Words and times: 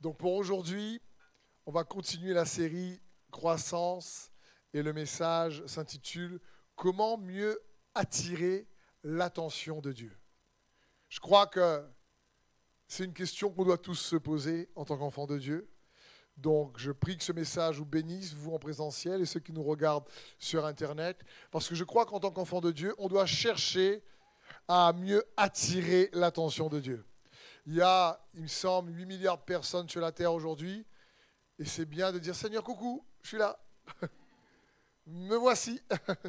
Donc 0.00 0.16
pour 0.18 0.34
aujourd'hui, 0.34 1.00
on 1.66 1.72
va 1.72 1.84
continuer 1.84 2.32
la 2.32 2.44
série 2.44 3.00
Croissance 3.30 4.30
et 4.72 4.82
le 4.82 4.92
message 4.92 5.64
s'intitule 5.66 6.40
Comment 6.76 7.18
mieux 7.18 7.60
attirer 7.94 8.68
l'attention 9.02 9.80
de 9.80 9.92
Dieu? 9.92 10.16
Je 11.08 11.18
crois 11.18 11.48
que 11.48 11.84
c'est 12.86 13.04
une 13.04 13.12
question 13.12 13.50
qu'on 13.50 13.64
doit 13.64 13.78
tous 13.78 13.96
se 13.96 14.16
poser 14.16 14.70
en 14.76 14.84
tant 14.84 14.96
qu'enfants 14.96 15.26
de 15.26 15.38
Dieu. 15.38 15.68
Donc 16.36 16.78
je 16.78 16.92
prie 16.92 17.18
que 17.18 17.24
ce 17.24 17.32
message 17.32 17.78
vous 17.78 17.84
bénisse, 17.84 18.32
vous 18.32 18.52
en 18.52 18.60
présentiel 18.60 19.20
et 19.20 19.26
ceux 19.26 19.40
qui 19.40 19.52
nous 19.52 19.64
regardent 19.64 20.08
sur 20.38 20.64
Internet, 20.64 21.20
parce 21.50 21.68
que 21.68 21.74
je 21.74 21.82
crois 21.82 22.06
qu'en 22.06 22.20
tant 22.20 22.30
qu'enfants 22.30 22.60
de 22.60 22.70
Dieu, 22.70 22.94
on 22.98 23.08
doit 23.08 23.26
chercher 23.26 24.04
à 24.68 24.92
mieux 24.92 25.24
attirer 25.36 26.08
l'attention 26.12 26.68
de 26.68 26.78
Dieu. 26.78 27.04
Il 27.68 27.74
y 27.74 27.82
a, 27.82 28.18
il 28.32 28.44
me 28.44 28.48
semble, 28.48 28.96
8 28.96 29.04
milliards 29.04 29.36
de 29.36 29.42
personnes 29.42 29.90
sur 29.90 30.00
la 30.00 30.10
Terre 30.10 30.32
aujourd'hui. 30.32 30.86
Et 31.58 31.66
c'est 31.66 31.84
bien 31.84 32.10
de 32.12 32.18
dire 32.18 32.34
Seigneur, 32.34 32.64
coucou, 32.64 33.04
je 33.20 33.28
suis 33.28 33.36
là. 33.36 33.60
Me 35.06 35.36
voici. 35.36 35.78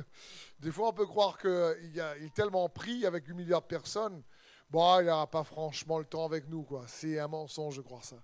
Des 0.60 0.70
fois, 0.70 0.90
on 0.90 0.94
peut 0.94 1.06
croire 1.06 1.38
qu'il 1.38 1.98
est 1.98 2.34
tellement 2.34 2.68
pris 2.68 3.06
avec 3.06 3.26
8 3.26 3.36
milliards 3.36 3.62
de 3.62 3.68
personnes. 3.68 4.22
Bon, 4.70 5.00
il 5.00 5.06
n'a 5.06 5.26
pas 5.28 5.46
franchement 5.46 5.98
le 5.98 6.04
temps 6.04 6.26
avec 6.26 6.50
nous. 6.50 6.64
quoi. 6.64 6.84
C'est 6.90 7.18
un 7.20 7.30
mensonge 7.30 7.78
de 7.78 7.84
croire 7.84 8.04
ça. 8.04 8.22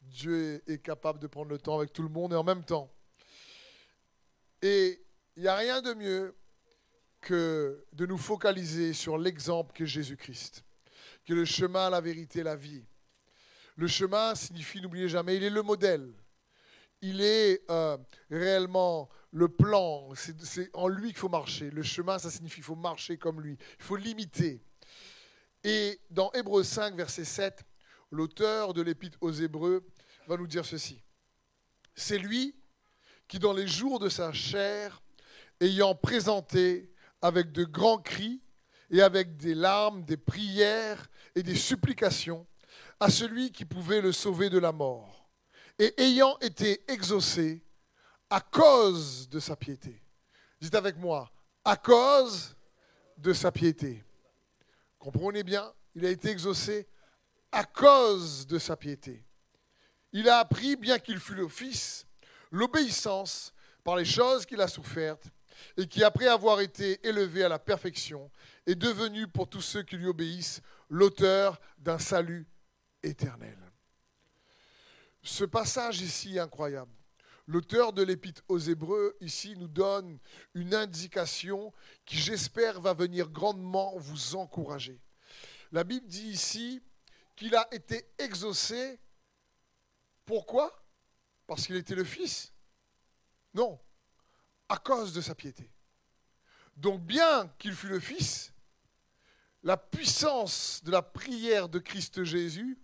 Dieu 0.00 0.62
est 0.66 0.78
capable 0.78 1.18
de 1.18 1.26
prendre 1.26 1.50
le 1.50 1.58
temps 1.58 1.76
avec 1.76 1.92
tout 1.92 2.02
le 2.02 2.08
monde 2.08 2.32
et 2.32 2.36
en 2.36 2.44
même 2.44 2.64
temps. 2.64 2.90
Et 4.62 5.04
il 5.36 5.42
n'y 5.42 5.48
a 5.48 5.56
rien 5.56 5.82
de 5.82 5.92
mieux 5.92 6.34
que 7.20 7.84
de 7.92 8.06
nous 8.06 8.16
focaliser 8.16 8.94
sur 8.94 9.18
l'exemple 9.18 9.74
que 9.74 9.84
Jésus-Christ 9.84 10.65
que 11.26 11.34
le 11.34 11.44
chemin, 11.44 11.90
la 11.90 12.00
vérité, 12.00 12.42
la 12.42 12.56
vie. 12.56 12.84
Le 13.76 13.86
chemin 13.88 14.34
signifie, 14.34 14.80
n'oubliez 14.80 15.08
jamais, 15.08 15.36
il 15.36 15.44
est 15.44 15.50
le 15.50 15.62
modèle. 15.62 16.14
Il 17.02 17.20
est 17.20 17.62
euh, 17.70 17.98
réellement 18.30 19.10
le 19.32 19.48
plan. 19.48 20.08
C'est 20.14 20.70
en 20.72 20.88
lui 20.88 21.08
qu'il 21.08 21.18
faut 21.18 21.28
marcher. 21.28 21.70
Le 21.70 21.82
chemin, 21.82 22.18
ça 22.18 22.30
signifie 22.30 22.56
qu'il 22.56 22.64
faut 22.64 22.74
marcher 22.74 23.18
comme 23.18 23.40
lui. 23.40 23.58
Il 23.78 23.84
faut 23.84 23.96
l'imiter. 23.96 24.62
Et 25.62 26.00
dans 26.10 26.32
Hébreux 26.32 26.64
5, 26.64 26.94
verset 26.94 27.24
7, 27.24 27.64
l'auteur 28.10 28.72
de 28.72 28.80
l'épître 28.80 29.18
aux 29.20 29.32
Hébreux 29.32 29.86
va 30.26 30.36
nous 30.36 30.46
dire 30.46 30.64
ceci. 30.64 31.02
C'est 31.94 32.18
lui 32.18 32.54
qui, 33.28 33.38
dans 33.38 33.52
les 33.52 33.66
jours 33.66 33.98
de 33.98 34.08
sa 34.08 34.32
chair, 34.32 35.02
ayant 35.60 35.94
présenté 35.94 36.90
avec 37.20 37.52
de 37.52 37.64
grands 37.64 37.98
cris 37.98 38.40
et 38.90 39.02
avec 39.02 39.36
des 39.36 39.54
larmes, 39.54 40.04
des 40.04 40.16
prières 40.16 41.08
et 41.34 41.42
des 41.42 41.56
supplications 41.56 42.46
à 43.00 43.10
celui 43.10 43.50
qui 43.52 43.64
pouvait 43.64 44.00
le 44.00 44.12
sauver 44.12 44.48
de 44.48 44.58
la 44.58 44.72
mort, 44.72 45.28
et 45.78 45.94
ayant 46.02 46.38
été 46.38 46.82
exaucé 46.90 47.62
à 48.30 48.40
cause 48.40 49.28
de 49.28 49.38
sa 49.38 49.56
piété. 49.56 50.02
Dites 50.60 50.74
avec 50.74 50.96
moi, 50.96 51.30
à 51.64 51.76
cause 51.76 52.56
de 53.18 53.32
sa 53.32 53.52
piété. 53.52 54.02
Comprenez 54.98 55.42
bien, 55.42 55.72
il 55.94 56.04
a 56.06 56.10
été 56.10 56.30
exaucé 56.30 56.88
à 57.52 57.64
cause 57.64 58.46
de 58.46 58.58
sa 58.58 58.76
piété. 58.76 59.24
Il 60.12 60.28
a 60.28 60.38
appris, 60.38 60.76
bien 60.76 60.98
qu'il 60.98 61.18
fût 61.18 61.34
le 61.34 61.48
Fils, 61.48 62.06
l'obéissance 62.50 63.52
par 63.84 63.96
les 63.96 64.04
choses 64.04 64.46
qu'il 64.46 64.60
a 64.60 64.68
souffertes, 64.68 65.30
et 65.76 65.86
qui, 65.86 66.02
après 66.02 66.26
avoir 66.26 66.60
été 66.60 67.06
élevé 67.06 67.44
à 67.44 67.48
la 67.48 67.58
perfection, 67.58 68.30
est 68.66 68.74
devenu 68.74 69.28
pour 69.28 69.48
tous 69.48 69.62
ceux 69.62 69.82
qui 69.82 69.96
lui 69.96 70.06
obéissent 70.06 70.60
l'auteur 70.88 71.60
d'un 71.78 71.98
salut 71.98 72.46
éternel. 73.02 73.58
Ce 75.22 75.44
passage 75.44 76.00
ici 76.00 76.36
est 76.36 76.40
incroyable. 76.40 76.92
L'auteur 77.48 77.92
de 77.92 78.02
l'épître 78.02 78.42
aux 78.48 78.58
Hébreux 78.58 79.16
ici 79.20 79.54
nous 79.56 79.68
donne 79.68 80.18
une 80.54 80.74
indication 80.74 81.72
qui, 82.04 82.16
j'espère, 82.16 82.80
va 82.80 82.92
venir 82.92 83.30
grandement 83.30 83.96
vous 83.98 84.34
encourager. 84.34 85.00
La 85.70 85.84
Bible 85.84 86.06
dit 86.06 86.28
ici 86.28 86.82
qu'il 87.36 87.54
a 87.54 87.68
été 87.72 88.08
exaucé. 88.18 88.98
Pourquoi? 90.24 90.84
Parce 91.46 91.66
qu'il 91.66 91.76
était 91.76 91.94
le 91.94 92.04
Fils 92.04 92.52
Non, 93.54 93.78
à 94.68 94.78
cause 94.78 95.12
de 95.12 95.20
sa 95.20 95.36
piété. 95.36 95.70
Donc 96.76 97.00
bien 97.02 97.48
qu'il 97.58 97.74
fût 97.74 97.88
le 97.88 98.00
Fils, 98.00 98.52
la 99.66 99.76
puissance 99.76 100.80
de 100.84 100.92
la 100.92 101.02
prière 101.02 101.68
de 101.68 101.80
Christ 101.80 102.22
Jésus 102.22 102.78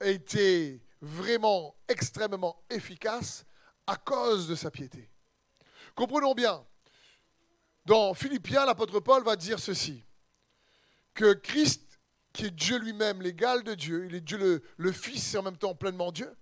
a 0.00 0.08
été 0.08 0.82
vraiment 1.00 1.76
extrêmement 1.86 2.60
efficace 2.68 3.44
à 3.86 3.94
cause 3.94 4.48
de 4.48 4.56
sa 4.56 4.72
piété. 4.72 5.08
Comprenons 5.94 6.34
bien, 6.34 6.66
dans 7.84 8.12
Philippiens, 8.12 8.66
l'apôtre 8.66 8.98
Paul 8.98 9.22
va 9.22 9.36
dire 9.36 9.60
ceci, 9.60 10.02
que 11.14 11.32
Christ, 11.34 12.00
qui 12.32 12.46
est 12.46 12.50
Dieu 12.50 12.78
lui-même, 12.78 13.22
l'égal 13.22 13.62
de 13.62 13.74
Dieu, 13.76 14.06
il 14.06 14.16
est 14.16 14.20
Dieu 14.20 14.60
le, 14.76 14.92
Fils 14.92 15.32
et 15.34 15.38
en 15.38 15.44
même 15.44 15.58
temps 15.58 15.76
pleinement 15.76 16.10
Dieu, 16.10 16.36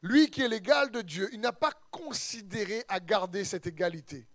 lui 0.00 0.30
qui 0.30 0.42
est 0.42 0.48
l'égal 0.48 0.92
de 0.92 1.00
Dieu, 1.00 1.28
il 1.32 1.40
n'a 1.40 1.52
pas 1.52 1.72
considéré 1.90 2.84
à 2.86 3.00
garder 3.00 3.42
cette 3.42 3.66
égalité. 3.66 4.28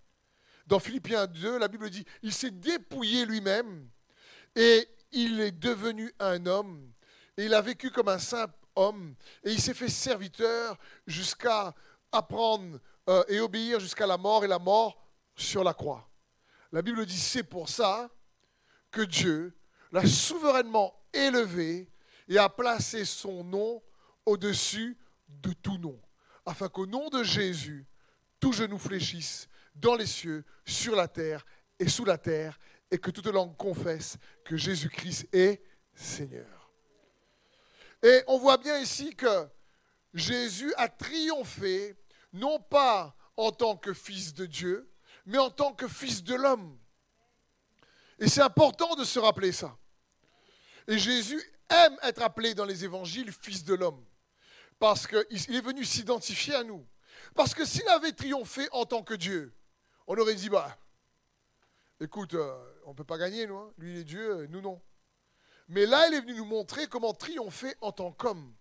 Dans 0.67 0.79
Philippiens 0.79 1.25
2, 1.25 1.57
la 1.57 1.69
Bible 1.69 1.89
dit, 1.89 2.03
il 2.21 2.33
s'est 2.33 2.51
dépouillé 2.51 3.25
lui-même 3.25 3.89
et 4.55 4.87
il 5.11 5.39
est 5.41 5.51
devenu 5.51 6.13
un 6.19 6.45
homme. 6.45 6.91
Et 7.37 7.45
il 7.45 7.53
a 7.53 7.61
vécu 7.61 7.91
comme 7.91 8.07
un 8.07 8.19
simple 8.19 8.53
homme. 8.75 9.15
Et 9.43 9.51
il 9.51 9.61
s'est 9.61 9.73
fait 9.73 9.89
serviteur 9.89 10.77
jusqu'à 11.05 11.73
apprendre 12.11 12.79
euh, 13.09 13.23
et 13.27 13.39
obéir 13.39 13.79
jusqu'à 13.79 14.07
la 14.07 14.17
mort 14.17 14.43
et 14.45 14.47
la 14.47 14.59
mort 14.59 15.01
sur 15.35 15.63
la 15.63 15.73
croix. 15.73 16.09
La 16.71 16.81
Bible 16.81 17.05
dit, 17.05 17.17
c'est 17.17 17.43
pour 17.43 17.69
ça 17.69 18.09
que 18.91 19.01
Dieu 19.01 19.55
l'a 19.91 20.05
souverainement 20.05 20.93
élevé 21.13 21.89
et 22.27 22.37
a 22.37 22.49
placé 22.49 23.05
son 23.05 23.43
nom 23.43 23.83
au-dessus 24.25 24.97
de 25.27 25.53
tout 25.53 25.77
nom, 25.77 25.99
afin 26.45 26.69
qu'au 26.69 26.85
nom 26.85 27.09
de 27.09 27.23
Jésus, 27.23 27.85
tout 28.39 28.51
genou 28.51 28.77
fléchisse 28.77 29.47
dans 29.75 29.95
les 29.95 30.05
cieux, 30.05 30.43
sur 30.65 30.95
la 30.95 31.07
terre 31.07 31.45
et 31.79 31.89
sous 31.89 32.05
la 32.05 32.17
terre, 32.17 32.57
et 32.91 32.97
que 32.97 33.11
toute 33.11 33.27
langue 33.27 33.55
confesse 33.57 34.17
que 34.43 34.57
Jésus-Christ 34.57 35.27
est 35.33 35.63
Seigneur. 35.93 36.71
Et 38.03 38.23
on 38.27 38.37
voit 38.37 38.57
bien 38.57 38.79
ici 38.79 39.15
que 39.15 39.47
Jésus 40.13 40.73
a 40.77 40.87
triomphé, 40.87 41.95
non 42.33 42.59
pas 42.59 43.15
en 43.37 43.51
tant 43.51 43.75
que 43.75 43.93
fils 43.93 44.33
de 44.33 44.45
Dieu, 44.45 44.91
mais 45.25 45.37
en 45.37 45.49
tant 45.49 45.73
que 45.73 45.87
fils 45.87 46.23
de 46.23 46.35
l'homme. 46.35 46.77
Et 48.19 48.27
c'est 48.27 48.41
important 48.41 48.95
de 48.95 49.03
se 49.03 49.19
rappeler 49.19 49.51
ça. 49.51 49.77
Et 50.87 50.97
Jésus 50.97 51.41
aime 51.69 51.97
être 52.03 52.21
appelé 52.21 52.53
dans 52.53 52.65
les 52.65 52.85
évangiles 52.85 53.31
fils 53.31 53.63
de 53.63 53.73
l'homme 53.73 54.05
parce 54.79 55.07
qu'il 55.07 55.55
est 55.55 55.61
venu 55.61 55.83
s'identifier 55.83 56.55
à 56.55 56.63
nous. 56.63 56.85
Parce 57.33 57.53
que 57.53 57.65
s'il 57.65 57.87
avait 57.89 58.11
triomphé 58.11 58.67
en 58.71 58.85
tant 58.85 59.03
que 59.03 59.13
Dieu, 59.13 59.53
on 60.07 60.15
aurait 60.17 60.35
dit, 60.35 60.49
bah, 60.49 60.77
écoute, 61.99 62.33
euh, 62.33 62.55
on 62.85 62.91
ne 62.91 62.95
peut 62.95 63.03
pas 63.03 63.17
gagner, 63.17 63.47
nous. 63.47 63.57
Hein. 63.57 63.73
Lui, 63.77 63.93
il 63.93 63.99
est 63.99 64.03
Dieu, 64.03 64.47
nous, 64.47 64.61
non. 64.61 64.81
Mais 65.67 65.85
là, 65.85 66.07
il 66.07 66.15
est 66.15 66.21
venu 66.21 66.35
nous 66.35 66.45
montrer 66.45 66.87
comment 66.87 67.13
triompher 67.13 67.73
en 67.81 67.91
tant 67.91 68.11
qu'homme. 68.11 68.53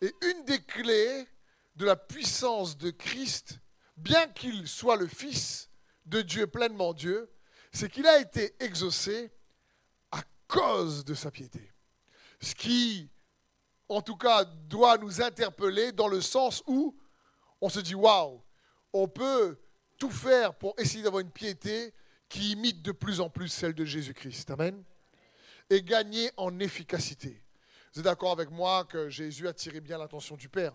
Et 0.00 0.14
une 0.22 0.44
des 0.44 0.62
clés 0.62 1.26
de 1.76 1.84
la 1.84 1.96
puissance 1.96 2.76
de 2.78 2.90
Christ, 2.90 3.58
bien 3.96 4.26
qu'il 4.28 4.66
soit 4.66 4.96
le 4.96 5.06
Fils 5.06 5.70
de 6.06 6.22
Dieu, 6.22 6.46
pleinement 6.46 6.94
Dieu, 6.94 7.30
c'est 7.72 7.90
qu'il 7.90 8.06
a 8.06 8.18
été 8.20 8.54
exaucé 8.60 9.30
à 10.10 10.22
cause 10.46 11.04
de 11.04 11.14
sa 11.14 11.30
piété. 11.30 11.72
Ce 12.40 12.54
qui 12.54 13.10
en 13.88 14.02
tout 14.02 14.16
cas, 14.16 14.44
doit 14.44 14.98
nous 14.98 15.22
interpeller 15.22 15.92
dans 15.92 16.08
le 16.08 16.20
sens 16.20 16.62
où 16.66 16.96
on 17.60 17.68
se 17.68 17.80
dit 17.80 17.94
waouh, 17.94 18.42
on 18.92 19.08
peut 19.08 19.58
tout 19.98 20.10
faire 20.10 20.54
pour 20.54 20.74
essayer 20.78 21.02
d'avoir 21.02 21.20
une 21.20 21.30
piété 21.30 21.94
qui 22.28 22.52
imite 22.52 22.82
de 22.82 22.92
plus 22.92 23.20
en 23.20 23.30
plus 23.30 23.48
celle 23.48 23.74
de 23.74 23.84
Jésus-Christ. 23.84 24.50
Amen. 24.50 24.82
Et 25.70 25.82
gagner 25.82 26.30
en 26.36 26.58
efficacité. 26.60 27.42
Vous 27.92 28.00
êtes 28.00 28.04
d'accord 28.04 28.32
avec 28.32 28.50
moi 28.50 28.84
que 28.84 29.08
Jésus 29.08 29.48
attirait 29.48 29.80
bien 29.80 29.98
l'attention 29.98 30.36
du 30.36 30.48
Père 30.48 30.74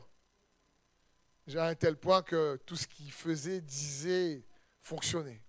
à 1.56 1.68
un 1.68 1.76
tel 1.76 1.98
point 1.98 2.22
que 2.22 2.60
tout 2.66 2.76
ce 2.76 2.88
qu'il 2.88 3.12
faisait, 3.12 3.62
disait, 3.62 4.46
fonctionnait. 4.82 5.42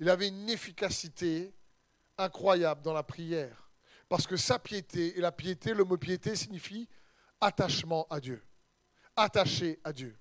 Il 0.00 0.08
avait 0.08 0.28
une 0.28 0.48
efficacité 0.48 1.52
incroyable 2.18 2.82
dans 2.82 2.92
la 2.92 3.02
prière. 3.02 3.70
Parce 4.08 4.26
que 4.26 4.36
sa 4.36 4.58
piété, 4.58 5.16
et 5.18 5.20
la 5.20 5.32
piété, 5.32 5.74
le 5.74 5.84
mot 5.84 5.96
piété 5.96 6.36
signifie 6.36 6.88
attachement 7.40 8.06
à 8.10 8.20
Dieu. 8.20 8.42
Attaché 9.16 9.80
à 9.82 9.92
Dieu. 9.92 10.16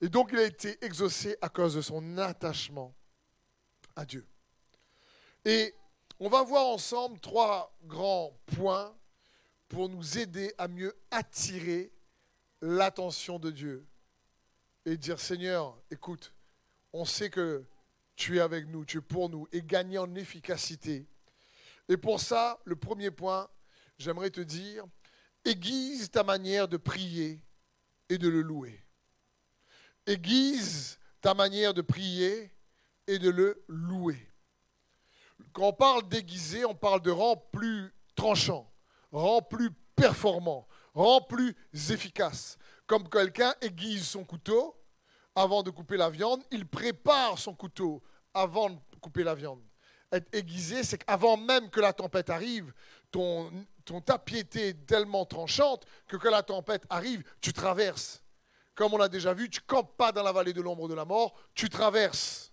Et 0.00 0.08
donc 0.08 0.30
il 0.32 0.38
a 0.38 0.44
été 0.44 0.82
exaucé 0.84 1.36
à 1.40 1.48
cause 1.48 1.74
de 1.74 1.82
son 1.82 2.18
attachement 2.18 2.94
à 3.96 4.04
Dieu. 4.04 4.26
Et 5.44 5.74
on 6.20 6.28
va 6.28 6.42
voir 6.42 6.66
ensemble 6.66 7.20
trois 7.20 7.76
grands 7.84 8.38
points 8.46 8.96
pour 9.68 9.88
nous 9.88 10.18
aider 10.18 10.54
à 10.58 10.68
mieux 10.68 10.96
attirer 11.10 11.92
l'attention 12.60 13.38
de 13.38 13.50
Dieu 13.50 13.86
et 14.86 14.96
dire 14.96 15.18
Seigneur, 15.18 15.78
écoute, 15.90 16.32
on 16.92 17.04
sait 17.04 17.30
que 17.30 17.64
tu 18.16 18.38
es 18.38 18.40
avec 18.40 18.68
nous, 18.68 18.84
tu 18.84 18.98
es 18.98 19.02
pour 19.02 19.28
nous, 19.28 19.48
et 19.52 19.62
gagner 19.62 19.98
en 19.98 20.14
efficacité. 20.14 21.06
Et 21.88 21.96
pour 21.96 22.20
ça, 22.20 22.60
le 22.64 22.76
premier 22.76 23.10
point, 23.10 23.48
j'aimerais 23.98 24.30
te 24.30 24.40
dire, 24.40 24.84
aiguise 25.44 26.10
ta 26.10 26.22
manière 26.22 26.68
de 26.68 26.76
prier 26.76 27.40
et 28.08 28.18
de 28.18 28.28
le 28.28 28.40
louer. 28.40 28.80
Aiguise 30.06 30.98
ta 31.20 31.34
manière 31.34 31.74
de 31.74 31.82
prier 31.82 32.53
et 33.06 33.18
de 33.18 33.30
le 33.30 33.64
louer. 33.68 34.30
Quand 35.52 35.68
on 35.68 35.72
parle 35.72 36.08
d'aiguiser, 36.08 36.64
on 36.64 36.74
parle 36.74 37.00
de 37.02 37.10
rendre 37.10 37.42
plus 37.52 37.92
tranchant, 38.14 38.70
rendre 39.12 39.46
plus 39.48 39.70
performant, 39.94 40.66
rendre 40.94 41.26
plus 41.26 41.56
efficace. 41.90 42.58
Comme 42.86 43.08
quelqu'un 43.08 43.54
aiguise 43.60 44.06
son 44.06 44.24
couteau 44.24 44.76
avant 45.34 45.62
de 45.62 45.70
couper 45.70 45.96
la 45.96 46.10
viande, 46.10 46.42
il 46.50 46.66
prépare 46.66 47.38
son 47.38 47.54
couteau 47.54 48.02
avant 48.32 48.70
de 48.70 48.78
couper 49.00 49.24
la 49.24 49.34
viande. 49.34 49.62
Être 50.12 50.32
aiguisé, 50.32 50.84
c'est 50.84 50.98
qu'avant 50.98 51.36
même 51.36 51.70
que 51.70 51.80
la 51.80 51.92
tempête 51.92 52.30
arrive, 52.30 52.72
ton, 53.10 53.50
ton 53.84 54.00
ta 54.00 54.18
piété 54.18 54.68
est 54.68 54.86
tellement 54.86 55.24
tranchante 55.24 55.84
que 56.06 56.16
quand 56.16 56.30
la 56.30 56.42
tempête 56.42 56.84
arrive, 56.88 57.24
tu 57.40 57.52
traverses. 57.52 58.22
Comme 58.74 58.94
on 58.94 58.98
l'a 58.98 59.08
déjà 59.08 59.34
vu, 59.34 59.48
tu 59.48 59.60
campes 59.60 59.96
pas 59.96 60.12
dans 60.12 60.22
la 60.22 60.32
vallée 60.32 60.52
de 60.52 60.60
l'ombre 60.60 60.88
de 60.88 60.94
la 60.94 61.04
mort, 61.04 61.34
tu 61.54 61.68
traverses. 61.68 62.52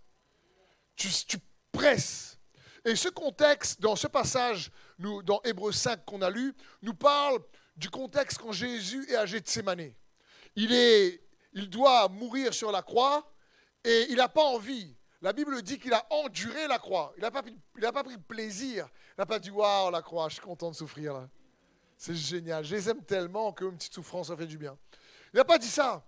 Tu, 0.96 1.38
presses. 1.72 2.38
Et 2.86 2.96
ce 2.96 3.10
contexte, 3.10 3.82
dans 3.82 3.96
ce 3.96 4.08
passage, 4.08 4.72
nous, 5.00 5.24
dans 5.24 5.42
Hébreu 5.44 5.72
5 5.72 6.06
qu'on 6.06 6.22
a 6.22 6.30
lu, 6.30 6.54
nous 6.82 6.94
parle 6.94 7.40
du 7.76 7.90
contexte 7.90 8.38
quand 8.38 8.52
Jésus 8.52 9.10
est 9.10 9.16
à 9.16 9.26
Gethsemane. 9.26 9.94
Il, 10.56 10.74
est, 10.74 11.24
il 11.54 11.70
doit 11.70 12.10
mourir 12.10 12.54
sur 12.54 12.72
la 12.72 12.82
croix 12.82 13.32
et 13.84 14.08
il 14.10 14.18
n'a 14.18 14.30
pas 14.30 14.44
envie. 14.44 14.96
La 15.22 15.34
Bible 15.34 15.62
dit 15.62 15.78
qu'il 15.78 15.94
a 15.94 16.06
enduré 16.10 16.68
la 16.68 16.80
croix. 16.80 17.14
Il 17.16 17.22
n'a 17.22 17.32
pas, 17.32 17.44
pas, 17.94 18.04
pris 18.04 18.18
plaisir. 18.18 18.90
Il 19.10 19.20
n'a 19.20 19.26
pas 19.26 19.38
dit 19.38 19.52
Waouh, 19.52 19.92
la 19.92 20.02
croix, 20.02 20.28
je 20.30 20.36
suis 20.36 20.44
content 20.44 20.72
de 20.72 20.76
souffrir 20.76 21.14
là. 21.14 21.30
C'est 21.96 22.16
génial. 22.16 22.66
Je 22.66 22.76
les 22.76 22.90
aime 22.90 23.04
tellement 23.04 23.54
qu'une 23.54 23.78
petite 23.78 23.94
souffrance, 23.94 24.30
ça 24.30 24.36
fait 24.36 24.48
du 24.48 24.58
bien. 24.58 24.76
Il 25.34 25.38
n'a 25.38 25.46
pas 25.46 25.60
dit 25.60 25.70
ça. 25.70 26.04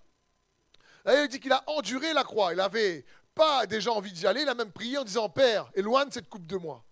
il 1.06 1.28
dit 1.28 1.40
qu'il 1.40 1.52
a 1.52 1.64
enduré 1.68 2.12
la 2.14 2.24
croix. 2.24 2.54
Il 2.54 2.58
n'avait 2.58 3.06
pas 3.36 3.66
déjà 3.66 3.92
envie 3.92 4.12
d'y 4.12 4.28
aller. 4.28 4.42
Il 4.42 4.50
a 4.50 4.56
même 4.56 4.72
prié 4.72 4.98
en 4.98 5.04
disant 5.04 5.30
Père, 5.30 5.70
éloigne 5.76 6.10
cette 6.12 6.30
coupe 6.30 6.46
de 6.46 6.58
moi. 6.58 6.86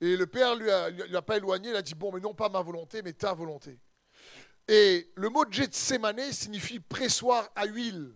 Et 0.00 0.16
le 0.16 0.26
Père 0.26 0.54
lui 0.54 0.70
a, 0.70 0.90
lui 0.90 1.16
a 1.16 1.22
pas 1.22 1.36
éloigné. 1.36 1.70
Il 1.70 1.76
a 1.76 1.82
dit 1.82 1.94
Bon, 1.94 2.12
mais 2.12 2.20
non 2.20 2.34
pas 2.34 2.48
ma 2.48 2.60
volonté, 2.60 3.02
mais 3.02 3.12
ta 3.12 3.32
volonté. 3.32 3.78
Et 4.68 5.10
le 5.14 5.30
mot 5.30 5.44
Gethsemane 5.50 6.30
signifie 6.32 6.78
pressoir 6.78 7.48
à 7.56 7.64
huile. 7.64 8.14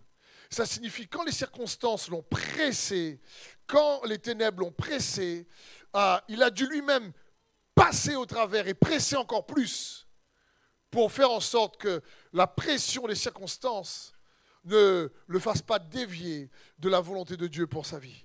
Ça 0.51 0.67
signifie 0.67 1.09
quand 1.09 1.25
les 1.25 1.33
circonstances 1.33 2.09
l'ont 2.09 2.23
pressé, 2.23 3.23
quand 3.67 4.05
les 4.05 4.19
ténèbres 4.19 4.61
l'ont 4.61 4.73
pressé, 4.73 5.49
euh, 5.97 6.19
il 6.29 6.43
a 6.43 6.51
dû 6.51 6.67
lui-même 6.67 7.11
passer 7.75 8.17
au 8.17 8.27
travers 8.27 8.69
et 8.69 8.75
presser 8.75 9.17
encore 9.17 9.47
plus 9.47 10.07
pour 10.91 11.11
faire 11.11 11.31
en 11.31 11.41
sorte 11.41 11.79
que 11.79 12.03
la 12.35 12.47
pression 12.47 13.07
des 13.07 13.15
circonstances 13.15 14.13
ne 14.65 15.09
le 15.27 15.39
fasse 15.39 15.63
pas 15.63 15.79
dévier 15.79 16.51
de 16.79 16.89
la 16.89 17.01
volonté 17.01 17.37
de 17.37 17.47
Dieu 17.47 17.67
pour 17.67 17.87
sa 17.87 17.99
vie. 17.99 18.25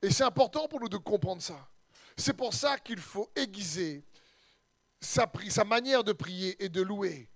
Et 0.00 0.10
c'est 0.10 0.24
important 0.24 0.66
pour 0.68 0.80
nous 0.80 0.88
de 0.88 0.96
comprendre 0.96 1.42
ça. 1.42 1.68
C'est 2.16 2.32
pour 2.32 2.52
ça 2.52 2.78
qu'il 2.78 2.98
faut 2.98 3.30
aiguiser 3.36 4.04
sa, 5.00 5.30
sa 5.48 5.64
manière 5.64 6.04
de 6.04 6.12
prier 6.12 6.62
et 6.62 6.68
de 6.68 6.82
louer 6.82 7.28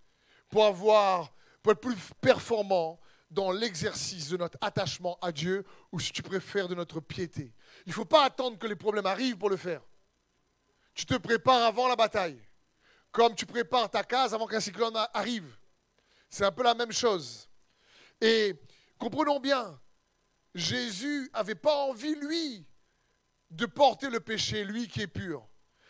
pour 0.49 0.65
avoir, 0.65 1.33
pour 1.63 1.73
être 1.73 1.81
plus 1.81 1.97
performant 2.21 3.01
dans 3.31 3.51
l'exercice 3.51 4.29
de 4.29 4.37
notre 4.37 4.59
attachement 4.61 5.19
à 5.21 5.33
Dieu 5.33 5.65
ou 5.91 5.99
si 5.99 6.13
tu 6.13 6.23
préfères 6.23 6.69
de 6.69 6.75
notre 6.75 7.01
piété. 7.01 7.53
Il 7.85 7.91
ne 7.91 7.95
faut 7.95 8.05
pas 8.05 8.25
attendre 8.25 8.59
que 8.59 8.67
les 8.67 8.77
problèmes 8.77 9.07
arrivent 9.07 9.37
pour 9.37 9.51
le 9.51 9.57
faire. 9.57 9.83
Tu 10.95 11.05
te 11.05 11.17
prépares 11.17 11.65
avant 11.65 11.89
la 11.89 11.97
bataille, 11.97 12.41
comme 13.13 13.35
tu 13.35 13.45
prépares 13.45 13.91
ta 13.91 14.05
case 14.05 14.33
avant 14.33 14.47
qu'un 14.47 14.61
cyclone 14.61 14.97
arrive. 15.13 15.57
C'est 16.31 16.45
un 16.45 16.53
peu 16.53 16.63
la 16.63 16.75
même 16.75 16.93
chose. 16.93 17.49
Et 18.21 18.55
comprenons 18.99 19.41
bien, 19.41 19.81
Jésus 20.55 21.31
n'avait 21.35 21.55
pas 21.55 21.75
envie, 21.75 22.15
lui, 22.15 22.67
de 23.51 23.67
porter 23.67 24.11
le 24.11 24.21
péché, 24.21 24.65
lui 24.65 24.89
qui 24.89 25.03
est 25.03 25.07
pur. 25.07 25.47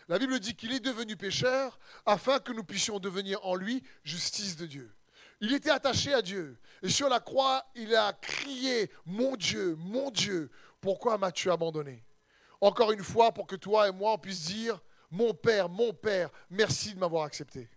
La 0.09 0.19
Bible 0.19 0.39
dit 0.39 0.55
qu'il 0.55 0.73
est 0.73 0.81
devenu 0.81 1.17
pécheur 1.17 1.79
afin 2.05 2.39
que 2.39 2.53
nous 2.53 2.65
puissions 2.65 2.99
devenir 2.99 3.45
en 3.45 3.55
lui 3.55 3.83
justice 4.05 4.57
de 4.57 4.67
Dieu. 4.67 4.95
Il 5.41 5.53
était 5.53 5.71
attaché 5.71 6.15
à 6.15 6.23
Dieu. 6.23 6.59
Et 6.83 6.89
sur 6.89 7.09
la 7.09 7.21
croix, 7.21 7.65
il 7.75 7.95
a 7.95 8.13
crié, 8.13 8.91
mon 9.05 9.37
Dieu, 9.37 9.75
mon 9.77 10.11
Dieu, 10.11 10.51
pourquoi 10.81 11.19
m'as-tu 11.19 11.51
abandonné? 11.51 12.05
Encore 12.61 12.93
une 12.93 13.03
fois, 13.03 13.33
pour 13.33 13.47
que 13.47 13.57
toi 13.57 13.89
et 13.89 13.93
moi, 13.93 14.13
on 14.13 14.19
puisse 14.19 14.47
dire, 14.47 14.81
mon 15.11 15.35
Père, 15.35 15.69
mon 15.69 15.93
Père, 15.93 16.31
merci 16.49 16.95
de 16.95 16.99
m'avoir 16.99 17.25
accepté. 17.25 17.69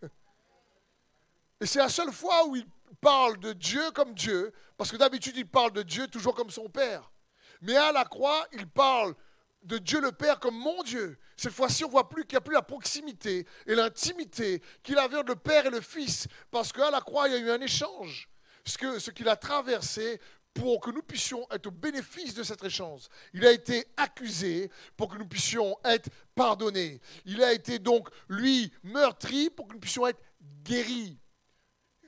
Et 1.60 1.66
c'est 1.66 1.80
la 1.80 1.90
seule 1.90 2.12
fois 2.12 2.48
où 2.48 2.56
il 2.56 2.66
parle 2.98 3.40
de 3.40 3.54
Dieu 3.54 3.92
comme 3.92 4.14
Dieu, 4.14 4.52
parce 4.78 4.92
que 4.92 4.98
d'habitude, 4.98 5.38
il 5.38 5.48
parle 5.48 5.72
de 5.72 5.84
Dieu 5.84 6.08
toujours 6.08 6.36
comme 6.36 6.50
son 6.50 6.70
Père. 6.70 7.12
Mais 7.62 7.76
à 7.76 7.92
la 7.92 8.06
croix, 8.06 8.48
il 8.54 8.68
parle 8.68 9.14
de 9.64 9.78
Dieu 9.78 10.00
le 10.00 10.12
Père 10.12 10.40
comme 10.40 10.58
mon 10.58 10.84
Dieu. 10.84 11.18
Cette 11.36 11.52
fois-ci, 11.52 11.84
on 11.84 11.90
voit 11.90 12.08
plus 12.08 12.24
qu'il 12.24 12.36
n'y 12.36 12.38
a 12.38 12.42
plus 12.42 12.54
la 12.54 12.62
proximité 12.62 13.46
et 13.66 13.76
l'intimité 13.76 14.62
qu'il 14.84 14.98
avait 14.98 15.18
entre 15.18 15.30
le 15.30 15.36
Père 15.36 15.66
et 15.66 15.70
le 15.70 15.82
Fils, 15.82 16.28
parce 16.52 16.72
qu'à 16.72 16.90
la 16.92 17.02
croix, 17.02 17.28
il 17.28 17.34
y 17.34 17.38
a 17.38 17.40
eu 17.40 17.52
un 17.52 17.62
échange. 17.62 18.30
Ce 18.66 18.78
qu'il 18.78 19.00
ce 19.00 19.10
qu'il 19.12 19.28
a 19.28 19.36
traversé 19.36 20.20
pour 20.54 20.82
que 20.82 20.92
nous 20.92 21.02
puissions 21.02 21.46
être 21.52 21.68
au 21.68 21.72
bénéfice 21.72 22.34
de 22.34 22.44
cet 22.44 22.64
échange. 22.64 23.04
Il 23.34 23.46
a 23.46 23.52
été 23.52 23.86
accusé 23.98 24.72
pour 24.98 25.10
que 25.10 25.18
nous 25.18 25.28
puissions 25.28 25.78
être 25.86 26.10
pardonnés. 26.36 27.02
Il 27.26 27.44
a 27.44 27.54
été 27.54 27.80
donc, 27.80 28.10
lui, 28.28 28.72
meurtri 28.84 29.50
pour 29.50 29.68
que 29.68 29.74
nous 29.74 29.80
puissions 29.80 30.08
être 30.08 30.22
guéris. 30.64 31.19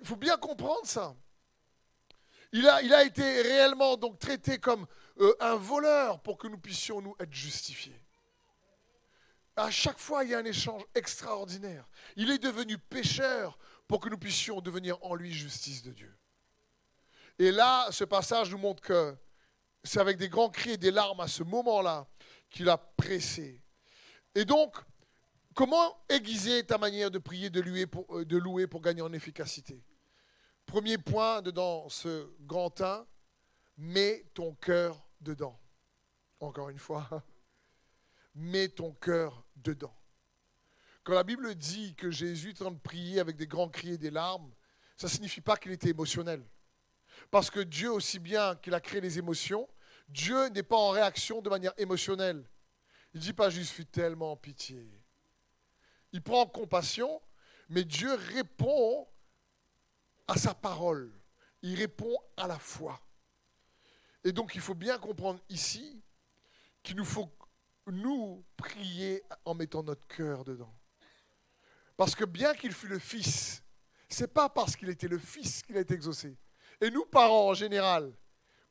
Il 0.02 0.08
faut 0.08 0.16
bien 0.16 0.38
comprendre 0.38 0.86
ça. 0.86 1.16
Il 2.54 2.68
a, 2.68 3.04
été 3.06 3.42
réellement 3.42 3.96
donc 3.96 4.20
traité 4.20 4.58
comme 4.58 4.86
euh, 5.20 5.34
un 5.40 5.56
voleur 5.56 6.22
pour 6.22 6.38
que 6.38 6.48
nous 6.48 6.58
puissions 6.58 7.02
nous 7.02 7.16
être 7.20 7.32
justifiés. 7.32 7.98
À 9.56 9.72
chaque 9.72 10.00
fois, 10.00 10.24
il 10.24 10.32
y 10.32 10.36
a 10.36 10.40
un 10.40 10.46
échange 10.46 10.84
extraordinaire. 10.94 11.88
Il 12.18 12.30
est 12.30 12.40
devenu 12.40 12.78
pécheur 12.78 13.58
pour 13.88 14.02
que 14.02 14.10
nous 14.10 14.18
puissions 14.18 14.60
devenir 14.60 14.98
en 15.04 15.16
lui 15.16 15.32
justice 15.32 15.82
de 15.82 15.92
Dieu. 15.92 16.14
Et 17.40 17.52
là, 17.52 17.88
ce 17.92 18.04
passage 18.04 18.52
nous 18.52 18.58
montre 18.58 18.82
que 18.82 19.16
c'est 19.84 20.00
avec 20.00 20.18
des 20.18 20.30
grands 20.30 20.50
cris 20.50 20.72
et 20.72 20.78
des 20.78 20.92
larmes 20.92 21.22
à 21.22 21.28
ce 21.28 21.44
moment-là 21.44 22.08
qu'il 22.50 22.70
a 22.70 22.78
pressé. 22.78 23.62
Et 24.36 24.46
donc, 24.46 24.76
comment 25.54 26.04
aiguiser 26.10 26.66
ta 26.66 26.78
manière 26.78 27.12
de 27.12 27.18
prier, 27.18 27.50
de 27.50 27.62
euh, 27.62 28.26
de 28.26 28.38
louer 28.38 28.68
pour 28.68 28.82
gagner 28.82 29.02
en 29.02 29.14
efficacité? 29.14 29.82
Premier 30.66 30.98
point 30.98 31.42
dans 31.42 31.90
ce 31.90 32.30
grand 32.42 32.80
1, 32.80 33.06
mets 33.78 34.26
ton 34.34 34.54
cœur 34.56 35.04
dedans. 35.20 35.60
Encore 36.40 36.70
une 36.70 36.80
fois, 36.80 37.08
mets 38.36 38.70
ton 38.70 38.94
cœur 38.94 39.44
dedans. 39.56 39.96
Quand 41.04 41.14
la 41.14 41.24
Bible 41.24 41.56
dit 41.56 41.96
que 41.96 42.12
Jésus 42.12 42.50
est 42.50 42.62
en 42.62 42.66
train 42.66 42.72
de 42.72 42.80
prier 42.80 43.20
avec 43.20 43.36
des 43.36 43.48
grands 43.48 43.70
cris 43.70 43.94
et 43.94 43.98
des 43.98 44.12
larmes, 44.12 44.54
ça 44.96 45.08
ne 45.08 45.12
signifie 45.12 45.42
pas 45.42 45.58
qu'il 45.58 45.72
était 45.72 45.90
émotionnel. 45.90 46.44
Parce 47.32 47.50
que 47.50 47.60
Dieu, 47.60 47.92
aussi 47.92 48.20
bien 48.20 48.56
qu'il 48.56 48.74
a 48.74 48.80
créé 48.80 49.02
les 49.02 49.18
émotions, 49.18 49.68
Dieu 50.10 50.48
n'est 50.50 50.64
pas 50.64 50.78
en 50.78 50.90
réaction 50.90 51.42
de 51.42 51.50
manière 51.50 51.74
émotionnelle. 51.78 52.44
Il 53.14 53.20
ne 53.20 53.24
dit 53.24 53.34
pas 53.34 53.50
juste, 53.50 53.74
suis 53.74 53.86
tellement 53.86 54.36
pitié. 54.38 54.88
Il 56.12 56.22
prend 56.22 56.46
compassion, 56.46 57.22
mais 57.70 57.84
Dieu 57.84 58.14
répond 58.14 59.08
à 60.28 60.38
sa 60.38 60.54
parole. 60.54 61.12
Il 61.62 61.76
répond 61.76 62.18
à 62.38 62.48
la 62.48 62.60
foi. 62.60 63.00
Et 64.24 64.32
donc 64.32 64.56
il 64.56 64.62
faut 64.62 64.76
bien 64.76 64.98
comprendre 64.98 65.40
ici 65.50 66.04
qu'il 66.84 66.96
nous 66.96 67.06
faut 67.06 67.30
nous 67.88 68.44
prier 68.58 69.24
en 69.46 69.54
mettant 69.54 69.84
notre 69.84 70.08
cœur 70.08 70.44
dedans. 70.44 70.74
Parce 71.98 72.16
que 72.16 72.26
bien 72.26 72.54
qu'il 72.54 72.72
fût 72.72 72.88
le 72.88 73.00
Fils, 73.00 73.64
c'est 74.10 74.34
pas 74.34 74.50
parce 74.50 74.76
qu'il 74.76 74.90
était 74.90 75.08
le 75.08 75.20
Fils 75.20 75.62
qu'il 75.62 75.78
a 75.78 75.82
été 75.82 75.94
exaucé. 75.94 76.38
Et 76.80 76.90
nous, 76.90 77.06
parents 77.06 77.50
en 77.50 77.54
général, 77.54 78.12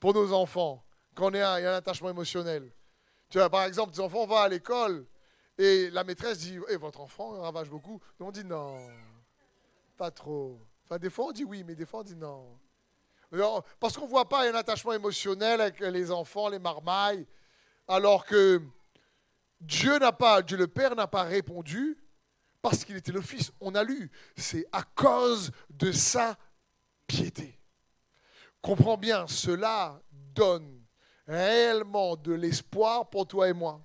pour 0.00 0.14
nos 0.14 0.32
enfants, 0.32 0.84
quand 1.14 1.26
on 1.26 1.34
il 1.34 1.38
y 1.38 1.40
a 1.40 1.54
un 1.54 1.76
attachement 1.76 2.10
émotionnel. 2.10 2.72
Tu 3.28 3.38
vois, 3.38 3.50
par 3.50 3.64
exemple, 3.64 3.92
des 3.92 4.00
enfants 4.00 4.26
vont 4.26 4.36
à 4.36 4.48
l'école 4.48 5.06
et 5.58 5.90
la 5.90 6.04
maîtresse 6.04 6.38
dit 6.38 6.58
eh, 6.68 6.76
Votre 6.76 7.00
enfant 7.00 7.40
ravage 7.40 7.68
beaucoup. 7.68 8.00
Et 8.18 8.22
on 8.22 8.30
dit 8.30 8.44
Non, 8.44 8.76
pas 9.96 10.10
trop. 10.10 10.60
Des 10.98 11.10
fois 11.10 11.26
on 11.26 11.32
dit 11.32 11.44
oui, 11.44 11.62
mais 11.64 11.74
des 11.74 11.86
fois 11.86 12.00
on 12.00 12.04
dit 12.04 12.16
non. 12.16 12.58
Parce 13.78 13.96
qu'on 13.96 14.06
ne 14.06 14.10
voit 14.10 14.28
pas 14.28 14.50
un 14.50 14.54
attachement 14.54 14.92
émotionnel 14.92 15.60
avec 15.60 15.78
les 15.80 16.10
enfants, 16.10 16.48
les 16.48 16.58
marmailles, 16.58 17.26
alors 17.86 18.26
que 18.26 18.60
Dieu 19.60 19.98
n'a 19.98 20.12
pas, 20.12 20.42
Dieu 20.42 20.56
le 20.56 20.66
Père 20.66 20.96
n'a 20.96 21.06
pas 21.06 21.22
répondu 21.22 21.96
parce 22.60 22.84
qu'il 22.84 22.96
était 22.96 23.12
le 23.12 23.20
Fils. 23.20 23.52
On 23.60 23.74
a 23.74 23.84
lu, 23.84 24.10
c'est 24.36 24.66
à 24.72 24.82
cause 24.82 25.52
de 25.70 25.92
sa 25.92 26.36
piété. 27.06 27.58
Comprends 28.60 28.96
bien, 28.96 29.26
cela 29.28 30.02
donne 30.12 30.84
réellement 31.26 32.16
de 32.16 32.32
l'espoir 32.32 33.08
pour 33.08 33.26
toi 33.26 33.48
et 33.48 33.52
moi. 33.52 33.80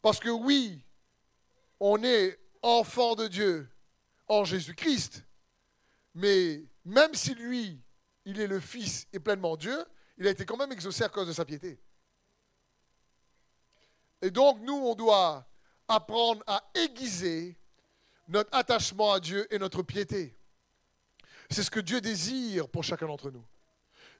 Parce 0.00 0.18
que 0.18 0.30
oui, 0.30 0.82
on 1.78 2.02
est 2.02 2.38
enfant 2.62 3.14
de 3.14 3.28
Dieu 3.28 3.68
en 4.28 4.44
Jésus-Christ, 4.44 5.24
mais 6.14 6.62
même 6.84 7.14
si 7.14 7.34
lui, 7.34 7.80
il 8.24 8.40
est 8.40 8.46
le 8.46 8.60
Fils 8.60 9.06
et 9.12 9.18
pleinement 9.18 9.56
Dieu, 9.56 9.84
il 10.18 10.26
a 10.26 10.30
été 10.30 10.44
quand 10.44 10.56
même 10.56 10.72
exaucé 10.72 11.04
à 11.04 11.08
cause 11.08 11.28
de 11.28 11.32
sa 11.32 11.44
piété. 11.44 11.78
Et 14.20 14.30
donc, 14.30 14.60
nous, 14.60 14.74
on 14.74 14.94
doit 14.94 15.46
apprendre 15.86 16.42
à 16.46 16.62
aiguiser 16.74 17.56
notre 18.26 18.54
attachement 18.54 19.12
à 19.12 19.20
Dieu 19.20 19.46
et 19.52 19.58
notre 19.58 19.82
piété. 19.82 20.36
C'est 21.50 21.62
ce 21.62 21.70
que 21.70 21.80
Dieu 21.80 22.00
désire 22.00 22.68
pour 22.68 22.84
chacun 22.84 23.06
d'entre 23.06 23.30
nous. 23.30 23.44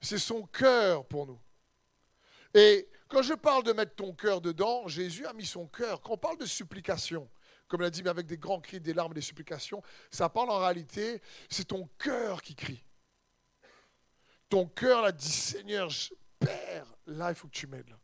C'est 0.00 0.18
son 0.18 0.46
cœur 0.46 1.04
pour 1.04 1.26
nous. 1.26 1.40
Et 2.54 2.88
quand 3.08 3.22
je 3.22 3.34
parle 3.34 3.64
de 3.64 3.72
mettre 3.72 3.94
ton 3.94 4.14
cœur 4.14 4.40
dedans, 4.40 4.86
Jésus 4.88 5.26
a 5.26 5.32
mis 5.32 5.44
son 5.44 5.66
cœur. 5.66 6.00
Quand 6.00 6.12
on 6.12 6.18
parle 6.18 6.38
de 6.38 6.46
supplication, 6.46 7.28
comme 7.68 7.82
l'a 7.82 7.90
dit, 7.90 8.02
mais 8.02 8.10
avec 8.10 8.26
des 8.26 8.38
grands 8.38 8.60
cris, 8.60 8.80
des 8.80 8.94
larmes, 8.94 9.12
des 9.12 9.20
supplications, 9.20 9.82
ça 10.10 10.28
parle 10.28 10.50
en 10.50 10.58
réalité, 10.58 11.22
c'est 11.48 11.66
ton 11.66 11.88
cœur 11.98 12.42
qui 12.42 12.56
crie. 12.56 12.82
Ton 14.48 14.66
cœur 14.66 15.04
a 15.04 15.12
dit, 15.12 15.30
Seigneur, 15.30 15.90
Père, 16.38 16.86
là, 17.06 17.30
il 17.30 17.34
faut 17.34 17.48
que 17.48 17.52
tu 17.52 17.66
m'aides. 17.66 17.94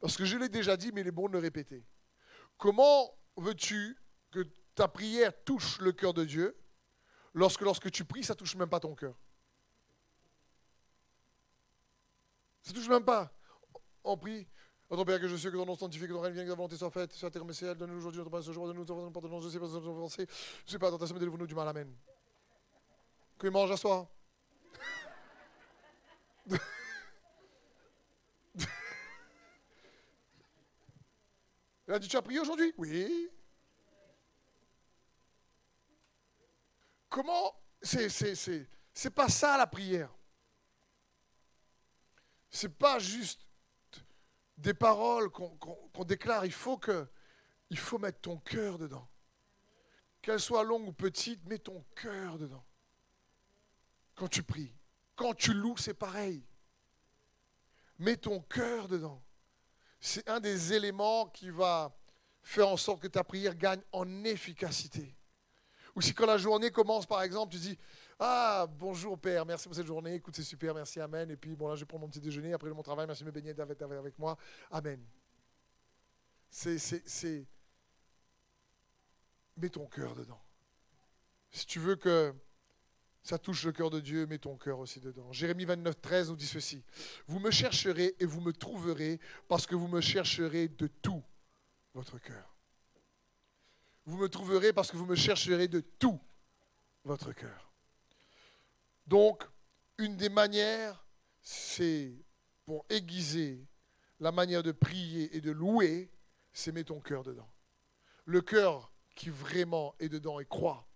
Parce 0.00 0.16
que 0.16 0.24
je 0.24 0.36
l'ai 0.36 0.50
déjà 0.50 0.76
dit, 0.76 0.92
mais 0.92 1.00
il 1.00 1.06
est 1.06 1.12
bon 1.12 1.28
de 1.28 1.32
le 1.32 1.38
répéter. 1.38 1.86
Comment 2.58 3.16
veux-tu 3.36 3.96
que 4.30 4.46
ta 4.74 4.88
prière 4.88 5.32
touche 5.44 5.78
le 5.80 5.92
cœur 5.92 6.12
de 6.12 6.24
Dieu 6.24 6.56
lorsque 7.32 7.62
lorsque 7.62 7.90
tu 7.90 8.04
pries, 8.04 8.24
ça 8.24 8.34
ne 8.34 8.38
touche 8.38 8.56
même 8.56 8.68
pas 8.68 8.80
ton 8.80 8.94
cœur? 8.94 9.18
Ça 12.62 12.72
ne 12.72 12.76
touche 12.76 12.88
même 12.88 13.04
pas. 13.04 13.32
On 14.04 14.18
prie. 14.18 14.46
Notre 14.88 15.04
Père 15.04 15.20
que 15.20 15.26
je 15.26 15.36
sais 15.36 15.50
que 15.50 15.56
ton 15.56 15.66
nom 15.66 15.74
sanctifié, 15.74 16.06
que 16.06 16.12
ton 16.12 16.20
règne 16.20 16.34
vienne, 16.34 16.44
que 16.44 16.50
ta 16.50 16.56
volonté 16.56 16.76
soit 16.76 16.90
faite, 16.90 17.12
sur 17.12 17.26
la 17.26 17.30
terre 17.32 17.42
ciel, 17.52 17.76
donne-nous 17.76 17.98
aujourd'hui 17.98 18.18
notre 18.18 18.30
pain 18.30 18.40
ce 18.40 18.52
jour, 18.52 18.66
donne-nous 18.68 18.84
notre 18.84 19.10
pardon, 19.10 19.40
je 19.40 19.48
sais 19.48 19.58
pas 19.58 19.66
ce 19.66 19.72
que 19.72 19.78
nous 19.78 19.90
avons 19.90 20.08
je 20.08 20.26
sais 20.66 20.78
pas, 20.78 20.90
tentation, 20.90 21.14
mais 21.14 21.20
délivre-nous 21.20 21.46
du 21.46 21.56
mal, 21.56 21.66
Amen. 21.66 21.92
Que 23.36 23.48
mange 23.48 23.72
à 23.72 23.76
soi. 23.76 24.08
Elle 31.88 31.94
a 31.94 31.98
dit, 31.98 32.08
tu 32.08 32.16
as 32.16 32.22
prié 32.22 32.38
aujourd'hui? 32.38 32.72
Oui. 32.78 33.28
Comment? 37.08 37.54
C'est, 37.82 38.08
c'est, 38.08 38.34
c'est, 38.34 38.68
c'est 38.94 39.10
pas 39.10 39.28
ça 39.28 39.58
la 39.58 39.66
prière. 39.66 40.14
C'est 42.50 42.76
pas 42.76 42.98
juste 42.98 43.45
des 44.56 44.74
paroles 44.74 45.30
qu'on, 45.30 46.04
déclare. 46.04 46.44
Il 46.46 46.52
faut 46.52 46.78
que, 46.78 47.06
il 47.70 47.78
faut 47.78 47.98
mettre 47.98 48.20
ton 48.20 48.38
cœur 48.38 48.78
dedans. 48.78 49.08
Qu'elle 50.22 50.40
soit 50.40 50.64
longue 50.64 50.88
ou 50.88 50.92
petite, 50.92 51.44
mets 51.46 51.58
ton 51.58 51.84
cœur 51.94 52.38
dedans. 52.38 52.64
Quand 54.14 54.28
tu 54.28 54.42
pries, 54.42 54.74
quand 55.14 55.34
tu 55.34 55.52
loues, 55.52 55.76
c'est 55.76 55.94
pareil. 55.94 56.44
Mets 57.98 58.16
ton 58.16 58.40
cœur 58.40 58.88
dedans 58.88 59.22
c'est 60.00 60.28
un 60.28 60.40
des 60.40 60.72
éléments 60.72 61.26
qui 61.26 61.50
va 61.50 61.96
faire 62.42 62.68
en 62.68 62.76
sorte 62.76 63.02
que 63.02 63.08
ta 63.08 63.24
prière 63.24 63.56
gagne 63.56 63.82
en 63.92 64.24
efficacité. 64.24 65.16
Ou 65.94 66.00
si 66.00 66.14
quand 66.14 66.26
la 66.26 66.38
journée 66.38 66.70
commence, 66.70 67.06
par 67.06 67.22
exemple, 67.22 67.52
tu 67.52 67.58
dis 67.58 67.78
Ah, 68.18 68.66
bonjour 68.78 69.18
Père, 69.18 69.44
merci 69.44 69.68
pour 69.68 69.76
cette 69.76 69.86
journée, 69.86 70.14
écoute, 70.14 70.34
c'est 70.34 70.42
super, 70.42 70.74
merci, 70.74 70.98
Amen. 71.00 71.30
Et 71.30 71.36
puis, 71.36 71.54
bon, 71.54 71.68
là, 71.68 71.74
je 71.74 71.84
prends 71.84 71.98
mon 71.98 72.08
petit 72.08 72.20
déjeuner, 72.20 72.54
après 72.54 72.70
mon 72.70 72.82
travail, 72.82 73.06
merci 73.06 73.22
de 73.22 73.26
me 73.26 73.32
baigner 73.32 73.54
avec, 73.58 73.82
avec 73.82 74.18
moi, 74.18 74.38
Amen. 74.70 75.04
C'est, 76.48 76.78
c'est, 76.78 77.06
c'est. 77.06 77.46
Mets 79.58 79.68
ton 79.68 79.86
cœur 79.86 80.14
dedans. 80.14 80.40
Si 81.50 81.66
tu 81.66 81.78
veux 81.78 81.96
que 81.96 82.34
ça 83.22 83.38
touche 83.38 83.64
le 83.64 83.72
cœur 83.72 83.90
de 83.90 84.00
Dieu, 84.00 84.26
mets 84.26 84.38
ton 84.38 84.56
cœur 84.56 84.78
aussi 84.78 85.00
dedans. 85.00 85.30
Jérémie 85.32 85.64
29, 85.64 86.00
13 86.00 86.30
nous 86.30 86.36
dit 86.36 86.46
ceci. 86.46 86.82
Vous 87.26 87.38
me 87.38 87.50
chercherez 87.50 88.14
et 88.18 88.24
vous 88.24 88.40
me 88.40 88.52
trouverez 88.52 89.20
parce 89.48 89.66
que 89.66 89.74
vous 89.74 89.88
me 89.88 90.00
chercherez 90.00 90.68
de 90.68 90.86
tout 90.86 91.22
votre 91.92 92.18
cœur. 92.18 92.54
Vous 94.04 94.16
me 94.16 94.28
trouverez 94.28 94.72
parce 94.72 94.90
que 94.90 94.96
vous 94.96 95.06
me 95.06 95.16
chercherez 95.16 95.68
de 95.68 95.80
tout 95.80 96.20
votre 97.04 97.32
cœur. 97.32 97.65
Donc, 99.06 99.44
une 99.98 100.16
des 100.16 100.28
manières, 100.28 101.06
c'est 101.40 102.12
pour 102.64 102.84
aiguiser 102.90 103.66
la 104.18 104.32
manière 104.32 104.62
de 104.62 104.72
prier 104.72 105.34
et 105.36 105.40
de 105.40 105.50
louer, 105.50 106.10
c'est 106.52 106.72
mettre 106.72 106.88
ton 106.88 107.00
cœur 107.00 107.22
dedans. 107.22 107.50
Le 108.24 108.40
cœur 108.40 108.92
qui 109.14 109.30
vraiment 109.30 109.94
est 109.98 110.08
dedans 110.08 110.40
et 110.40 110.44
croit. 110.44 110.88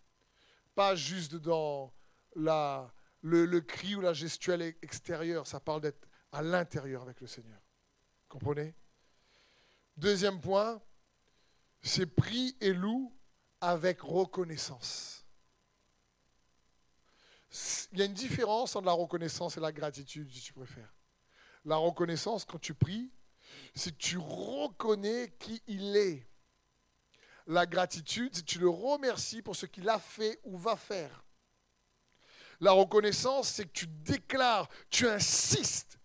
Pas 0.74 0.94
juste 0.94 1.32
dedans 1.32 1.94
la, 2.34 2.92
le, 3.22 3.60
cri 3.60 3.94
ou 3.94 4.00
la 4.00 4.12
gestuelle 4.12 4.62
extérieure, 4.82 5.46
ça 5.46 5.60
parle 5.60 5.82
d'être 5.82 6.08
à 6.32 6.42
l'intérieur 6.42 7.02
avec 7.02 7.20
le 7.20 7.26
Seigneur. 7.26 7.60
Comprenez? 8.28 8.74
Deuxième 9.96 10.40
point, 10.40 10.80
c'est 11.82 12.06
prie 12.06 12.56
et 12.60 12.72
loue 12.72 13.14
avec 13.60 14.00
reconnaissance. 14.00 15.19
Il 17.92 17.98
y 17.98 18.02
a 18.02 18.04
une 18.04 18.14
différence 18.14 18.76
entre 18.76 18.86
la 18.86 18.92
reconnaissance 18.92 19.56
et 19.56 19.60
la 19.60 19.72
gratitude, 19.72 20.30
si 20.32 20.40
tu 20.40 20.52
préfères. 20.52 20.94
La 21.64 21.76
reconnaissance, 21.76 22.44
quand 22.44 22.60
tu 22.60 22.74
pries, 22.74 23.10
c'est 23.74 23.96
tu 23.98 24.18
reconnais 24.18 25.34
qui 25.38 25.62
il 25.66 25.96
est. 25.96 26.26
La 27.46 27.66
gratitude, 27.66 28.30
c'est 28.34 28.42
que 28.42 28.50
tu 28.50 28.58
le 28.58 28.68
remercies 28.68 29.42
pour 29.42 29.56
ce 29.56 29.66
qu'il 29.66 29.88
a 29.88 29.98
fait 29.98 30.40
ou 30.44 30.56
va 30.56 30.76
faire. 30.76 31.24
La 32.60 32.72
reconnaissance, 32.72 33.48
c'est 33.48 33.64
que 33.64 33.72
tu 33.72 33.86
déclares, 33.86 34.68
tu 34.90 35.08
insistes 35.08 35.98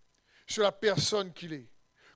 sur 0.47 0.63
la 0.63 0.71
personne 0.71 1.33
qu'il 1.33 1.53
est. 1.53 1.69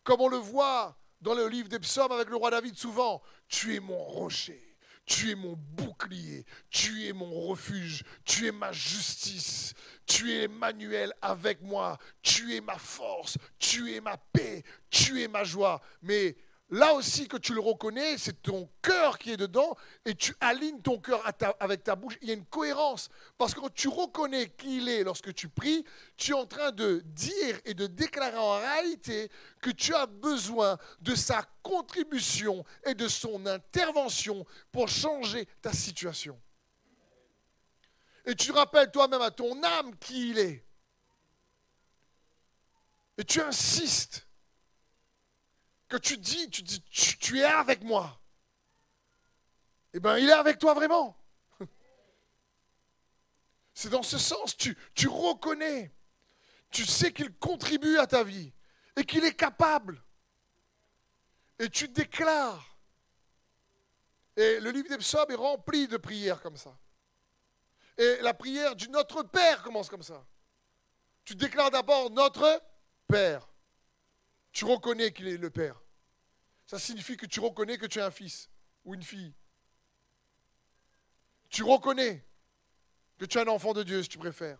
Comme 0.03 0.21
on 0.21 0.29
le 0.29 0.37
voit 0.37 0.97
dans 1.21 1.33
le 1.33 1.47
livre 1.47 1.67
des 1.67 1.79
psaumes 1.79 2.11
avec 2.11 2.29
le 2.29 2.37
roi 2.37 2.49
David 2.49 2.77
souvent, 2.77 3.21
tu 3.47 3.75
es 3.75 3.79
mon 3.79 3.97
rocher, 3.97 4.68
tu 5.09 5.31
es 5.31 5.35
mon 5.35 5.55
bouclier, 5.75 6.45
tu 6.69 7.07
es 7.07 7.13
mon 7.13 7.47
refuge, 7.47 8.03
tu 8.23 8.45
es 8.45 8.51
ma 8.51 8.71
justice, 8.71 9.73
tu 10.05 10.31
es 10.31 10.43
Emmanuel 10.43 11.11
avec 11.19 11.61
moi, 11.63 11.97
tu 12.21 12.53
es 12.55 12.61
ma 12.61 12.77
force, 12.77 13.37
tu 13.57 13.91
es 13.91 13.99
ma 13.99 14.17
paix, 14.17 14.63
tu 14.91 15.19
es 15.19 15.27
ma 15.27 15.43
joie. 15.43 15.81
Mais 16.03 16.37
là 16.69 16.93
aussi 16.93 17.27
que 17.27 17.37
tu 17.37 17.53
le 17.53 17.59
reconnais, 17.59 18.17
c'est 18.17 18.41
ton 18.41 18.69
cœur 18.81 19.17
qui 19.17 19.31
est 19.31 19.37
dedans 19.37 19.75
et 20.05 20.15
tu 20.15 20.35
alignes 20.39 20.81
ton 20.81 20.99
cœur 20.99 21.23
avec 21.59 21.83
ta 21.83 21.95
bouche. 21.95 22.17
Il 22.21 22.27
y 22.27 22.31
a 22.31 22.35
une 22.35 22.45
cohérence 22.45 23.09
parce 23.37 23.53
que 23.53 23.59
quand 23.59 23.73
tu 23.73 23.87
reconnais 23.87 24.49
qui 24.49 24.77
il 24.77 24.89
est 24.89 25.03
lorsque 25.03 25.33
tu 25.33 25.49
pries, 25.49 25.83
tu 26.17 26.31
es 26.31 26.35
en 26.35 26.45
train 26.45 26.71
de 26.71 27.01
dire 27.05 27.59
et 27.65 27.73
de 27.73 27.87
déclarer 27.87 28.37
en 28.37 28.59
réalité 28.59 29.31
que 29.61 29.71
tu 29.71 29.93
as 29.95 30.05
besoin 30.05 30.77
de 31.01 31.15
sa 31.15 31.43
contribution 31.63 32.63
et 32.85 32.93
de 32.93 33.07
son 33.07 33.45
intervention 33.45 34.45
pour 34.71 34.87
changer 34.87 35.47
ta 35.61 35.73
situation. 35.73 36.39
Et 38.25 38.35
tu 38.35 38.51
rappelles 38.51 38.91
toi-même 38.91 39.21
à 39.21 39.31
ton 39.31 39.63
âme 39.63 39.95
qui 39.97 40.29
il 40.29 40.39
est. 40.39 40.65
Et 43.17 43.23
tu 43.23 43.41
insistes 43.41 44.28
que 45.89 45.97
tu 45.97 46.17
dis, 46.17 46.49
tu 46.49 46.61
dis, 46.61 46.81
tu, 46.83 47.39
es 47.39 47.43
avec 47.43 47.83
moi, 47.83 48.21
eh 49.93 49.99
bien, 49.99 50.17
il 50.17 50.29
est 50.29 50.33
avec 50.33 50.59
toi 50.59 50.75
vraiment. 50.75 51.17
C'est 53.73 53.89
dans 53.89 54.03
ce 54.03 54.19
sens, 54.19 54.55
tu, 54.55 54.77
tu 54.93 55.07
reconnais, 55.07 55.91
tu 56.69 56.85
sais 56.85 57.11
qu'il 57.11 57.33
contribue 57.37 57.97
à 57.97 58.05
ta 58.05 58.23
vie 58.23 58.53
et 58.95 59.03
qu'il 59.03 59.25
est 59.25 59.35
capable. 59.35 60.01
Et 61.57 61.69
tu 61.69 61.89
déclares. 61.89 62.77
Et 64.37 64.59
le 64.61 64.71
livre 64.71 64.87
des 64.87 64.97
psaumes 64.97 65.29
est 65.29 65.35
rempli 65.35 65.87
de 65.87 65.97
prières 65.97 66.41
comme 66.41 66.55
ça. 66.55 66.77
Et 67.97 68.19
la 68.21 68.33
prière 68.33 68.75
du 68.75 68.87
Notre 68.89 69.23
Père 69.23 69.61
commence 69.63 69.89
comme 69.89 70.03
ça. 70.03 70.23
Tu 71.25 71.35
déclares 71.35 71.71
d'abord 71.71 72.09
Notre 72.11 72.61
Père. 73.07 73.49
Tu 74.59 74.65
reconnais 74.65 75.13
qu'il 75.13 75.29
est 75.29 75.37
le 75.37 75.49
Père. 75.49 75.81
Ça 76.65 76.77
signifie 76.77 77.15
que 77.15 77.25
tu 77.25 77.39
reconnais 77.39 77.77
que 77.77 77.85
tu 77.85 77.99
es 77.99 78.01
un 78.01 78.11
fils 78.11 78.49
ou 78.83 78.93
une 78.93 79.03
fille. 79.03 79.33
Tu 81.49 81.63
reconnais 81.63 82.25
que 83.17 83.23
tu 83.23 83.37
es 83.37 83.41
un 83.41 83.47
enfant 83.47 83.71
de 83.71 83.83
Dieu, 83.83 84.03
si 84.03 84.09
tu 84.09 84.17
préfères. 84.17 84.59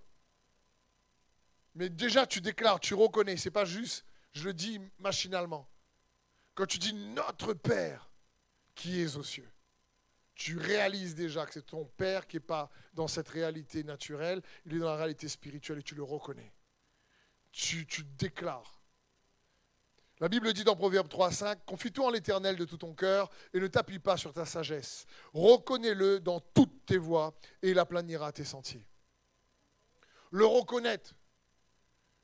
Mais 1.75 1.89
déjà, 1.89 2.25
tu 2.25 2.39
déclares, 2.39 2.79
tu 2.79 2.93
reconnais. 2.93 3.35
Ce 3.35 3.49
n'est 3.49 3.51
pas 3.51 3.65
juste, 3.65 4.05
je 4.31 4.45
le 4.45 4.53
dis 4.53 4.79
machinalement. 4.99 5.69
Quand 6.55 6.65
tu 6.65 6.77
dis 6.77 6.93
notre 6.93 7.51
Père 7.53 8.09
qui 8.75 9.01
est 9.01 9.17
aux 9.17 9.23
cieux, 9.23 9.51
tu 10.33 10.57
réalises 10.57 11.13
déjà 11.13 11.45
que 11.45 11.51
c'est 11.51 11.65
ton 11.65 11.83
Père 11.83 12.25
qui 12.25 12.37
n'est 12.37 12.39
pas 12.39 12.71
dans 12.93 13.09
cette 13.09 13.27
réalité 13.27 13.83
naturelle, 13.83 14.41
il 14.65 14.75
est 14.75 14.79
dans 14.79 14.91
la 14.91 14.95
réalité 14.95 15.27
spirituelle 15.27 15.79
et 15.79 15.83
tu 15.83 15.95
le 15.95 16.03
reconnais. 16.03 16.53
Tu, 17.51 17.85
tu 17.85 18.05
déclares. 18.05 18.78
La 20.19 20.27
Bible 20.27 20.51
dit 20.51 20.65
dans 20.65 20.75
Proverbe 20.75 21.07
3, 21.07 21.31
5, 21.31 21.65
Confie-toi 21.65 22.07
en 22.07 22.09
l'Éternel 22.09 22.57
de 22.57 22.65
tout 22.65 22.77
ton 22.77 22.93
cœur 22.93 23.29
et 23.53 23.59
ne 23.59 23.67
t'appuie 23.67 23.99
pas 23.99 24.17
sur 24.17 24.33
ta 24.33 24.45
sagesse. 24.45 25.05
Reconnais-le 25.33 26.19
dans 26.19 26.41
toutes 26.41 26.85
tes 26.85 26.97
voies 26.97 27.33
et 27.61 27.69
il 27.69 27.79
aplanira 27.79 28.31
tes 28.33 28.43
sentiers. 28.43 28.85
Le 30.31 30.45
reconnaître 30.45 31.15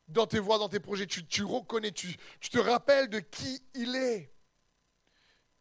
dans 0.07 0.27
tes 0.27 0.39
voies, 0.39 0.57
dans 0.57 0.69
tes 0.69 0.81
projets, 0.81 1.07
tu, 1.07 1.43
reconnais, 1.43 1.91
tu 1.91 2.17
te 2.51 2.59
rappelles 2.59 3.09
de 3.09 3.19
qui 3.19 3.63
il 3.73 3.95
est. 3.95 4.33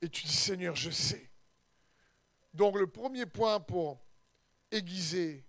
Et 0.03 0.09
tu 0.09 0.25
dis 0.25 0.37
Seigneur, 0.37 0.75
je 0.75 0.91
sais. 0.91 1.31
Donc 2.53 2.76
le 2.76 2.88
premier 2.88 3.26
point 3.26 3.61
pour 3.61 4.05
aiguiser 4.71 5.47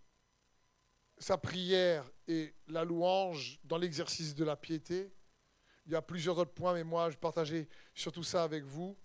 sa 1.17 1.37
prière 1.37 2.09
et 2.27 2.53
la 2.67 2.83
louange 2.83 3.59
dans 3.63 3.77
l'exercice 3.77 4.35
de 4.35 4.43
la 4.43 4.55
piété, 4.55 5.14
il 5.85 5.91
y 5.91 5.95
a 5.95 6.01
plusieurs 6.01 6.37
autres 6.37 6.53
points, 6.53 6.73
mais 6.73 6.83
moi, 6.83 7.09
je 7.09 7.17
partageais 7.17 7.67
surtout 7.93 8.23
ça 8.23 8.43
avec 8.43 8.63
vous. 8.63 8.97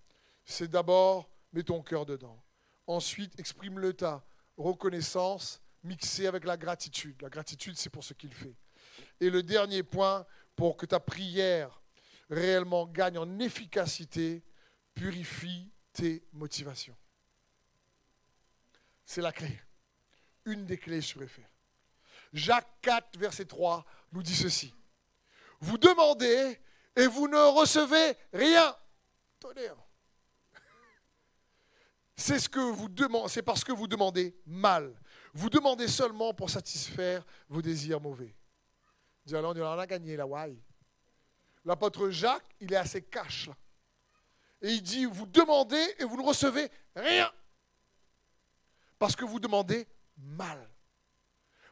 C'est 0.45 0.69
d'abord, 0.69 1.31
mets 1.53 1.63
ton 1.63 1.83
cœur 1.83 2.07
dedans. 2.07 2.43
Ensuite, 2.87 3.39
exprime-le 3.39 3.93
ta 3.93 4.25
reconnaissance 4.57 5.61
mixée 5.83 6.27
avec 6.27 6.45
la 6.45 6.57
gratitude. 6.57 7.21
La 7.23 7.29
gratitude, 7.29 7.77
c'est 7.77 7.91
pour 7.91 8.05
ce 8.05 8.15
qu'il 8.15 8.33
fait. 8.33 8.57
Et 9.21 9.31
le 9.31 9.43
dernier 9.43 9.83
point, 9.83 10.27
pour 10.57 10.77
que 10.77 10.87
ta 10.87 11.01
prière 11.01 11.81
réellement 12.31 12.87
gagne 12.87 13.19
en 13.19 13.39
efficacité, 13.39 14.43
purifie 14.95 15.71
tes 15.93 16.25
motivations. 16.33 16.97
C'est 19.05 19.23
la 19.23 19.33
clé. 19.33 19.61
Une 20.45 20.65
des 20.65 20.79
clés, 20.79 21.01
je 21.01 21.15
préfère. 21.15 21.49
Jacques 22.33 22.81
4, 22.83 23.19
verset 23.19 23.45
3 23.45 23.85
nous 24.13 24.23
dit 24.23 24.35
ceci. 24.35 24.75
Vous 25.61 25.79
demandez 25.79 26.59
et 26.97 27.07
vous 27.07 27.29
ne 27.29 27.59
recevez 27.59 28.17
rien. 28.33 28.77
C'est 32.17 32.39
ce 32.39 32.49
que 32.49 32.61
vous 32.61 32.89
demandez, 32.89 33.29
c'est 33.29 33.43
parce 33.43 33.65
que 33.65 33.73
vous 33.73 33.87
demandez 33.87 34.37
mal. 34.47 34.95
Vous 35.33 35.49
demandez 35.49 35.89
seulement 35.89 36.35
pour 36.35 36.51
satisfaire 36.51 37.25
vos 37.49 37.63
désirs 37.63 38.01
mauvais. 38.01 38.35
Dis 39.25 39.37
alors, 39.37 39.55
on 39.57 39.79
a 39.79 39.87
gagné 39.87 40.17
la. 40.17 40.27
L'apôtre 41.65 42.11
Jacques, 42.11 42.55
il 42.61 42.73
est 42.73 42.77
assez 42.77 43.03
cash 43.03 43.47
là. 43.47 43.55
Et 44.63 44.73
il 44.73 44.83
dit, 44.83 45.07
vous 45.07 45.27
demandez 45.27 45.95
et 45.99 46.05
vous 46.05 46.17
ne 46.17 46.27
recevez 46.27 46.71
rien. 46.95 47.33
Parce 48.99 49.17
que 49.17 49.25
vous 49.25 49.41
demandez 49.41 49.89
mal. 50.19 50.69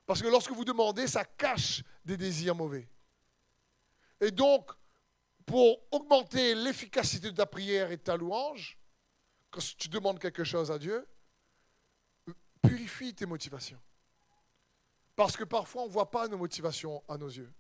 Parce 0.07 0.23
que 0.23 0.29
lorsque 0.29 0.53
vous 0.53 0.65
demandez, 0.65 1.07
ça 1.07 1.25
cache 1.25 1.83
des 2.03 2.17
désirs 2.17 2.55
mauvais. 2.55 2.89
Et 4.21 4.31
donc, 4.31 4.71
pour 5.49 5.81
augmenter 5.91 6.55
l'efficacité 6.55 7.31
de 7.31 7.37
ta 7.37 7.47
prière 7.47 7.91
et 7.91 7.97
de 7.97 8.03
ta 8.03 8.19
louange, 8.19 8.79
quand 9.51 9.63
tu 9.79 9.89
demandes 9.89 10.19
quelque 10.19 10.45
chose 10.45 10.71
à 10.71 10.79
Dieu, 10.79 11.09
purifie 12.63 13.15
tes 13.15 13.25
motivations. 13.25 13.81
Parce 15.17 15.39
que 15.39 15.45
parfois, 15.45 15.85
on 15.85 15.87
ne 15.87 15.91
voit 15.91 16.11
pas 16.11 16.29
nos 16.29 16.37
motivations 16.37 17.03
à 17.09 17.17
nos 17.17 17.29
yeux. 17.29 17.51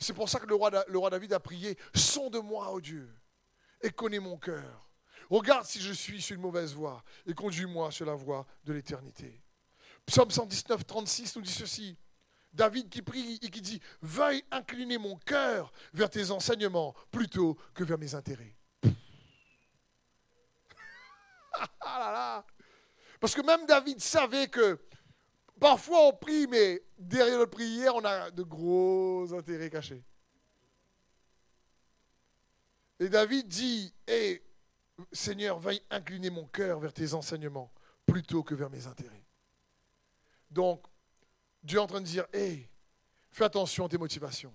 C'est 0.00 0.12
pour 0.12 0.28
ça 0.28 0.40
que 0.40 0.46
le 0.46 0.56
roi, 0.56 1.10
David 1.10 1.32
a 1.34 1.40
prié, 1.40 1.78
sonde-moi, 1.94 2.72
ô 2.72 2.80
Dieu, 2.80 3.08
et 3.80 3.90
connais 3.90 4.18
mon 4.18 4.36
cœur. 4.36 4.90
Regarde 5.30 5.66
si 5.66 5.80
je 5.80 5.92
suis 5.92 6.20
sur 6.20 6.34
une 6.34 6.42
mauvaise 6.42 6.74
voie 6.74 7.04
et 7.26 7.32
conduis-moi 7.32 7.92
sur 7.92 8.06
la 8.06 8.14
voie 8.14 8.44
de 8.64 8.72
l'éternité. 8.72 9.40
Psaume 10.04 10.32
119, 10.32 10.84
36 10.84 11.36
nous 11.36 11.42
dit 11.42 11.52
ceci. 11.52 11.96
David 12.54 12.88
qui 12.88 13.02
prie 13.02 13.38
et 13.42 13.50
qui 13.50 13.60
dit 13.60 13.80
Veuille 14.00 14.44
incliner 14.50 14.96
mon 14.96 15.16
cœur 15.16 15.72
vers 15.92 16.08
tes 16.08 16.30
enseignements 16.30 16.94
plutôt 17.10 17.58
que 17.74 17.84
vers 17.84 17.98
mes 17.98 18.14
intérêts. 18.14 18.56
Ah 21.86 22.44
Parce 23.20 23.34
que 23.34 23.42
même 23.42 23.64
David 23.66 24.00
savait 24.00 24.48
que 24.48 24.80
parfois 25.60 26.08
on 26.08 26.12
prie, 26.12 26.48
mais 26.48 26.82
derrière 26.98 27.38
notre 27.38 27.52
prière, 27.52 27.94
on 27.94 28.04
a 28.04 28.30
de 28.32 28.42
gros 28.42 29.32
intérêts 29.32 29.70
cachés. 29.70 30.02
Et 32.98 33.08
David 33.08 33.46
dit 33.46 33.94
Hé, 34.08 34.42
Seigneur, 35.12 35.58
veuille 35.58 35.82
incliner 35.90 36.30
mon 36.30 36.46
cœur 36.46 36.80
vers 36.80 36.92
tes 36.92 37.14
enseignements 37.14 37.72
plutôt 38.06 38.42
que 38.42 38.54
vers 38.54 38.70
mes 38.70 38.86
intérêts. 38.86 39.24
Donc, 40.50 40.84
Dieu 41.64 41.78
est 41.78 41.82
en 41.82 41.86
train 41.86 42.00
de 42.00 42.06
dire, 42.06 42.26
hé, 42.32 42.70
fais 43.30 43.44
attention 43.44 43.86
à 43.86 43.88
tes 43.88 43.98
motivations. 43.98 44.54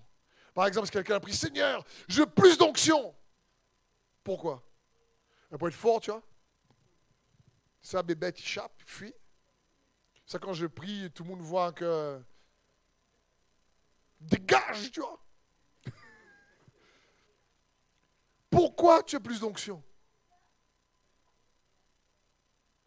Par 0.54 0.66
exemple, 0.66 0.86
si 0.86 0.92
quelqu'un 0.92 1.16
a 1.16 1.20
pris, 1.20 1.34
Seigneur, 1.34 1.84
je 2.08 2.20
veux 2.20 2.26
plus 2.26 2.56
d'onction. 2.56 3.14
Pourquoi? 4.22 4.62
Pour 5.58 5.68
être 5.68 5.74
fort, 5.74 6.00
tu 6.00 6.10
vois. 6.10 6.22
Ça, 7.82 8.02
bébé, 8.02 8.32
il 8.36 8.44
chape, 8.44 8.72
il 8.78 8.84
fuit. 8.84 9.14
Ça, 10.24 10.38
quand 10.38 10.52
je 10.52 10.66
prie, 10.66 11.10
tout 11.10 11.24
le 11.24 11.30
monde 11.30 11.40
voit 11.40 11.72
que. 11.72 12.22
Dégage, 14.20 14.92
tu 14.92 15.00
vois. 15.00 15.18
Pourquoi 18.48 19.02
tu 19.02 19.16
as 19.16 19.20
plus 19.20 19.40
d'onction? 19.40 19.82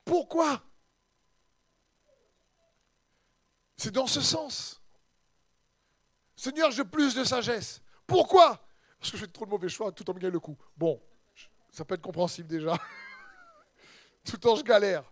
Pourquoi? 0.06 0.64
C'est 3.84 3.92
dans 3.92 4.08
ce 4.08 4.22
sens. 4.22 4.82
Seigneur, 6.38 6.72
j'ai 6.72 6.86
plus 6.86 7.14
de 7.14 7.26
sagesse. 7.26 7.82
Pourquoi? 8.08 8.66
Parce 8.98 9.12
que 9.12 9.18
je 9.18 9.26
fais 9.26 9.30
trop 9.30 9.44
de 9.44 9.50
mauvais 9.50 9.68
choix 9.68 9.92
tout 9.92 10.10
en 10.10 10.14
me 10.14 10.20
gagnant 10.20 10.32
le 10.32 10.40
coup. 10.40 10.58
Bon, 10.78 11.02
ça 11.70 11.84
peut 11.84 11.96
être 11.96 12.02
compréhensible 12.02 12.48
déjà. 12.48 12.78
tout 14.24 14.38
temps 14.38 14.56
je 14.56 14.64
galère. 14.64 15.04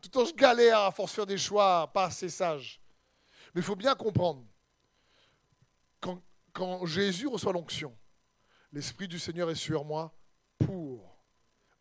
Tout 0.00 0.08
temps 0.08 0.24
je 0.24 0.32
galère 0.32 0.80
à 0.80 0.90
force 0.90 1.10
de 1.10 1.16
faire 1.16 1.26
des 1.26 1.36
choix 1.36 1.92
pas 1.92 2.06
assez 2.06 2.30
sages. 2.30 2.80
Mais 3.54 3.60
il 3.60 3.64
faut 3.64 3.76
bien 3.76 3.94
comprendre. 3.94 4.42
Quand, 6.00 6.22
quand 6.54 6.86
Jésus 6.86 7.26
reçoit 7.26 7.52
l'onction, 7.52 7.94
l'Esprit 8.72 9.06
du 9.06 9.18
Seigneur 9.18 9.50
est 9.50 9.54
sur 9.54 9.84
moi 9.84 10.16
pour 10.56 11.14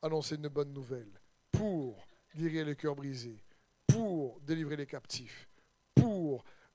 annoncer 0.02 0.36
une 0.36 0.50
bonne 0.50 0.74
nouvelle, 0.74 1.22
pour 1.54 2.06
guérir 2.36 2.66
les 2.66 2.76
cœurs 2.76 2.98
brisés, 2.98 3.42
pour 3.88 4.42
délivrer 4.42 4.76
les 4.76 4.86
captifs, 4.86 5.48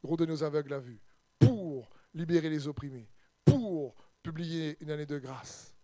redonner 0.07 0.33
aux 0.33 0.42
aveugles 0.42 0.71
la 0.71 0.81
vue, 0.81 1.01
pour 1.38 1.90
libérer 2.14 2.49
les 2.49 2.66
opprimés, 2.66 3.09
pour 3.45 3.95
publier 4.23 4.77
une 4.81 4.90
année 4.90 5.07
de 5.07 5.19
grâce, 5.19 5.75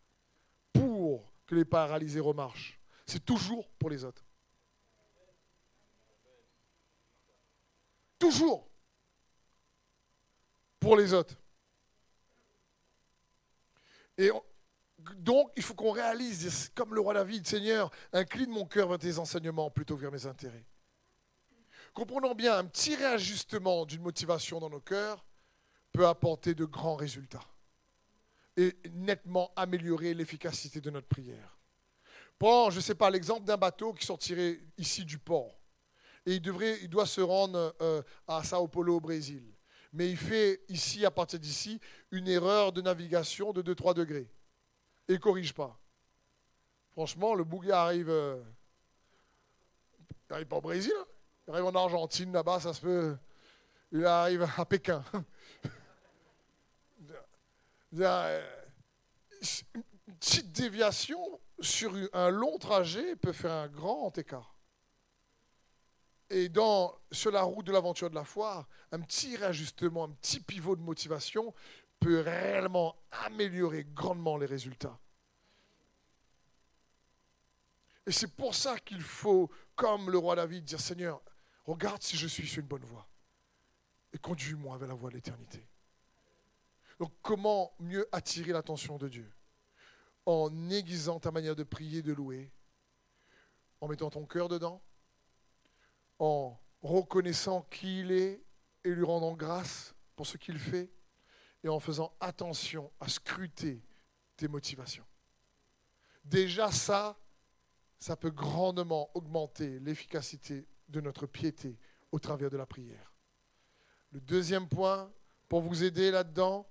pour 0.73 1.33
que 1.47 1.55
les 1.55 1.65
paralysés 1.65 2.21
remarchent. 2.21 2.81
C'est 3.07 3.25
toujours 3.25 3.69
pour 3.79 3.91
les 3.91 4.05
autres. 4.05 4.25
Toujours 8.19 8.69
pour 10.79 10.97
les 10.97 11.13
autres. 11.13 11.37
Et 14.17 14.31
donc, 15.17 15.51
il 15.57 15.63
faut 15.63 15.75
qu'on 15.75 15.91
réalise, 15.91 16.71
comme 16.75 16.95
le 16.95 17.01
roi 17.01 17.15
David, 17.15 17.47
Seigneur, 17.47 17.91
incline 18.13 18.51
mon 18.51 18.67
cœur 18.67 18.89
vers 18.89 18.99
tes 18.99 19.19
enseignements 19.19 19.71
plutôt 19.71 19.97
que 19.97 20.03
vers 20.03 20.13
mes 20.13 20.27
intérêts. 20.27 20.65
Comprenons 21.95 22.35
bien, 22.35 22.57
un 22.57 22.65
petit 22.65 22.97
réajustement 22.97 23.85
d'une 23.85 24.03
motivation 24.03 24.61
dans 24.61 24.71
nos 24.71 24.81
cœurs 24.81 25.25
peut 25.93 26.07
apporter 26.07 26.55
de 26.55 26.65
grands 26.65 26.97
résultats 26.97 27.45
et 28.57 28.77
nettement 28.91 29.53
améliorer 29.57 30.15
l'efficacité 30.15 30.81
de 30.81 30.91
notre 30.91 31.07
prière. 31.07 31.59
Prends, 32.39 32.71
je 32.71 32.77
ne 32.77 32.81
sais 32.83 32.95
pas, 32.95 33.11
l'exemple 33.11 33.45
d'un 33.45 33.57
bateau 33.57 33.93
qui 33.93 34.07
sortirait 34.07 34.59
ici 34.79 35.05
du 35.05 35.19
port. 35.19 35.61
Et 36.25 36.35
il, 36.35 36.41
devrait, 36.41 36.79
il 36.83 36.89
doit 36.89 37.07
se 37.07 37.21
rendre 37.21 37.75
euh, 37.81 38.03
à 38.27 38.43
Sao 38.43 38.67
Paulo 38.69 38.97
au 38.97 39.01
Brésil. 39.01 39.45
Mais 39.93 40.11
il 40.11 40.17
fait 40.17 40.63
ici, 40.69 41.05
à 41.05 41.11
partir 41.11 41.39
d'ici, 41.39 41.81
une 42.11 42.29
erreur 42.29 42.73
de 42.73 42.81
navigation 42.81 43.53
de 43.53 43.63
2-3 43.63 43.95
degrés. 43.95 44.31
Et 45.09 45.15
ne 45.15 45.19
corrige 45.19 45.53
pas. 45.53 45.79
Franchement, 46.93 47.35
le 47.35 47.45
bouguet 47.45 47.73
arrive. 47.73 48.09
Euh, 48.09 48.43
il 50.01 50.33
n'arrive 50.33 50.47
pas 50.47 50.57
au 50.57 50.63
Brésil. 50.63 50.93
Hein. 50.99 51.07
Il 51.47 51.53
arrive 51.53 51.67
en 51.67 51.75
Argentine, 51.75 52.33
là-bas, 52.33 52.61
ça 52.61 52.73
se 52.73 52.81
peut. 52.81 53.17
Il 53.91 54.07
arrive 54.07 54.49
à 54.57 54.65
Pékin. 54.65 55.05
Une 57.93 58.43
petite 60.19 60.53
déviation 60.53 61.41
sur 61.61 61.93
un 62.13 62.31
long 62.31 62.59
trajet 62.59 63.17
peut 63.17 63.33
faire 63.33 63.53
un 63.53 63.69
grand 63.69 64.17
écart. 64.17 64.55
Et 66.31 66.49
dans, 66.49 66.95
sur 67.11 67.31
la 67.31 67.43
route 67.43 67.67
de 67.67 67.73
l'aventure 67.73 68.09
de 68.09 68.15
la 68.15 68.25
foi, 68.25 68.67
un 68.91 69.01
petit 69.01 69.37
réajustement, 69.37 70.05
un 70.05 70.13
petit 70.13 70.41
pivot 70.41 70.77
de 70.77 70.81
motivation 70.81 71.53
peut 72.01 72.21
réellement 72.21 72.97
améliorer 73.11 73.85
grandement 73.85 74.39
les 74.39 74.47
résultats. 74.47 74.99
Et 78.07 78.13
c'est 78.13 78.35
pour 78.35 78.55
ça 78.55 78.79
qu'il 78.79 79.03
faut 79.03 79.51
comme 79.77 80.11
le 80.11 80.19
roi 80.19 80.35
David, 80.35 80.65
dire 80.65 80.81
Seigneur, 80.81 81.21
regarde 81.65 82.03
si 82.03 82.17
je 82.17 82.27
suis 82.27 82.47
sur 82.47 82.61
une 82.61 82.69
bonne 82.69 82.85
voie 82.85 83.09
et 84.13 84.19
conduis-moi 84.19 84.77
vers 84.79 84.89
la 84.89 84.95
voie 84.95 85.11
de 85.11 85.15
l'éternité. 85.15 85.67
Donc 86.99 87.13
comment 87.23 87.75
mieux 87.79 88.07
attirer 88.13 88.53
l'attention 88.53 88.99
de 88.99 89.09
Dieu? 89.09 89.31
En 90.27 90.71
aiguisant 90.71 91.19
ta 91.19 91.31
manière 91.31 91.57
de 91.57 91.65
prier, 91.65 92.03
de 92.03 92.13
louer, 92.13 92.53
en 93.81 93.89
mettant 93.89 94.11
ton 94.11 94.25
cœur 94.25 94.49
dedans, 94.49 94.81
en 96.19 96.57
reconnaissant 96.83 97.63
qui 97.63 98.01
il 98.01 98.13
est 98.13 98.45
et 98.85 98.91
lui 98.91 99.05
rendant 99.05 99.35
grâce 99.35 99.95
pour 100.15 100.27
ce 100.27 100.37
qu'il 100.37 100.59
fait, 100.59 100.93
et 101.65 101.69
en 101.69 101.81
faisant 101.81 102.15
attention 102.21 102.93
à 103.01 103.09
scruter 103.09 103.83
tes 104.37 104.49
motivations. 104.49 105.07
Déjà 106.25 106.71
ça, 106.71 107.19
ça 107.99 108.17
peut 108.17 108.31
grandement 108.31 109.11
augmenter 109.15 109.79
l'efficacité 109.81 110.67
de 110.93 111.01
notre 111.01 111.27
piété 111.27 111.79
au 112.13 112.19
travers 112.19 112.51
de 112.51 112.57
la 112.57 112.67
prière. 112.67 113.13
Le 114.13 114.21
deuxième 114.21 114.69
point, 114.69 115.11
pour 115.49 115.63
vous 115.63 115.83
aider 115.83 116.11
là-dedans, 116.11 116.69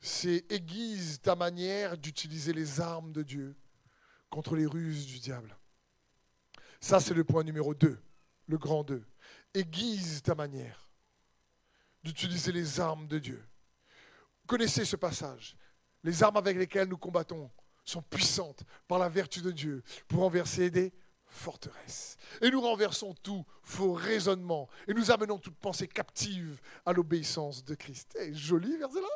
c'est 0.00 0.50
aiguise 0.50 1.20
ta 1.20 1.36
manière 1.36 1.98
d'utiliser 1.98 2.52
les 2.52 2.80
armes 2.80 3.12
de 3.12 3.22
Dieu 3.22 3.54
contre 4.30 4.56
les 4.56 4.66
ruses 4.66 5.06
du 5.06 5.18
diable. 5.18 5.56
Ça, 6.80 6.98
c'est 6.98 7.14
le 7.14 7.24
point 7.24 7.44
numéro 7.44 7.74
2, 7.74 8.00
le 8.46 8.58
grand 8.58 8.82
2. 8.82 9.04
Aiguise 9.52 10.22
ta 10.22 10.34
manière 10.34 10.88
d'utiliser 12.02 12.52
les 12.52 12.80
armes 12.80 13.06
de 13.06 13.18
Dieu. 13.18 13.44
Connaissez 14.46 14.86
ce 14.86 14.96
passage. 14.96 15.56
Les 16.02 16.22
armes 16.22 16.38
avec 16.38 16.56
lesquelles 16.56 16.88
nous 16.88 16.96
combattons 16.96 17.50
sont 17.84 18.00
puissantes 18.00 18.64
par 18.88 18.98
la 18.98 19.10
vertu 19.10 19.42
de 19.42 19.50
Dieu 19.50 19.82
pour 20.08 20.20
renverser 20.20 20.70
des 20.70 20.92
forteresses. 21.30 22.16
Et 22.42 22.50
nous 22.50 22.60
renversons 22.60 23.14
tout 23.22 23.44
faux 23.62 23.92
raisonnement 23.92 24.68
et 24.86 24.94
nous 24.94 25.10
amenons 25.10 25.38
toute 25.38 25.56
pensée 25.56 25.88
captive 25.88 26.60
à 26.84 26.92
l'obéissance 26.92 27.64
de 27.64 27.74
Christ. 27.74 28.16
Eh, 28.20 28.34
joli 28.34 28.76
verset 28.76 29.00
là 29.00 29.08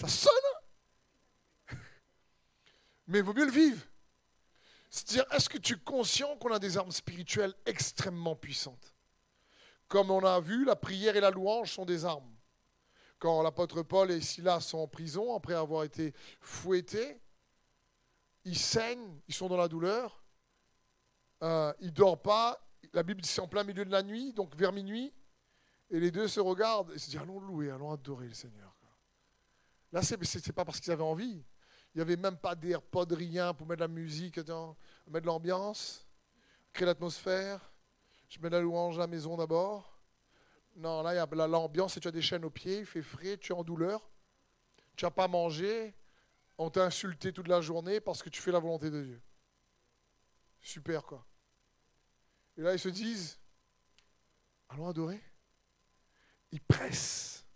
Ça 0.00 0.08
sonne 0.08 0.32
hein? 1.70 1.76
Mais 3.06 3.20
vaut 3.20 3.34
mieux 3.34 3.46
le 3.46 3.52
vivre. 3.52 3.82
C'est-à-dire, 4.90 5.26
est-ce 5.32 5.48
que 5.48 5.58
tu 5.58 5.74
es 5.74 5.78
conscient 5.78 6.36
qu'on 6.36 6.52
a 6.52 6.58
des 6.58 6.78
armes 6.78 6.92
spirituelles 6.92 7.54
extrêmement 7.66 8.34
puissantes? 8.34 8.94
Comme 9.88 10.10
on 10.10 10.24
a 10.24 10.40
vu, 10.40 10.64
la 10.64 10.76
prière 10.76 11.16
et 11.16 11.20
la 11.20 11.30
louange 11.30 11.72
sont 11.72 11.84
des 11.84 12.04
armes. 12.04 12.34
Quand 13.18 13.42
l'apôtre 13.42 13.82
Paul 13.82 14.10
et 14.10 14.20
Silas 14.20 14.60
sont 14.60 14.78
en 14.78 14.88
prison 14.88 15.34
après 15.36 15.54
avoir 15.54 15.84
été 15.84 16.14
fouettés, 16.40 17.20
ils 18.44 18.58
saignent, 18.58 19.20
ils 19.28 19.34
sont 19.34 19.48
dans 19.48 19.56
la 19.56 19.68
douleur, 19.68 20.25
euh, 21.42 21.72
ils 21.80 21.88
ne 21.88 21.92
dorment 21.92 22.18
pas. 22.18 22.58
La 22.92 23.02
Bible 23.02 23.20
dit 23.20 23.28
c'est 23.28 23.40
en 23.40 23.48
plein 23.48 23.64
milieu 23.64 23.84
de 23.84 23.90
la 23.90 24.02
nuit, 24.02 24.32
donc 24.32 24.54
vers 24.56 24.72
minuit. 24.72 25.12
Et 25.90 26.00
les 26.00 26.10
deux 26.10 26.28
se 26.28 26.40
regardent 26.40 26.92
et 26.92 26.98
se 26.98 27.10
disent 27.10 27.20
allons 27.20 27.40
louer, 27.40 27.70
allons 27.70 27.92
adorer 27.92 28.28
le 28.28 28.34
Seigneur. 28.34 28.76
Là, 29.92 30.02
ce 30.02 30.14
n'est 30.14 30.52
pas 30.52 30.64
parce 30.64 30.80
qu'ils 30.80 30.92
avaient 30.92 31.02
envie. 31.02 31.44
Il 31.94 31.98
n'y 31.98 32.02
avait 32.02 32.16
même 32.16 32.36
pas 32.36 32.54
d'AirPod, 32.54 33.12
rien 33.12 33.54
pour 33.54 33.66
mettre 33.66 33.78
de 33.78 33.84
la 33.84 33.88
musique, 33.88 34.36
mettre 34.36 34.76
de 35.22 35.26
l'ambiance, 35.26 36.06
créer 36.72 36.86
l'atmosphère. 36.86 37.72
Je 38.28 38.38
mets 38.40 38.50
la 38.50 38.60
louange 38.60 38.96
à 38.96 39.00
la 39.00 39.06
maison 39.06 39.36
d'abord. 39.36 39.98
Non, 40.74 41.02
là, 41.02 41.14
il 41.14 41.16
y 41.16 41.40
a 41.40 41.46
l'ambiance 41.46 41.96
et 41.96 42.00
tu 42.00 42.08
as 42.08 42.12
des 42.12 42.20
chaînes 42.20 42.44
aux 42.44 42.50
pieds, 42.50 42.80
il 42.80 42.84
fait 42.86 43.00
frais, 43.00 43.38
tu 43.38 43.52
es 43.52 43.56
en 43.56 43.64
douleur. 43.64 44.06
Tu 44.94 45.04
n'as 45.04 45.10
pas 45.10 45.28
mangé, 45.28 45.94
on 46.58 46.68
t'a 46.68 46.84
insulté 46.84 47.32
toute 47.32 47.48
la 47.48 47.60
journée 47.60 48.00
parce 48.00 48.22
que 48.22 48.28
tu 48.28 48.42
fais 48.42 48.52
la 48.52 48.58
volonté 48.58 48.90
de 48.90 49.02
Dieu. 49.02 49.22
Super, 50.66 51.04
quoi. 51.04 51.24
Et 52.56 52.60
là, 52.60 52.72
ils 52.72 52.78
se 52.80 52.88
disent, 52.88 53.38
allons 54.68 54.88
adorer. 54.88 55.22
Ils 56.50 56.60
pressent. 56.60 57.46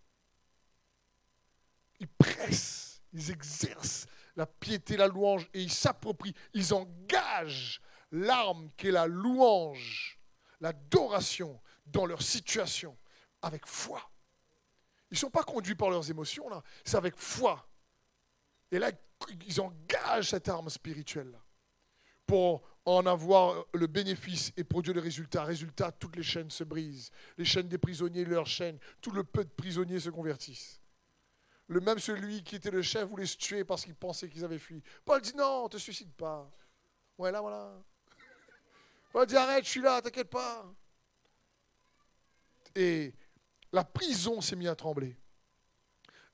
Ils 1.99 2.07
pressent. 2.07 3.03
Ils 3.13 3.33
exercent 3.33 4.07
la 4.37 4.47
piété, 4.47 4.97
la 4.97 5.09
louange, 5.09 5.51
et 5.53 5.61
ils 5.61 5.73
s'approprient, 5.73 6.37
ils 6.55 6.73
engagent 6.73 7.81
l'arme 8.13 8.71
qui 8.77 8.87
est 8.87 8.93
la 8.93 9.09
louange, 9.09 10.21
l'adoration 10.61 11.61
dans 11.87 12.07
leur 12.07 12.23
situation 12.23 12.97
avec 13.43 13.67
foi. 13.67 14.09
Ils 15.11 15.15
ne 15.15 15.19
sont 15.19 15.31
pas 15.31 15.43
conduits 15.43 15.75
par 15.75 15.91
leurs 15.91 16.09
émotions, 16.09 16.49
là, 16.49 16.63
c'est 16.85 16.97
avec 16.97 17.17
foi. 17.17 17.69
Et 18.71 18.79
là, 18.79 18.93
ils 19.49 19.61
engagent 19.61 20.31
cette 20.31 20.49
arme 20.49 20.71
spirituelle 20.71 21.37
pour 22.31 22.63
en 22.85 23.07
avoir 23.07 23.67
le 23.75 23.89
bénéfice 23.89 24.53
et 24.57 24.63
produire 24.63 24.95
le 24.95 25.01
résultat. 25.01 25.43
Résultat, 25.43 25.91
toutes 25.91 26.15
les 26.15 26.23
chaînes 26.23 26.49
se 26.49 26.63
brisent. 26.63 27.11
Les 27.37 27.45
chaînes 27.45 27.67
des 27.67 27.77
prisonniers, 27.77 28.25
leurs 28.25 28.47
chaînes, 28.47 28.79
tout 29.01 29.11
le 29.11 29.25
peu 29.25 29.43
de 29.43 29.51
prisonniers 29.51 29.99
se 29.99 30.11
convertissent. 30.11 30.81
Le 31.67 31.81
même 31.81 31.99
celui 31.99 32.45
qui 32.45 32.55
était 32.55 32.71
le 32.71 32.83
chef 32.83 33.09
voulait 33.09 33.27
se 33.27 33.37
tuer 33.37 33.65
parce 33.65 33.85
qu'il 33.85 33.97
pensait 33.97 34.29
qu'ils 34.29 34.45
avaient 34.45 34.61
fui. 34.61 34.81
Paul 35.05 35.21
dit 35.21 35.35
non, 35.37 35.69
te 35.69 35.77
suicide 35.77 36.13
pas. 36.13 36.49
Ouais, 37.19 37.33
là, 37.33 37.41
voilà. 37.41 37.83
Paul 39.13 39.27
dit 39.27 39.37
arrête, 39.37 39.65
je 39.65 39.71
suis 39.71 39.83
là, 39.83 40.01
t'inquiète 40.01 40.31
pas. 40.31 40.73
Et 42.77 43.13
la 43.73 43.83
prison 43.83 44.41
s'est 44.41 44.55
mise 44.55 44.69
à 44.69 44.77
trembler. 44.77 45.17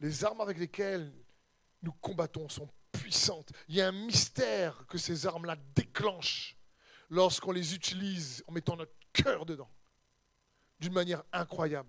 Les 0.00 0.26
armes 0.26 0.42
avec 0.42 0.58
lesquelles 0.58 1.10
nous 1.80 1.92
combattons 1.92 2.50
sont 2.50 2.68
Il 3.68 3.74
y 3.74 3.80
a 3.80 3.88
un 3.88 3.92
mystère 3.92 4.84
que 4.88 4.98
ces 4.98 5.26
armes-là 5.26 5.56
déclenchent 5.74 6.56
lorsqu'on 7.10 7.52
les 7.52 7.74
utilise 7.74 8.42
en 8.46 8.52
mettant 8.52 8.76
notre 8.76 8.94
cœur 9.12 9.46
dedans, 9.46 9.70
d'une 10.80 10.92
manière 10.92 11.22
incroyable. 11.32 11.88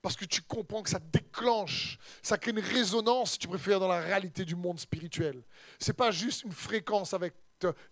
Parce 0.00 0.16
que 0.16 0.24
tu 0.24 0.42
comprends 0.42 0.82
que 0.82 0.90
ça 0.90 0.98
déclenche, 0.98 1.98
ça 2.22 2.36
crée 2.36 2.50
une 2.50 2.58
résonance, 2.58 3.32
si 3.32 3.38
tu 3.38 3.48
préfères, 3.48 3.78
dans 3.78 3.88
la 3.88 4.00
réalité 4.00 4.44
du 4.44 4.56
monde 4.56 4.80
spirituel. 4.80 5.44
Ce 5.78 5.90
n'est 5.90 5.94
pas 5.94 6.10
juste 6.10 6.42
une 6.42 6.52
fréquence 6.52 7.14
avec 7.14 7.34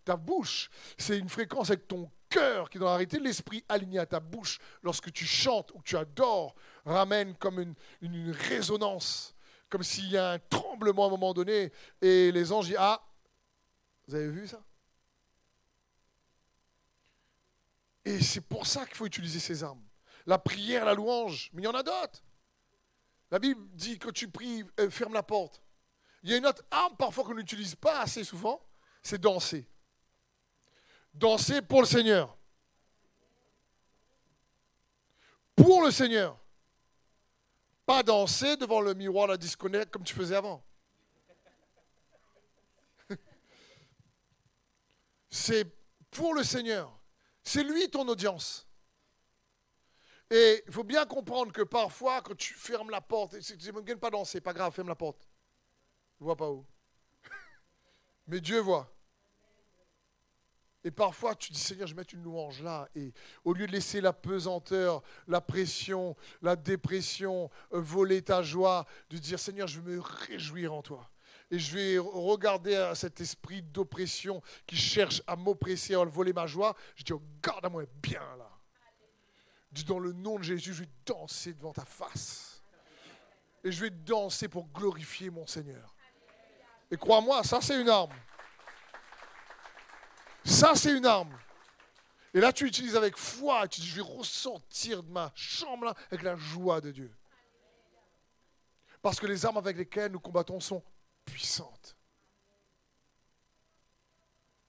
ta, 0.04 0.16
bouche, 0.16 0.68
c'est 0.98 1.16
une 1.16 1.28
fréquence 1.28 1.70
avec 1.70 1.86
ton 1.86 2.10
cœur 2.28 2.68
qui, 2.68 2.78
dans 2.78 2.86
la 2.86 2.96
réalité, 2.96 3.20
l'esprit 3.20 3.64
aligné 3.68 4.00
à 4.00 4.06
ta 4.06 4.18
bouche, 4.18 4.58
lorsque 4.82 5.12
tu 5.12 5.24
chantes 5.24 5.70
ou 5.72 5.78
que 5.78 5.84
tu 5.84 5.96
adores, 5.96 6.56
ramène 6.84 7.36
comme 7.36 7.74
une 8.00 8.30
résonance 8.32 9.36
comme 9.70 9.82
s'il 9.84 10.10
y 10.10 10.16
a 10.16 10.32
un 10.32 10.38
tremblement 10.38 11.04
à 11.04 11.06
un 11.06 11.10
moment 11.10 11.32
donné 11.32 11.72
et 12.02 12.32
les 12.32 12.52
anges 12.52 12.66
disent 12.66 12.76
Ah, 12.78 13.02
vous 14.06 14.14
avez 14.16 14.28
vu 14.28 14.46
ça? 14.46 14.60
Et 18.04 18.20
c'est 18.20 18.40
pour 18.40 18.66
ça 18.66 18.84
qu'il 18.86 18.96
faut 18.96 19.06
utiliser 19.06 19.38
ces 19.38 19.62
armes. 19.62 19.82
La 20.26 20.38
prière, 20.38 20.84
la 20.84 20.94
louange, 20.94 21.50
mais 21.52 21.62
il 21.62 21.64
y 21.64 21.68
en 21.68 21.74
a 21.74 21.82
d'autres. 21.82 22.22
La 23.30 23.38
Bible 23.38 23.60
dit 23.72 23.98
que 23.98 24.10
tu 24.10 24.28
pries, 24.28 24.64
euh, 24.80 24.90
ferme 24.90 25.14
la 25.14 25.22
porte. 25.22 25.62
Il 26.22 26.30
y 26.30 26.34
a 26.34 26.36
une 26.36 26.46
autre 26.46 26.64
arme 26.70 26.96
parfois 26.96 27.24
qu'on 27.24 27.34
n'utilise 27.34 27.76
pas 27.76 28.00
assez 28.00 28.24
souvent, 28.24 28.60
c'est 29.02 29.20
danser. 29.20 29.68
Danser 31.14 31.62
pour 31.62 31.80
le 31.82 31.86
Seigneur. 31.86 32.36
Pour 35.54 35.84
le 35.84 35.90
Seigneur. 35.90 36.39
Pas 37.90 38.04
danser 38.04 38.56
devant 38.56 38.80
le 38.80 38.94
miroir, 38.94 39.26
la 39.26 39.36
disconnect 39.36 39.90
comme 39.90 40.04
tu 40.04 40.14
faisais 40.14 40.36
avant. 40.36 40.62
C'est 45.28 45.64
pour 46.08 46.32
le 46.34 46.44
Seigneur. 46.44 46.96
C'est 47.42 47.64
lui 47.64 47.90
ton 47.90 48.06
audience. 48.06 48.68
Et 50.30 50.62
il 50.68 50.72
faut 50.72 50.84
bien 50.84 51.04
comprendre 51.04 51.50
que 51.50 51.62
parfois, 51.62 52.22
quand 52.22 52.36
tu 52.36 52.54
fermes 52.54 52.90
la 52.90 53.00
porte, 53.00 53.40
tu 53.40 53.54
ne 53.54 53.80
viens 53.80 53.96
pas 53.96 54.10
danser, 54.10 54.40
pas 54.40 54.52
grave, 54.52 54.72
ferme 54.72 54.86
la 54.86 54.94
porte. 54.94 55.28
Je 56.20 56.24
vois 56.24 56.36
pas 56.36 56.48
où. 56.48 56.64
Mais 58.28 58.40
Dieu 58.40 58.60
voit. 58.60 58.88
Et 60.82 60.90
parfois, 60.90 61.34
tu 61.34 61.52
dis, 61.52 61.58
Seigneur, 61.58 61.86
je 61.86 61.94
vais 61.94 62.00
mettre 62.00 62.14
une 62.14 62.22
louange 62.22 62.62
là. 62.62 62.88
Et 62.94 63.12
au 63.44 63.52
lieu 63.52 63.66
de 63.66 63.72
laisser 63.72 64.00
la 64.00 64.12
pesanteur, 64.12 65.02
la 65.28 65.40
pression, 65.40 66.16
la 66.40 66.56
dépression 66.56 67.50
euh, 67.72 67.80
voler 67.80 68.22
ta 68.22 68.42
joie, 68.42 68.86
de 69.10 69.18
dire, 69.18 69.38
Seigneur, 69.38 69.68
je 69.68 69.80
vais 69.80 69.96
me 69.96 70.00
réjouir 70.00 70.72
en 70.72 70.80
toi. 70.80 71.10
Et 71.50 71.58
je 71.58 71.76
vais 71.76 71.98
regarder 71.98 72.76
à 72.76 72.94
cet 72.94 73.20
esprit 73.20 73.60
d'oppression 73.60 74.40
qui 74.66 74.76
cherche 74.76 75.22
à 75.26 75.36
m'oppresser, 75.36 75.94
à 75.94 76.04
voler 76.04 76.32
ma 76.32 76.46
joie. 76.46 76.74
Je 76.96 77.02
dis, 77.02 77.12
oh, 77.12 77.22
garde 77.42 77.66
à 77.66 77.68
moi 77.68 77.84
bien 78.02 78.22
là. 78.38 78.48
Dis, 79.70 79.84
dans 79.84 79.98
le 79.98 80.12
nom 80.12 80.38
de 80.38 80.44
Jésus, 80.44 80.72
je 80.72 80.82
vais 80.82 80.90
danser 81.04 81.52
devant 81.52 81.72
ta 81.72 81.84
face. 81.84 82.62
Et 83.62 83.70
je 83.70 83.80
vais 83.82 83.90
danser 83.90 84.48
pour 84.48 84.68
glorifier 84.68 85.28
mon 85.28 85.46
Seigneur. 85.46 85.94
Et 86.90 86.96
crois-moi, 86.96 87.44
ça 87.44 87.60
c'est 87.60 87.80
une 87.80 87.88
arme. 87.88 88.12
Ça, 90.44 90.74
c'est 90.74 90.96
une 90.96 91.06
arme. 91.06 91.36
Et 92.32 92.40
là, 92.40 92.52
tu 92.52 92.66
utilises 92.66 92.96
avec 92.96 93.16
foi. 93.16 93.66
Tu 93.68 93.80
dis, 93.80 93.88
je 93.88 93.96
vais 93.96 94.02
ressortir 94.02 95.02
de 95.02 95.10
ma 95.10 95.32
chambre 95.34 95.86
là, 95.86 95.94
avec 96.10 96.22
la 96.22 96.36
joie 96.36 96.80
de 96.80 96.90
Dieu. 96.90 97.12
Parce 99.02 99.18
que 99.18 99.26
les 99.26 99.46
armes 99.46 99.56
avec 99.56 99.76
lesquelles 99.76 100.12
nous 100.12 100.20
combattons 100.20 100.60
sont 100.60 100.82
puissantes. 101.24 101.96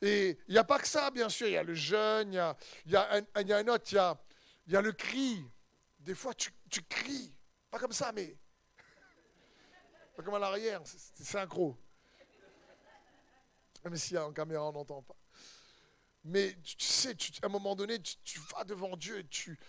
Et 0.02 0.40
il 0.48 0.54
n'y 0.54 0.58
a 0.58 0.64
pas 0.64 0.80
que 0.80 0.88
ça, 0.88 1.12
bien 1.12 1.30
sûr. 1.30 1.48
Il 1.48 1.54
y 1.54 1.58
a 1.58 1.64
le 1.64 1.76
jeûne, 1.76 2.34
il 2.34 2.36
y 2.36 2.40
a, 2.40 2.58
y 2.88 2.96
a, 2.96 3.24
un, 3.58 3.68
autre, 3.68 3.86
il 3.92 4.74
y 4.74 4.76
a, 4.76 4.82
le 4.82 4.92
cri. 4.94 5.46
Des 6.00 6.16
fois, 6.16 6.34
tu, 6.34 6.52
tu 6.70 6.82
cries. 6.84 7.32
Pas 7.70 7.78
comme 7.78 7.92
ça, 7.92 8.12
mais. 8.12 8.36
Pas 10.16 10.24
comme 10.24 10.34
à 10.34 10.40
l'arrière, 10.40 10.82
c'est 10.86 11.24
synchro. 11.24 11.78
Même 13.84 13.96
a 14.16 14.26
en 14.26 14.34
caméra, 14.34 14.70
on 14.70 14.72
n'entend 14.72 15.02
pas. 15.04 15.16
Mais 16.24 16.56
tu 16.62 16.76
sais, 16.80 17.16
à 17.42 17.48
un 17.48 17.50
moment 17.50 17.76
donné, 17.76 18.00
tu, 18.02 18.40
vas 18.54 18.64
devant 18.64 18.96
Dieu 18.96 19.20
et 19.20 19.28
tu. 19.28 19.60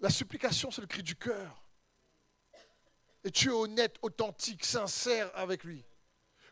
La 0.00 0.10
supplication, 0.10 0.70
c'est 0.70 0.80
le 0.80 0.86
cri 0.86 1.02
du 1.02 1.16
cœur. 1.16 1.62
Et 3.24 3.30
tu 3.30 3.48
es 3.48 3.52
honnête, 3.52 3.96
authentique, 4.02 4.64
sincère 4.64 5.30
avec 5.36 5.64
lui. 5.64 5.84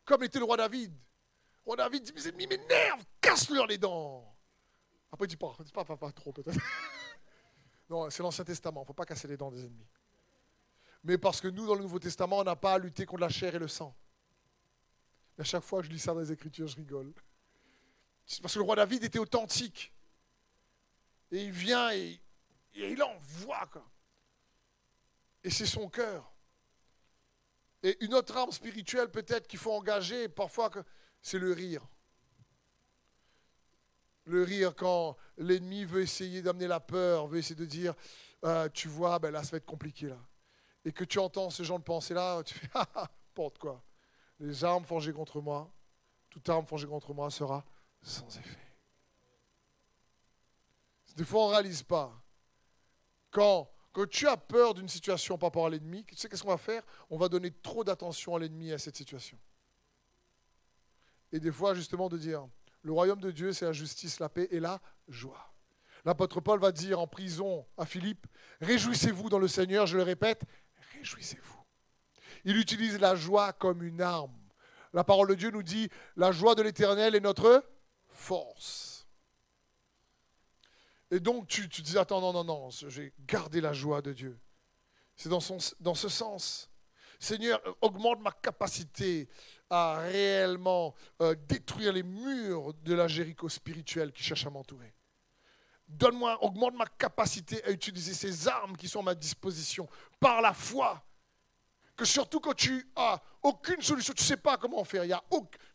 Comme 0.05 0.23
était 0.23 0.39
le 0.39 0.45
roi 0.45 0.57
David. 0.57 0.93
Le 0.93 1.65
roi 1.67 1.77
David 1.77 2.05
dit, 2.05 2.13
mes 2.13 2.29
ennemis 2.29 2.47
m'énervent, 2.47 3.05
casse-leur 3.21 3.67
les 3.67 3.77
dents. 3.77 4.35
Après, 5.13 5.27
il 5.27 5.29
dit 5.29 5.37
pas, 5.37 5.55
pas, 5.75 5.85
pas, 5.85 5.97
pas 5.97 6.13
trop 6.13 6.33
peut-être. 6.33 6.59
non, 7.91 8.09
c'est 8.09 8.23
l'Ancien 8.23 8.45
Testament, 8.45 8.81
il 8.81 8.85
ne 8.85 8.87
faut 8.87 8.95
pas 8.95 9.05
casser 9.05 9.29
les 9.29 9.37
dents 9.37 9.51
des 9.51 9.61
ennemis. 9.61 9.89
Mais 11.03 11.19
parce 11.19 11.41
que 11.41 11.49
nous, 11.49 11.67
dans 11.67 11.75
le 11.75 11.83
Nouveau 11.83 11.99
Testament, 11.99 12.39
on 12.39 12.45
n'a 12.45 12.57
pas 12.57 12.75
à 12.75 12.79
lutter 12.79 13.05
contre 13.07 13.23
la 13.23 13.29
chair 13.29 13.55
et 13.55 13.59
le 13.59 13.69
sang. 13.69 13.95
à 15.39 15.45
chaque 15.45 15.65
fois 15.65 15.81
que 15.81 15.87
je 15.87 15.93
lis 15.93 15.99
ça 15.99 16.13
dans 16.15 16.21
les 16.21 16.31
Écritures, 16.31 16.69
je 16.69 16.77
rigole. 16.77 17.13
C'est 18.27 18.43
parce 18.43 18.55
que 18.55 18.59
le 18.59 18.65
roi 18.65 18.77
David 18.77 19.05
était 19.05 19.19
authentique. 19.19 19.93
Et 21.33 21.45
il 21.45 21.53
vient 21.53 21.93
et, 21.93 22.21
il 22.75 23.03
envoie. 23.03 23.67
Quoi. 23.67 23.85
Et 25.45 25.51
c'est 25.51 25.67
son 25.67 25.89
cœur. 25.89 26.33
Et 27.83 27.97
une 28.05 28.15
autre 28.15 28.37
arme 28.37 28.53
spirituelle 28.53 29.11
peut-être 29.11 29.47
qu'il 29.47 29.59
faut 29.59 29.73
engager, 29.73 30.29
parfois, 30.29 30.71
c'est 31.23 31.39
le 31.39 31.53
rire. 31.53 31.87
Le 34.25 34.43
rire 34.43 34.75
quand 34.77 35.17
l'ennemi 35.39 35.85
veut 35.85 36.03
essayer 36.03 36.43
d'amener 36.43 36.67
la 36.67 36.81
peur, 36.81 37.27
veut 37.27 37.39
essayer 37.39 37.55
de 37.57 37.65
dire, 37.65 37.95
euh, 38.45 38.69
tu 38.69 38.89
vois, 38.89 39.19
ben 39.19 39.31
là, 39.31 39.43
ça 39.43 39.53
va 39.53 39.57
être 39.59 39.67
compliqué 39.67 40.09
là. 40.09 40.19
Et 40.85 40.93
que 40.93 41.05
tu 41.05 41.19
entends 41.19 41.51
ce 41.51 41.63
genre 41.63 41.79
de 41.79 41.85
pensée-là, 41.85 42.43
tu 42.43 42.55
fais, 42.55 42.69
ah, 42.75 42.87
ah, 42.95 43.11
porte 43.35 43.59
quoi. 43.59 43.83
Les 44.39 44.65
armes 44.65 44.85
forgées 44.85 45.13
contre 45.13 45.41
moi, 45.41 45.71
toute 46.29 46.49
arme 46.49 46.67
forgée 46.67 46.87
contre 46.87 47.13
moi 47.13 47.31
sera 47.31 47.65
sans 48.03 48.29
effet. 48.39 48.59
Des 51.17 51.25
fois, 51.25 51.45
on 51.45 51.49
ne 51.49 51.55
réalise 51.55 51.83
pas. 51.83 52.23
Quand 53.31 53.71
tu 54.11 54.27
as 54.27 54.37
peur 54.37 54.75
d'une 54.75 54.89
situation 54.89 55.37
par 55.37 55.49
rapport 55.49 55.67
à 55.67 55.71
l'ennemi, 55.71 56.05
tu 56.05 56.17
sais 56.17 56.29
qu'est-ce 56.29 56.43
qu'on 56.43 56.51
va 56.51 56.57
faire? 56.57 56.83
On 57.11 57.19
va 57.19 57.29
donner 57.29 57.51
trop 57.51 57.85
d'attention 57.85 58.35
à 58.35 58.39
l'ennemi 58.39 58.73
à 58.73 58.79
cette 58.79 58.97
situation. 58.97 59.39
Et 61.33 61.41
des 61.41 61.53
fois, 61.53 61.75
justement, 61.75 62.09
de 62.09 62.17
dire, 62.17 62.49
le 62.83 62.93
royaume 62.93 63.21
de 63.21 63.31
Dieu, 63.31 63.53
c'est 63.53 63.67
la 63.67 63.73
justice, 63.73 64.19
la 64.19 64.29
paix 64.29 64.49
et 64.51 64.61
la 64.61 64.81
joie. 65.09 65.53
L'apôtre 66.05 66.41
Paul 66.41 66.59
va 66.59 66.73
dire 66.73 66.99
en 66.99 67.07
prison 67.07 67.67
à 67.77 67.85
Philippe, 67.85 68.27
réjouissez-vous 68.63 69.29
dans 69.29 69.39
le 69.39 69.49
Seigneur, 69.49 69.87
je 69.87 69.99
le 69.99 70.03
répète, 70.03 70.45
réjouissez-vous. 70.95 71.63
Il 72.45 72.57
utilise 72.57 72.99
la 72.99 73.15
joie 73.15 73.53
comme 73.53 73.83
une 73.83 74.01
arme. 74.01 74.35
La 74.95 75.05
parole 75.05 75.29
de 75.29 75.35
Dieu 75.35 75.51
nous 75.51 75.63
dit, 75.63 75.91
la 76.17 76.33
joie 76.33 76.55
de 76.55 76.63
l'Éternel 76.63 77.15
est 77.15 77.21
notre 77.21 77.63
force. 78.21 79.07
Et 81.11 81.19
donc 81.19 81.49
tu, 81.49 81.69
tu 81.69 81.83
dis, 81.83 81.99
attends, 81.99 82.21
non, 82.21 82.33
non, 82.33 82.45
non, 82.45 82.71
je 82.71 82.87
vais 82.87 83.13
garder 83.27 83.61
la 83.61 83.73
joie 83.73 84.01
de 84.03 84.13
Dieu. 84.13 84.39
C'est 85.17 85.29
dans, 85.29 85.41
dans 85.81 85.95
ce 85.95 86.09
sens. 86.09 86.71
Seigneur, 87.19 87.61
augmente 87.81 88.21
ma 88.21 88.31
capacité 88.31 89.29
à 89.69 89.99
réellement 90.01 90.95
euh, 91.21 91.35
détruire 91.49 91.93
les 91.93 92.03
murs 92.03 92.73
de 92.75 92.95
la 92.95 93.09
Jéricho 93.09 93.49
spirituelle 93.49 94.13
qui 94.13 94.23
cherche 94.23 94.47
à 94.47 94.51
m'entourer. 94.51 94.95
Donne-moi, 95.89 96.43
augmente 96.43 96.75
ma 96.75 96.87
capacité 96.87 97.63
à 97.65 97.71
utiliser 97.71 98.15
ces 98.15 98.49
armes 98.49 98.77
qui 98.77 98.89
sont 98.89 99.01
à 99.01 99.03
ma 99.03 99.15
disposition 99.15 99.89
par 100.21 100.41
la 100.41 100.55
foi 100.55 101.05
que 102.01 102.07
surtout 102.07 102.41
quand 102.41 102.55
tu 102.55 102.91
as 102.97 103.21
aucune 103.43 103.83
solution, 103.83 104.15
tu 104.15 104.23
ne 104.23 104.27
sais 104.27 104.39
pas 104.39 104.57
comment 104.57 104.83
faire, 104.85 105.05
il 105.05 105.09
y 105.09 105.13
a 105.13 105.23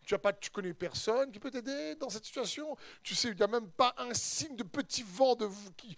tu 0.05 0.13
as 0.13 0.19
pas, 0.19 0.33
tu 0.33 0.49
connais 0.49 0.73
personne 0.73 1.31
qui 1.31 1.39
peut 1.39 1.51
t'aider 1.51 1.95
dans 1.95 2.09
cette 2.09 2.25
situation, 2.25 2.75
tu 3.03 3.15
sais, 3.15 3.29
il 3.29 3.35
n'y 3.35 3.43
a 3.43 3.47
même 3.47 3.69
pas 3.71 3.93
un 3.97 4.13
signe 4.13 4.55
de 4.55 4.63
petit 4.63 5.03
vent 5.03 5.35
de, 5.35 5.49
qui, 5.75 5.97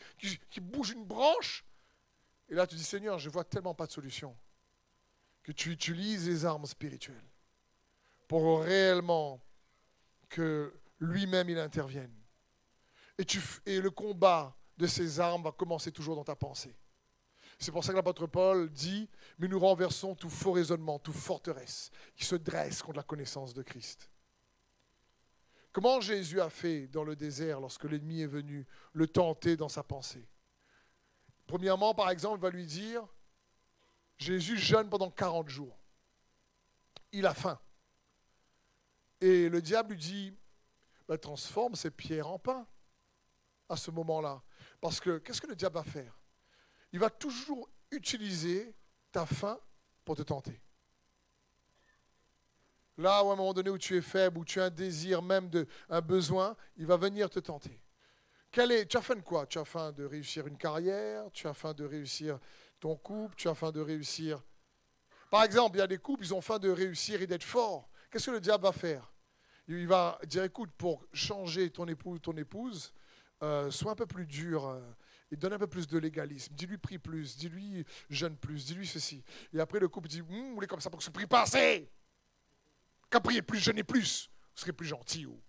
qui, 0.50 0.60
bouge 0.60 0.92
une 0.92 1.06
branche? 1.06 1.66
Et 2.50 2.56
là, 2.56 2.66
tu 2.66 2.76
dis, 2.76 2.84
Seigneur, 2.84 3.20
je 3.20 3.30
vois 3.30 3.44
tellement 3.44 3.74
pas 3.74 3.86
de 3.86 3.92
solution 3.92 4.36
que 5.44 5.52
tu 5.52 5.72
utilises 5.72 6.28
les 6.28 6.46
armes 6.46 6.66
spirituelles 6.66 7.30
pour 8.28 8.64
réellement 8.64 9.42
que 10.30 10.74
lui-même 11.00 11.50
il 11.50 11.58
intervienne. 11.58 12.14
Et, 13.18 13.26
tu, 13.26 13.42
et 13.66 13.80
le 13.80 13.90
combat 13.90 14.56
de 14.78 14.88
ces 14.88 15.20
armes 15.20 15.44
va 15.44 15.52
commencer 15.52 15.92
toujours 15.92 16.16
dans 16.16 16.24
ta 16.24 16.36
pensée. 16.36 16.76
C'est 17.60 17.72
pour 17.72 17.84
ça 17.84 17.92
que 17.92 17.98
l'apôtre 17.98 18.28
Paul 18.28 18.70
dit, 18.70 19.10
mais 19.40 19.48
nous 19.48 19.60
renversons 19.60 20.16
tout 20.16 20.30
faux 20.30 20.52
raisonnement, 20.52 21.00
toute 21.00 21.16
forteresse 21.16 21.90
qui 22.16 22.24
se 22.24 22.36
dresse 22.36 22.84
contre 22.84 22.98
la 22.98 23.04
connaissance 23.04 23.54
de 23.54 23.64
Christ. 23.64 24.10
Comment 25.72 26.00
Jésus 26.02 26.40
a 26.40 26.50
fait 26.50 26.88
dans 26.88 27.04
le 27.04 27.16
désert 27.16 27.60
lorsque 27.60 27.84
l'ennemi 27.86 28.22
est 28.22 28.28
venu 28.28 28.66
le 28.94 29.08
tenter 29.08 29.58
dans 29.58 29.70
sa 29.70 29.84
pensée? 29.84 30.28
Premièrement, 31.46 31.94
par 31.94 32.10
exemple, 32.10 32.40
il 32.40 32.42
va 32.42 32.50
lui 32.50 32.66
dire, 32.66 33.08
Jésus 34.18 34.58
jeûne 34.58 34.90
pendant 34.90 35.10
40 35.10 35.50
jours. 35.50 35.78
Il 37.12 37.26
a 37.26 37.34
faim. 37.34 37.60
Et 39.22 39.50
le 39.50 39.62
diable 39.62 39.92
lui 39.92 40.00
dit, 40.00 40.38
bah, 41.08 41.18
transforme 41.18 41.76
ces 41.76 41.90
pierres 41.90 42.28
en 42.28 42.38
pain 42.38 42.68
à 43.70 43.78
ce 43.78 43.92
moment-là. 43.92 44.44
Parce 44.82 45.00
que 45.00 45.18
qu'est-ce 45.20 45.42
que 45.42 45.48
le 45.48 45.56
diable 45.56 45.76
va 45.76 45.84
faire? 45.84 46.18
Il 46.92 47.00
va 47.00 47.10
toujours 47.10 47.70
utiliser 47.92 48.76
ta 49.12 49.26
faim 49.26 49.60
pour 50.06 50.16
te 50.16 50.22
tenter. 50.22 50.60
Là 52.98 53.24
où 53.24 53.30
à 53.30 53.34
un 53.34 53.36
moment 53.36 53.54
donné 53.54 53.70
où 53.70 53.78
tu 53.78 53.96
es 53.96 54.02
faible, 54.02 54.40
où 54.40 54.46
tu 54.46 54.60
as 54.60 54.66
un 54.66 54.70
désir 54.70 55.22
même, 55.22 55.50
un 55.90 56.02
besoin, 56.02 56.56
il 56.78 56.88
va 56.88 56.98
venir 56.98 57.30
te 57.30 57.40
tenter. 57.40 57.80
Est, 58.56 58.88
tu 58.88 58.98
as 58.98 59.02
faim 59.02 59.16
de 59.16 59.22
quoi? 59.22 59.46
Tu 59.46 59.60
as 59.60 59.66
faim 59.66 59.92
de 59.92 60.04
réussir 60.04 60.48
une 60.48 60.58
carrière, 60.58 61.26
tu 61.32 61.48
as 61.48 61.54
faim 61.54 61.74
de 61.74 61.86
réussir 61.86 62.40
ton 62.80 62.96
couple, 62.96 63.36
tu 63.36 63.48
as 63.48 63.54
faim 63.56 63.72
de 63.72 63.82
réussir... 63.82 64.42
Par 65.30 65.44
exemple, 65.44 65.76
il 65.76 65.80
y 65.80 65.84
a 65.84 65.88
des 65.88 65.98
couples, 65.98 66.24
ils 66.24 66.34
ont 66.34 66.42
faim 66.42 66.58
de 66.58 66.70
réussir 66.70 67.22
et 67.22 67.28
d'être 67.28 67.44
forts. 67.44 67.90
Qu'est-ce 68.10 68.28
que 68.28 68.32
le 68.32 68.40
diable 68.40 68.64
va 68.64 68.72
faire? 68.72 69.14
Il 69.68 69.86
va 69.86 70.18
dire, 70.26 70.44
écoute, 70.44 70.72
pour 70.78 71.06
changer 71.12 71.70
ton 71.70 71.86
époux 71.86 72.14
ou 72.14 72.20
ton 72.20 72.36
épouse, 72.38 72.94
euh, 73.44 73.70
sois 73.70 73.92
un 73.92 73.96
peu 73.96 74.08
plus 74.08 74.26
dur. 74.26 74.66
Euh, 74.66 74.82
et 75.32 75.36
donne 75.36 75.54
un 75.54 75.60
peu 75.60 75.68
plus 75.68 75.88
de 75.88 75.98
légalisme. 75.98 76.54
Dis-lui 76.56 76.78
prie 76.78 76.98
plus, 76.98 77.38
dis-lui 77.38 77.86
jeûne 78.10 78.38
plus, 78.38 78.66
dis-lui 78.66 78.88
ceci. 78.88 79.24
Et 79.54 79.60
après 79.60 79.80
le 79.80 79.90
couple 79.90 80.08
dit 80.08 80.22
hum, 80.22 80.28
Vous 80.28 80.56
voulez 80.56 80.68
comme 80.68 80.80
ça 80.80 80.90
pour 80.90 81.00
que 81.00 81.06
je 81.06 81.10
prie 81.10 81.28
pas 81.28 81.42
assez 81.42 81.90
Qu'à 83.10 83.20
prier 83.20 83.42
plus, 83.42 83.60
jeûner 83.60 83.84
plus, 83.84 84.30
vous 84.56 84.62
serez 84.62 84.74
plus 84.74 84.88
gentil. 84.88 85.26
Ou... 85.26 85.40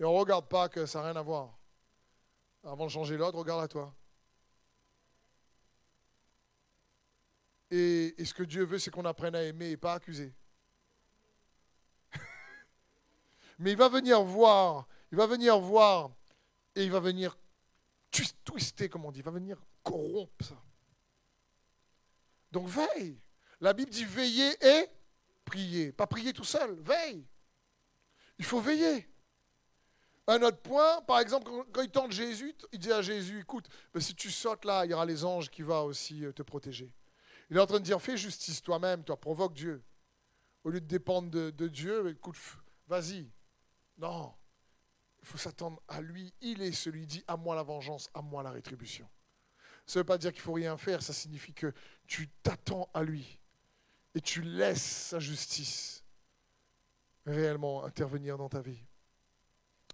Et 0.00 0.04
on 0.04 0.12
ne 0.12 0.18
regarde 0.18 0.48
pas 0.48 0.68
que 0.68 0.86
ça 0.86 1.00
n'a 1.00 1.06
rien 1.06 1.16
à 1.16 1.22
voir. 1.22 1.56
Avant 2.64 2.86
de 2.86 2.90
changer 2.90 3.16
l'autre, 3.16 3.38
regarde 3.38 3.62
à 3.62 3.68
toi. 3.68 3.94
Et, 7.70 8.14
et, 8.20 8.24
ce 8.24 8.32
que 8.32 8.42
Dieu 8.42 8.64
veut, 8.64 8.78
c'est 8.78 8.90
qu'on 8.90 9.04
apprenne 9.04 9.34
à 9.34 9.42
aimer 9.42 9.70
et 9.70 9.76
pas 9.76 9.94
accuser. 9.94 10.34
Mais 13.58 13.72
il 13.72 13.76
va 13.76 13.88
venir 13.88 14.22
voir, 14.22 14.88
il 15.12 15.18
va 15.18 15.26
venir 15.26 15.58
voir 15.60 16.10
et 16.78 16.84
il 16.84 16.92
va 16.92 17.00
venir 17.00 17.36
twister, 18.44 18.88
comme 18.88 19.04
on 19.04 19.10
dit, 19.10 19.18
il 19.18 19.24
va 19.24 19.32
venir 19.32 19.60
corrompre 19.82 20.44
ça. 20.44 20.62
Donc 22.52 22.68
veille. 22.68 23.20
La 23.60 23.72
Bible 23.72 23.90
dit 23.90 24.04
veiller 24.04 24.52
et 24.64 24.86
prier. 25.44 25.90
Pas 25.90 26.06
prier 26.06 26.32
tout 26.32 26.44
seul, 26.44 26.78
veille. 26.80 27.26
Il 28.38 28.44
faut 28.44 28.60
veiller. 28.60 29.08
Un 30.28 30.40
autre 30.42 30.58
point, 30.58 31.02
par 31.02 31.18
exemple, 31.18 31.50
quand 31.72 31.82
il 31.82 31.90
tente 31.90 32.12
Jésus, 32.12 32.54
il 32.70 32.78
dit 32.78 32.92
à 32.92 33.02
Jésus, 33.02 33.40
écoute, 33.40 33.68
ben, 33.92 34.00
si 34.00 34.14
tu 34.14 34.30
sautes 34.30 34.64
là, 34.64 34.84
il 34.84 34.92
y 34.92 34.94
aura 34.94 35.04
les 35.04 35.24
anges 35.24 35.50
qui 35.50 35.62
vont 35.62 35.82
aussi 35.82 36.24
euh, 36.24 36.32
te 36.32 36.42
protéger. 36.42 36.92
Il 37.50 37.56
est 37.56 37.60
en 37.60 37.66
train 37.66 37.80
de 37.80 37.84
dire, 37.84 38.00
fais 38.00 38.16
justice 38.16 38.62
toi-même, 38.62 39.02
toi, 39.02 39.18
provoque 39.18 39.54
Dieu. 39.54 39.82
Au 40.62 40.70
lieu 40.70 40.80
de 40.80 40.86
dépendre 40.86 41.30
de, 41.30 41.50
de 41.50 41.66
Dieu, 41.66 42.10
écoute, 42.10 42.36
vas-y. 42.86 43.28
Non, 43.96 44.32
il 45.20 45.26
faut 45.26 45.38
s'attendre 45.38 45.80
à 45.88 46.00
lui. 46.00 46.32
Il 46.40 46.62
est 46.62 46.72
celui 46.72 47.02
qui 47.02 47.06
dit 47.06 47.24
à 47.26 47.36
moi 47.36 47.54
la 47.54 47.62
vengeance, 47.62 48.10
à 48.14 48.22
moi 48.22 48.42
la 48.42 48.50
rétribution. 48.50 49.08
Ça 49.86 49.98
ne 49.98 50.02
veut 50.02 50.06
pas 50.06 50.18
dire 50.18 50.32
qu'il 50.32 50.42
faut 50.42 50.52
rien 50.52 50.76
faire, 50.76 51.02
ça 51.02 51.12
signifie 51.12 51.54
que 51.54 51.72
tu 52.06 52.28
t'attends 52.42 52.90
à 52.92 53.02
lui 53.02 53.40
et 54.14 54.20
tu 54.20 54.42
laisses 54.42 55.08
sa 55.08 55.18
justice 55.18 56.04
réellement 57.24 57.84
intervenir 57.84 58.36
dans 58.36 58.48
ta 58.48 58.60
vie. 58.60 58.82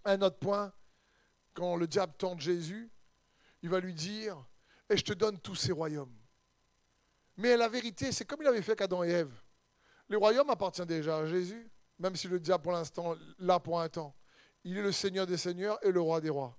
Un 0.03 0.21
autre 0.21 0.37
point, 0.37 0.73
quand 1.53 1.75
le 1.75 1.87
diable 1.87 2.13
tente 2.17 2.39
Jésus, 2.39 2.89
il 3.61 3.69
va 3.69 3.79
lui 3.79 3.93
dire, 3.93 4.37
et 4.89 4.97
je 4.97 5.03
te 5.03 5.13
donne 5.13 5.39
tous 5.39 5.55
ces 5.55 5.71
royaumes. 5.71 6.15
Mais 7.37 7.57
la 7.57 7.67
vérité, 7.67 8.11
c'est 8.11 8.25
comme 8.25 8.41
il 8.41 8.47
avait 8.47 8.61
fait 8.61 8.75
qu'Adam 8.75 9.03
et 9.03 9.09
Ève. 9.09 9.33
Les 10.09 10.15
royaumes 10.15 10.49
appartiennent 10.49 10.87
déjà 10.87 11.17
à 11.17 11.25
Jésus. 11.25 11.69
même 11.97 12.15
si 12.15 12.27
le 12.27 12.39
diable 12.39 12.63
pour 12.63 12.73
l'instant, 12.73 13.15
là 13.39 13.59
pour 13.59 13.79
un 13.79 13.87
temps, 13.89 14.13
il 14.65 14.77
est 14.77 14.81
le 14.81 14.91
Seigneur 14.91 15.27
des 15.27 15.37
Seigneurs 15.37 15.79
et 15.85 15.91
le 15.91 16.01
Roi 16.01 16.19
des 16.19 16.29
Rois. 16.29 16.57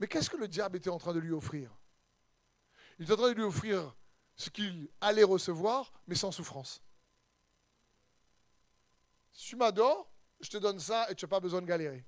Mais 0.00 0.08
qu'est-ce 0.08 0.30
que 0.30 0.38
le 0.38 0.48
diable 0.48 0.78
était 0.78 0.90
en 0.90 0.98
train 0.98 1.12
de 1.12 1.18
lui 1.20 1.32
offrir? 1.32 1.70
Il 2.98 3.04
était 3.04 3.12
en 3.12 3.16
train 3.16 3.28
de 3.28 3.36
lui 3.36 3.44
offrir 3.44 3.94
ce 4.36 4.48
qu'il 4.48 4.88
allait 5.02 5.22
recevoir, 5.22 5.92
mais 6.06 6.14
sans 6.14 6.32
souffrance. 6.32 6.82
Si 9.32 9.48
tu 9.48 9.56
m'adores, 9.56 10.10
je 10.40 10.48
te 10.48 10.56
donne 10.56 10.80
ça 10.80 11.10
et 11.10 11.14
tu 11.14 11.24
n'as 11.24 11.28
pas 11.28 11.40
besoin 11.40 11.60
de 11.60 11.66
galérer. 11.66 12.06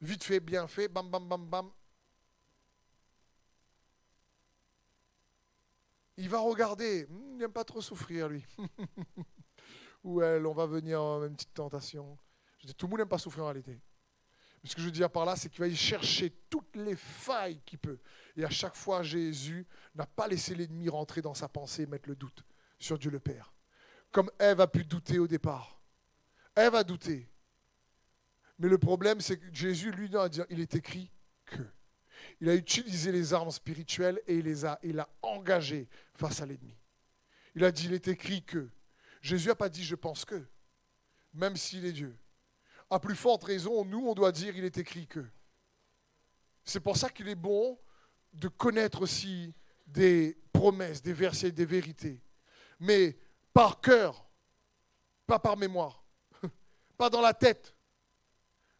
Vite 0.00 0.24
fait, 0.24 0.40
bien 0.40 0.66
fait, 0.66 0.88
bam, 0.88 1.10
bam, 1.10 1.28
bam, 1.28 1.46
bam. 1.46 1.70
Il 6.16 6.30
va 6.30 6.40
regarder, 6.40 7.06
hmm, 7.06 7.32
il 7.32 7.36
n'aime 7.36 7.52
pas 7.52 7.64
trop 7.64 7.82
souffrir, 7.82 8.28
lui. 8.28 8.44
Ou 10.04 10.22
elle, 10.22 10.46
on 10.46 10.54
va 10.54 10.66
venir 10.66 11.02
en 11.02 11.24
une 11.26 11.36
petite 11.36 11.52
tentation. 11.52 12.18
Tout 12.76 12.86
le 12.86 12.90
monde 12.90 13.00
n'aime 13.00 13.08
pas 13.08 13.18
souffrir 13.18 13.44
en 13.44 13.48
réalité. 13.48 13.80
Ce 14.68 14.74
que 14.74 14.82
je 14.82 14.86
veux 14.86 14.92
dire 14.92 15.10
par 15.10 15.24
là, 15.24 15.36
c'est 15.36 15.48
qu'il 15.48 15.60
va 15.60 15.68
y 15.68 15.76
chercher 15.76 16.30
toutes 16.50 16.76
les 16.76 16.96
failles 16.96 17.60
qu'il 17.64 17.78
peut. 17.78 17.98
Et 18.36 18.44
à 18.44 18.50
chaque 18.50 18.76
fois, 18.76 19.02
Jésus 19.02 19.66
n'a 19.94 20.06
pas 20.06 20.28
laissé 20.28 20.54
l'ennemi 20.54 20.88
rentrer 20.88 21.22
dans 21.22 21.34
sa 21.34 21.48
pensée 21.48 21.82
et 21.82 21.86
mettre 21.86 22.08
le 22.08 22.16
doute 22.16 22.44
sur 22.78 22.98
Dieu 22.98 23.10
le 23.10 23.20
Père. 23.20 23.52
Comme 24.12 24.30
Ève 24.38 24.60
a 24.60 24.66
pu 24.66 24.84
douter 24.84 25.18
au 25.18 25.26
départ. 25.26 25.80
Ève 26.54 26.74
a 26.74 26.84
douté. 26.84 27.28
Mais 28.58 28.68
le 28.68 28.76
problème, 28.76 29.20
c'est 29.20 29.38
que 29.38 29.46
Jésus, 29.52 29.90
lui, 29.92 30.14
a 30.16 30.28
dit, 30.28 30.40
il 30.50 30.60
est 30.60 30.74
écrit 30.74 31.10
que. 31.46 31.62
Il 32.42 32.50
a 32.50 32.54
utilisé 32.54 33.12
les 33.12 33.32
armes 33.32 33.50
spirituelles 33.50 34.20
et 34.26 34.36
il 34.36 34.44
les 34.44 34.66
a, 34.66 34.72
a 34.72 35.08
engagées 35.22 35.88
face 36.12 36.42
à 36.42 36.46
l'ennemi. 36.46 36.76
Il 37.54 37.64
a 37.64 37.72
dit, 37.72 37.86
il 37.86 37.94
est 37.94 38.08
écrit 38.08 38.42
que. 38.42 38.68
Jésus 39.22 39.48
n'a 39.48 39.54
pas 39.54 39.70
dit, 39.70 39.84
je 39.84 39.94
pense 39.94 40.26
que, 40.26 40.46
même 41.32 41.56
s'il 41.56 41.86
est 41.86 41.92
Dieu. 41.92 42.14
À 42.90 42.98
plus 42.98 43.14
forte 43.14 43.44
raison, 43.44 43.84
nous, 43.84 44.06
on 44.06 44.14
doit 44.14 44.32
dire, 44.32 44.56
il 44.56 44.64
est 44.64 44.78
écrit 44.78 45.06
que. 45.06 45.24
C'est 46.64 46.80
pour 46.80 46.96
ça 46.96 47.08
qu'il 47.08 47.28
est 47.28 47.36
bon 47.36 47.78
de 48.32 48.48
connaître 48.48 49.02
aussi 49.02 49.54
des 49.86 50.36
promesses, 50.52 51.02
des 51.02 51.12
versets, 51.12 51.52
des 51.52 51.64
vérités. 51.64 52.22
Mais 52.78 53.16
par 53.52 53.80
cœur, 53.80 54.28
pas 55.26 55.38
par 55.38 55.56
mémoire, 55.56 56.04
pas 56.96 57.10
dans 57.10 57.20
la 57.20 57.34
tête, 57.34 57.74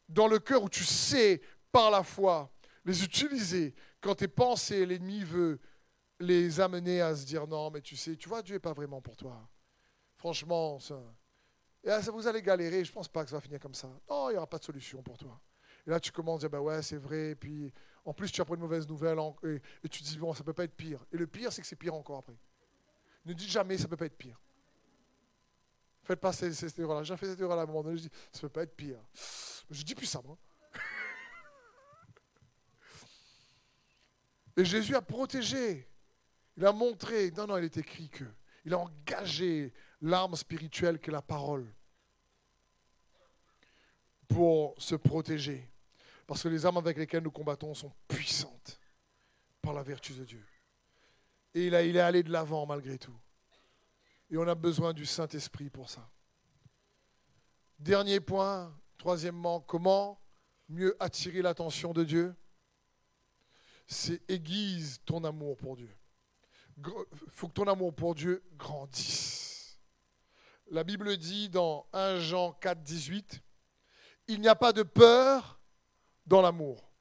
dans 0.09 0.27
le 0.27 0.38
cœur 0.38 0.64
où 0.64 0.68
tu 0.68 0.85
sais 0.85 1.40
par 1.70 1.90
la 1.90 2.03
foi 2.03 2.53
les 2.85 3.05
utiliser 3.05 3.75
quand 4.01 4.14
tes 4.16 4.29
pensées, 4.29 4.87
l'ennemi 4.87 5.23
veut 5.23 5.61
les 6.18 6.61
amener 6.61 7.01
à 7.01 7.14
se 7.14 7.25
dire 7.25 7.46
non, 7.46 7.70
mais 7.70 7.81
tu 7.81 7.96
sais, 7.96 8.16
tu 8.16 8.29
vois, 8.29 8.42
Dieu 8.42 8.57
n'est 8.57 8.61
pas 8.61 8.73
vraiment 8.73 9.01
pour 9.01 9.16
toi. 9.16 9.49
Franchement, 10.16 10.79
ça, 10.81 11.01
ça 11.85 12.11
vous 12.11 12.27
allez 12.27 12.43
galérer, 12.43 12.85
je 12.85 12.90
ne 12.90 12.95
pense 12.95 13.09
pas 13.09 13.25
que 13.25 13.31
ça 13.31 13.37
va 13.37 13.40
finir 13.40 13.61
comme 13.61 13.75
ça. 13.75 13.88
Non, 14.09 14.29
il 14.29 14.33
n'y 14.33 14.37
aura 14.38 14.47
pas 14.47 14.59
de 14.59 14.64
solution 14.64 15.03
pour 15.03 15.16
toi. 15.16 15.40
Et 15.87 15.90
là, 15.90 15.99
tu 15.99 16.12
commences 16.12 16.40
à 16.40 16.49
dire, 16.49 16.51
bah 16.51 16.61
ouais, 16.61 16.83
c'est 16.83 16.99
vrai, 16.99 17.31
et 17.31 17.35
puis 17.35 17.73
en 18.05 18.12
plus, 18.12 18.31
tu 18.31 18.40
apprends 18.40 18.55
une 18.55 18.61
mauvaise 18.61 18.88
nouvelle 18.88 19.19
et, 19.45 19.61
et, 19.85 19.88
tu 19.88 20.03
te 20.03 20.09
dis, 20.09 20.19
bon, 20.19 20.33
ça 20.33 20.40
ne 20.40 20.45
peut 20.45 20.53
pas 20.53 20.64
être 20.64 20.77
pire. 20.77 21.05
Et 21.12 21.16
le 21.16 21.27
pire, 21.27 21.53
c'est 21.53 21.62
que 21.62 21.66
c'est 21.66 21.77
pire 21.77 21.95
encore 21.95 22.19
après. 22.19 22.37
Ne 23.25 23.33
dites 23.33 23.51
jamais, 23.51 23.77
ça 23.77 23.85
ne 23.85 23.88
peut 23.88 23.97
pas 23.97 24.07
être 24.07 24.16
pire. 24.16 24.40
Faites 26.03 26.21
pas 26.21 26.33
cette, 26.33 26.55
cette 26.55 26.79
erreur-là. 26.79 27.03
J'ai 27.03 27.16
fait 27.16 27.27
cette 27.27 27.40
erreur-là 27.40 27.62
à 27.62 27.64
un 27.64 27.69
moment 27.69 27.83
donné, 27.83 27.97
je 27.97 28.03
dis, 28.03 28.11
ça 28.33 28.38
ne 28.38 28.43
peut 28.43 28.49
pas 28.49 28.62
être 28.62 28.75
pire. 28.75 28.99
Je 29.71 29.83
dis 29.83 29.95
plus 29.95 30.07
ça, 30.07 30.21
moi. 30.25 30.37
Et 34.57 34.64
Jésus 34.64 34.95
a 34.95 35.03
protégé. 35.03 35.87
Il 36.57 36.66
a 36.66 36.73
montré, 36.73 37.31
non, 37.31 37.47
non, 37.47 37.57
il 37.59 37.64
est 37.64 37.77
écrit 37.77 38.09
que. 38.09 38.25
Il 38.64 38.75
a 38.75 38.79
engagé 38.79 39.73
l'arme 40.00 40.36
spirituelle 40.36 40.98
que 40.98 41.10
la 41.10 41.22
parole 41.22 41.72
pour 44.28 44.74
se 44.80 44.94
protéger. 44.94 45.68
Parce 46.26 46.42
que 46.42 46.48
les 46.48 46.64
armes 46.64 46.76
avec 46.76 46.96
lesquelles 46.96 47.24
nous 47.24 47.30
combattons 47.30 47.74
sont 47.74 47.92
puissantes 48.06 48.80
par 49.60 49.74
la 49.74 49.82
vertu 49.82 50.12
de 50.14 50.24
Dieu. 50.24 50.46
Et 51.54 51.66
il, 51.66 51.74
il 51.74 51.96
est 51.96 52.00
allé 52.00 52.22
de 52.22 52.30
l'avant 52.30 52.66
malgré 52.66 52.96
tout. 52.98 53.18
Et 54.30 54.36
on 54.36 54.46
a 54.46 54.54
besoin 54.54 54.92
du 54.92 55.04
Saint-Esprit 55.04 55.70
pour 55.70 55.90
ça. 55.90 56.08
Dernier 57.78 58.20
point, 58.20 58.72
troisièmement, 58.96 59.60
comment 59.60 60.20
mieux 60.68 60.96
attirer 61.00 61.42
l'attention 61.42 61.92
de 61.92 62.04
Dieu? 62.04 62.36
C'est 63.88 64.22
aiguise 64.30 65.00
ton 65.04 65.24
amour 65.24 65.56
pour 65.56 65.76
Dieu. 65.76 65.90
Il 66.76 67.28
faut 67.30 67.48
que 67.48 67.54
ton 67.54 67.66
amour 67.66 67.92
pour 67.92 68.14
Dieu 68.14 68.44
grandisse. 68.56 69.49
La 70.72 70.85
Bible 70.85 71.16
dit 71.16 71.48
dans 71.48 71.85
1 71.92 72.20
Jean 72.20 72.52
4, 72.52 72.80
18, 72.80 73.42
il 74.28 74.40
n'y 74.40 74.46
a 74.46 74.54
pas 74.54 74.72
de 74.72 74.85
peur 74.85 75.59
dans 76.26 76.40
l'amour. 76.40 76.92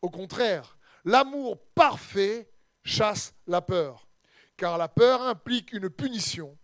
Au 0.00 0.08
contraire, 0.08 0.78
l'amour 1.04 1.62
parfait 1.74 2.50
chasse 2.84 3.34
la 3.46 3.60
peur, 3.60 4.08
car 4.56 4.78
la 4.78 4.88
peur 4.88 5.20
implique 5.20 5.74
une 5.74 5.90
punition. 5.90 6.56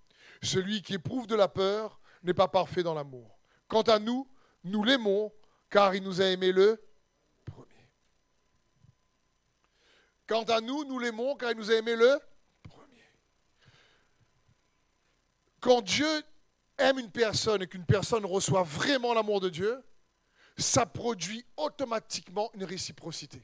Celui 0.42 0.80
qui 0.80 0.94
éprouve 0.94 1.26
de 1.26 1.34
la 1.34 1.48
peur 1.48 2.00
n'est 2.22 2.32
pas 2.32 2.48
parfait 2.48 2.82
dans 2.82 2.94
l'amour. 2.94 3.38
Quant 3.68 3.82
à 3.82 3.98
nous, 3.98 4.26
nous 4.64 4.84
l'aimons, 4.84 5.30
car 5.68 5.94
il 5.94 6.02
nous 6.02 6.22
a 6.22 6.26
aimés 6.26 6.52
le 6.52 6.82
premier. 7.44 7.90
Quant 10.26 10.44
à 10.44 10.62
nous, 10.62 10.84
nous 10.84 10.98
l'aimons, 10.98 11.36
car 11.36 11.50
il 11.50 11.58
nous 11.58 11.70
a 11.70 11.74
aimés 11.74 11.96
le 11.96 12.18
premier. 12.62 13.04
Quand 15.60 15.82
Dieu 15.82 16.24
aime 16.78 16.98
une 16.98 17.10
personne 17.10 17.62
et 17.62 17.66
qu'une 17.66 17.86
personne 17.86 18.24
reçoit 18.24 18.62
vraiment 18.62 19.14
l'amour 19.14 19.40
de 19.40 19.48
Dieu, 19.48 19.82
ça 20.56 20.86
produit 20.86 21.44
automatiquement 21.56 22.50
une 22.54 22.64
réciprocité. 22.64 23.42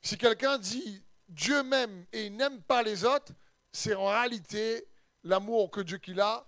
Si 0.00 0.16
quelqu'un 0.16 0.58
dit 0.58 1.02
Dieu 1.28 1.62
m'aime 1.62 2.06
et 2.12 2.30
n'aime 2.30 2.62
pas 2.62 2.82
les 2.82 3.04
autres, 3.04 3.32
c'est 3.72 3.94
en 3.94 4.06
réalité 4.06 4.86
l'amour 5.24 5.70
que 5.70 5.80
Dieu 5.80 5.98
qu'il 5.98 6.20
a, 6.20 6.46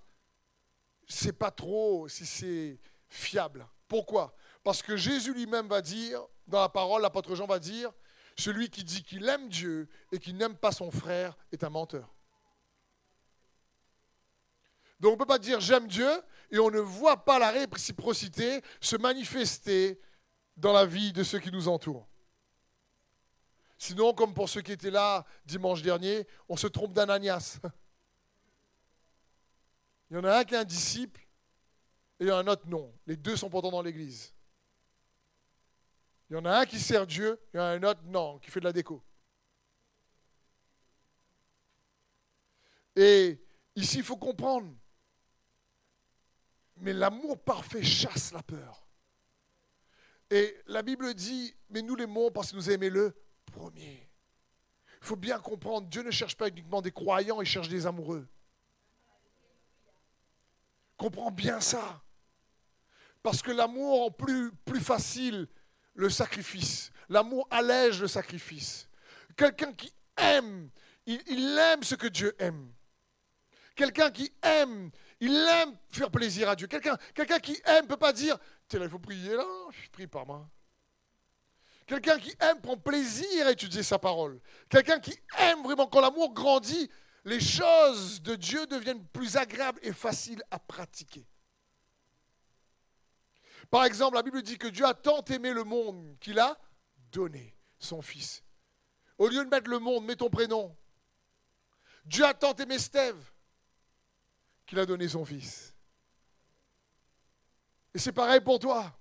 c'est 1.08 1.32
pas 1.32 1.50
trop 1.50 2.08
si 2.08 2.24
c'est 2.24 2.80
fiable. 3.08 3.66
Pourquoi? 3.88 4.34
Parce 4.62 4.82
que 4.82 4.96
Jésus 4.96 5.34
lui-même 5.34 5.68
va 5.68 5.82
dire, 5.82 6.22
dans 6.46 6.60
la 6.60 6.68
parole, 6.68 7.02
l'apôtre 7.02 7.34
Jean 7.34 7.46
va 7.46 7.58
dire, 7.58 7.92
celui 8.36 8.70
qui 8.70 8.84
dit 8.84 9.02
qu'il 9.02 9.28
aime 9.28 9.48
Dieu 9.48 9.88
et 10.12 10.18
qui 10.18 10.32
n'aime 10.32 10.56
pas 10.56 10.72
son 10.72 10.90
frère 10.90 11.36
est 11.52 11.64
un 11.64 11.70
menteur. 11.70 12.14
Donc 15.00 15.12
on 15.12 15.14
ne 15.14 15.18
peut 15.18 15.26
pas 15.26 15.38
dire 15.38 15.60
j'aime 15.60 15.86
Dieu 15.88 16.10
et 16.50 16.58
on 16.58 16.70
ne 16.70 16.78
voit 16.78 17.24
pas 17.24 17.38
la 17.38 17.50
réciprocité 17.50 18.62
se 18.80 18.96
manifester 18.96 20.00
dans 20.56 20.72
la 20.72 20.84
vie 20.84 21.12
de 21.12 21.22
ceux 21.22 21.38
qui 21.38 21.50
nous 21.50 21.68
entourent. 21.68 22.06
Sinon, 23.78 24.12
comme 24.12 24.34
pour 24.34 24.48
ceux 24.48 24.60
qui 24.60 24.72
étaient 24.72 24.90
là 24.90 25.24
dimanche 25.46 25.80
dernier, 25.80 26.26
on 26.48 26.56
se 26.56 26.66
trompe 26.66 26.92
d'Ananias. 26.92 27.58
Il 30.10 30.16
y 30.16 30.20
en 30.20 30.24
a 30.24 30.38
un 30.38 30.44
qui 30.44 30.54
est 30.54 30.58
un 30.58 30.64
disciple 30.64 31.20
et 32.18 32.24
il 32.24 32.26
y 32.26 32.30
en 32.30 32.36
a 32.36 32.40
un 32.40 32.46
autre 32.48 32.66
non. 32.66 32.92
Les 33.06 33.16
deux 33.16 33.36
sont 33.36 33.48
pourtant 33.48 33.70
dans 33.70 33.80
l'église. 33.80 34.34
Il 36.28 36.34
y 36.34 36.36
en 36.36 36.44
a 36.44 36.58
un 36.58 36.66
qui 36.66 36.78
sert 36.78 37.06
Dieu, 37.06 37.40
il 37.54 37.56
y 37.56 37.60
en 37.60 37.64
a 37.64 37.68
un 37.68 37.82
autre 37.84 38.02
non, 38.04 38.38
qui 38.38 38.50
fait 38.50 38.60
de 38.60 38.66
la 38.66 38.72
déco. 38.72 39.02
Et 42.96 43.40
ici, 43.76 43.98
il 43.98 44.04
faut 44.04 44.16
comprendre 44.16 44.70
mais 46.80 46.92
l'amour 46.92 47.38
parfait 47.38 47.82
chasse 47.82 48.32
la 48.32 48.42
peur. 48.42 48.86
Et 50.30 50.56
la 50.66 50.82
Bible 50.82 51.12
dit, 51.14 51.54
mais 51.70 51.82
nous 51.82 51.96
l'aimons 51.96 52.30
parce 52.30 52.48
qu'il 52.48 52.56
nous 52.56 52.70
a 52.70 52.72
aimé 52.72 52.88
le 52.88 53.14
premier. 53.46 54.08
Il 55.00 55.06
faut 55.06 55.16
bien 55.16 55.38
comprendre, 55.38 55.88
Dieu 55.88 56.02
ne 56.02 56.10
cherche 56.10 56.36
pas 56.36 56.48
uniquement 56.48 56.82
des 56.82 56.92
croyants, 56.92 57.40
il 57.40 57.46
cherche 57.46 57.68
des 57.68 57.86
amoureux. 57.86 58.28
Comprends 60.96 61.30
bien 61.30 61.60
ça. 61.60 62.02
Parce 63.22 63.42
que 63.42 63.50
l'amour 63.50 64.00
rend 64.00 64.10
plus, 64.10 64.52
facile 64.80 65.48
le 65.94 66.10
sacrifice. 66.10 66.90
L'amour 67.08 67.48
allège 67.50 68.00
le 68.00 68.08
sacrifice. 68.08 68.88
Quelqu'un 69.36 69.72
qui 69.72 69.92
aime, 70.16 70.70
il 71.06 71.58
aime 71.58 71.82
ce 71.82 71.94
que 71.94 72.06
Dieu 72.06 72.34
aime. 72.38 72.72
Quelqu'un 73.74 74.10
qui 74.10 74.30
aime, 74.42 74.90
il 75.20 75.32
aime 75.32 75.76
faire 75.90 76.10
plaisir 76.10 76.48
à 76.48 76.56
Dieu. 76.56 76.66
Quelqu'un 76.66 77.38
qui 77.38 77.60
aime 77.66 77.84
ne 77.84 77.88
peut 77.88 77.96
pas 77.96 78.12
dire 78.12 78.38
Tiens, 78.68 78.80
il 78.82 78.88
faut 78.88 78.98
prier 78.98 79.34
là, 79.34 79.46
je 79.70 79.90
prie 79.90 80.06
par 80.06 80.26
moi. 80.26 80.48
Quelqu'un 81.86 82.18
qui 82.18 82.34
aime 82.40 82.60
prend 82.60 82.76
plaisir 82.76 83.46
à 83.46 83.52
étudier 83.52 83.82
sa 83.82 83.98
parole. 83.98 84.40
Quelqu'un 84.68 85.00
qui 85.00 85.18
aime 85.38 85.62
vraiment, 85.62 85.86
quand 85.86 86.00
l'amour 86.00 86.32
grandit, 86.32 86.88
les 87.24 87.40
choses 87.40 88.22
de 88.22 88.34
Dieu 88.34 88.66
deviennent 88.66 89.04
plus 89.08 89.36
agréables 89.36 89.80
et 89.82 89.92
faciles 89.92 90.42
à 90.50 90.58
pratiquer. 90.58 91.26
Par 93.70 93.84
exemple, 93.84 94.16
la 94.16 94.22
Bible 94.22 94.42
dit 94.42 94.56
que 94.56 94.68
Dieu 94.68 94.84
a 94.86 94.94
tant 94.94 95.22
aimé 95.24 95.52
le 95.52 95.64
monde 95.64 96.16
qu'il 96.20 96.38
a 96.38 96.58
donné 97.12 97.56
son 97.78 98.02
Fils. 98.02 98.42
Au 99.18 99.28
lieu 99.28 99.44
de 99.44 99.50
mettre 99.50 99.68
le 99.68 99.78
monde, 99.78 100.04
mets 100.04 100.16
ton 100.16 100.30
prénom. 100.30 100.74
Dieu 102.04 102.24
a 102.24 102.32
tant 102.34 102.54
aimé 102.54 102.78
Steve 102.78 103.29
qu'il 104.70 104.78
a 104.78 104.86
donné 104.86 105.06
son 105.08 105.24
Fils. 105.24 105.74
Et 107.92 107.98
c'est 107.98 108.12
pareil 108.12 108.40
pour 108.40 108.60
toi. 108.60 108.96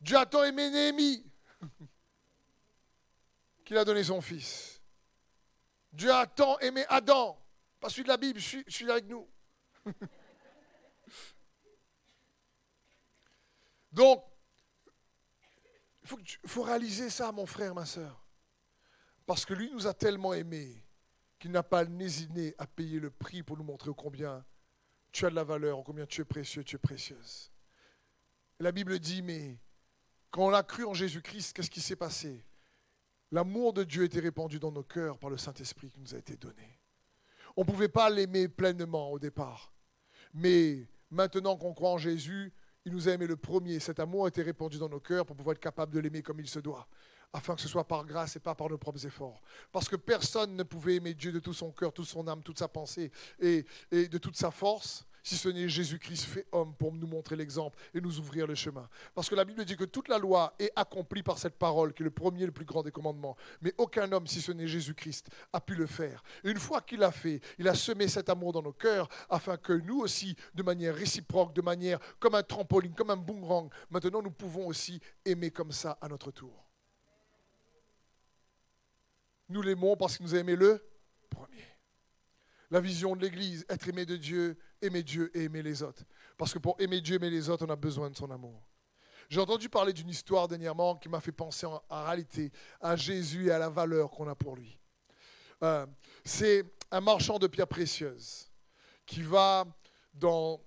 Dieu 0.00 0.16
a 0.16 0.26
tant 0.26 0.42
aimé 0.42 0.68
Néhémie 0.70 1.24
qu'il 3.64 3.78
a 3.78 3.84
donné 3.84 4.02
son 4.02 4.20
fils. 4.20 4.82
Dieu 5.92 6.12
a 6.12 6.26
tant 6.26 6.58
aimé 6.58 6.84
Adam. 6.88 7.40
Pas 7.78 7.90
celui 7.90 8.02
de 8.02 8.08
la 8.08 8.16
Bible, 8.16 8.40
je 8.40 8.64
suis 8.66 8.90
avec 8.90 9.06
nous. 9.06 9.30
Donc, 13.92 14.24
il 16.02 16.08
faut, 16.08 16.18
faut, 16.46 16.62
réaliser 16.62 17.08
ça, 17.08 17.30
mon 17.30 17.46
frère, 17.46 17.72
ma 17.72 17.86
soeur. 17.86 18.26
Parce 19.26 19.44
que 19.44 19.54
lui 19.54 19.70
nous 19.70 19.86
a 19.86 19.94
tellement 19.94 20.34
aimés 20.34 20.84
qu'il 21.38 21.52
n'a 21.52 21.62
pas 21.62 21.84
hésité 21.84 22.56
à 22.58 22.66
payer 22.66 22.98
le 22.98 23.12
prix 23.12 23.44
pour 23.44 23.56
nous 23.56 23.62
montrer 23.62 23.92
combien 23.96 24.44
tu 25.12 25.26
as 25.26 25.30
de 25.30 25.34
la 25.34 25.44
valeur, 25.44 25.82
combien 25.84 26.06
tu 26.06 26.20
es 26.20 26.24
précieux, 26.24 26.64
tu 26.64 26.76
es 26.76 26.78
précieuse. 26.78 27.50
la 28.60 28.72
Bible 28.72 28.98
dit, 28.98 29.22
mais 29.22 29.58
quand 30.30 30.46
on 30.46 30.52
a 30.52 30.62
cru 30.62 30.84
en 30.84 30.94
Jésus-Christ, 30.94 31.54
qu'est-ce 31.54 31.70
qui 31.70 31.80
s'est 31.80 31.96
passé? 31.96 32.44
L'amour 33.30 33.72
de 33.72 33.84
Dieu 33.84 34.04
était 34.04 34.20
répandu 34.20 34.58
dans 34.58 34.72
nos 34.72 34.82
cœurs 34.82 35.18
par 35.18 35.30
le 35.30 35.36
Saint-Esprit 35.36 35.90
qui 35.90 36.00
nous 36.00 36.14
a 36.14 36.18
été 36.18 36.36
donné. 36.36 36.78
On 37.56 37.62
ne 37.62 37.66
pouvait 37.66 37.88
pas 37.88 38.08
l'aimer 38.08 38.48
pleinement 38.48 39.10
au 39.10 39.18
départ. 39.18 39.72
Mais 40.32 40.88
maintenant 41.10 41.56
qu'on 41.56 41.74
croit 41.74 41.90
en 41.90 41.98
Jésus, 41.98 42.52
il 42.84 42.92
nous 42.92 43.08
a 43.08 43.12
aimé 43.12 43.26
le 43.26 43.36
premier. 43.36 43.80
Cet 43.80 44.00
amour 44.00 44.24
a 44.24 44.28
été 44.28 44.42
répandu 44.42 44.78
dans 44.78 44.88
nos 44.88 45.00
cœurs 45.00 45.26
pour 45.26 45.36
pouvoir 45.36 45.54
être 45.54 45.60
capable 45.60 45.92
de 45.92 46.00
l'aimer 46.00 46.22
comme 46.22 46.40
il 46.40 46.48
se 46.48 46.58
doit, 46.58 46.88
afin 47.32 47.54
que 47.54 47.60
ce 47.60 47.68
soit 47.68 47.86
par 47.86 48.04
grâce 48.04 48.36
et 48.36 48.40
pas 48.40 48.54
par 48.54 48.68
nos 48.68 48.78
propres 48.78 49.04
efforts. 49.06 49.40
Parce 49.72 49.88
que 49.88 49.96
personne 49.96 50.56
ne 50.56 50.62
pouvait 50.62 50.96
aimer 50.96 51.14
Dieu 51.14 51.32
de 51.32 51.40
tout 51.40 51.52
son 51.52 51.70
cœur, 51.70 51.92
toute 51.92 52.08
son 52.08 52.26
âme, 52.26 52.42
toute 52.42 52.58
sa 52.58 52.68
pensée 52.68 53.10
et, 53.40 53.64
de 53.90 54.18
toute 54.18 54.36
sa 54.36 54.50
force 54.50 55.04
si 55.20 55.36
ce 55.36 55.50
n'est 55.50 55.68
Jésus-Christ 55.68 56.24
fait 56.24 56.46
homme 56.52 56.74
pour 56.74 56.94
nous 56.94 57.06
montrer 57.06 57.36
l'exemple 57.36 57.78
et 57.92 58.00
nous 58.00 58.18
ouvrir 58.18 58.46
le 58.46 58.54
chemin. 58.54 58.88
Parce 59.14 59.28
que 59.28 59.34
la 59.34 59.44
Bible 59.44 59.62
dit 59.66 59.76
que 59.76 59.84
toute 59.84 60.08
la 60.08 60.16
loi 60.16 60.54
est 60.58 60.70
accomplie 60.74 61.22
par 61.22 61.36
cette 61.36 61.58
parole, 61.58 61.92
qui 61.92 62.02
est 62.02 62.04
le 62.04 62.10
premier 62.10 62.44
et 62.44 62.46
le 62.46 62.52
plus 62.52 62.64
grand 62.64 62.82
des 62.82 62.90
commandements. 62.90 63.36
Mais 63.60 63.74
aucun 63.76 64.10
homme, 64.10 64.26
si 64.26 64.40
ce 64.40 64.52
n'est 64.52 64.66
Jésus-Christ, 64.66 65.28
a 65.52 65.60
pu 65.60 65.74
le 65.74 65.86
faire. 65.86 66.22
Une 66.44 66.58
fois 66.58 66.80
qu'il 66.80 67.00
l'a 67.00 67.12
fait, 67.12 67.42
il 67.58 67.68
a 67.68 67.74
semé 67.74 68.08
cet 68.08 68.30
amour 68.30 68.52
dans 68.52 68.62
nos 68.62 68.72
cœurs, 68.72 69.06
afin 69.28 69.58
que 69.58 69.74
nous 69.74 70.00
aussi, 70.00 70.34
de 70.54 70.62
manière 70.62 70.94
réciproque, 70.94 71.54
de 71.54 71.62
manière 71.62 71.98
comme 72.20 72.34
un 72.34 72.42
trampoline, 72.42 72.94
comme 72.94 73.10
un 73.10 73.16
boomerang, 73.16 73.70
maintenant 73.90 74.22
nous 74.22 74.30
pouvons 74.30 74.66
aussi 74.66 74.98
aimer 75.26 75.50
comme 75.50 75.72
ça 75.72 75.98
à 76.00 76.08
notre 76.08 76.30
tour. 76.30 76.67
Nous 79.48 79.62
l'aimons 79.62 79.96
parce 79.96 80.16
qu'il 80.16 80.26
nous 80.26 80.34
a 80.34 80.38
aimé 80.38 80.56
le 80.56 80.84
premier 81.30 81.68
la 82.70 82.80
vision 82.80 83.16
de 83.16 83.22
l'Église, 83.22 83.64
être 83.68 83.88
aimé 83.88 84.04
de 84.04 84.16
Dieu, 84.16 84.58
aimer 84.82 85.02
Dieu 85.02 85.30
et 85.34 85.44
aimer 85.44 85.62
les 85.62 85.82
autres. 85.82 86.02
Parce 86.36 86.52
que 86.52 86.58
pour 86.58 86.76
aimer 86.78 87.00
Dieu, 87.00 87.16
aimer 87.16 87.30
les 87.30 87.48
autres, 87.48 87.66
on 87.66 87.70
a 87.70 87.76
besoin 87.76 88.10
de 88.10 88.16
son 88.16 88.30
amour. 88.30 88.62
J'ai 89.28 89.40
entendu 89.40 89.68
parler 89.68 89.92
d'une 89.92 90.08
histoire 90.08 90.48
dernièrement 90.48 90.96
qui 90.96 91.08
m'a 91.08 91.20
fait 91.20 91.32
penser 91.32 91.66
en, 91.66 91.82
réalité 91.90 92.50
à 92.80 92.96
Jésus 92.96 93.48
et 93.48 93.50
à 93.50 93.58
la 93.58 93.68
valeur 93.68 94.10
qu'on 94.10 94.28
a 94.28 94.34
pour 94.34 94.56
lui. 94.56 94.78
Euh, 95.62 95.86
c'est 96.24 96.64
un 96.90 97.00
marchand 97.00 97.38
de 97.38 97.46
pierres 97.46 97.68
précieuses 97.68 98.50
qui 99.04 99.22
va 99.22 99.66
dans 100.14 100.60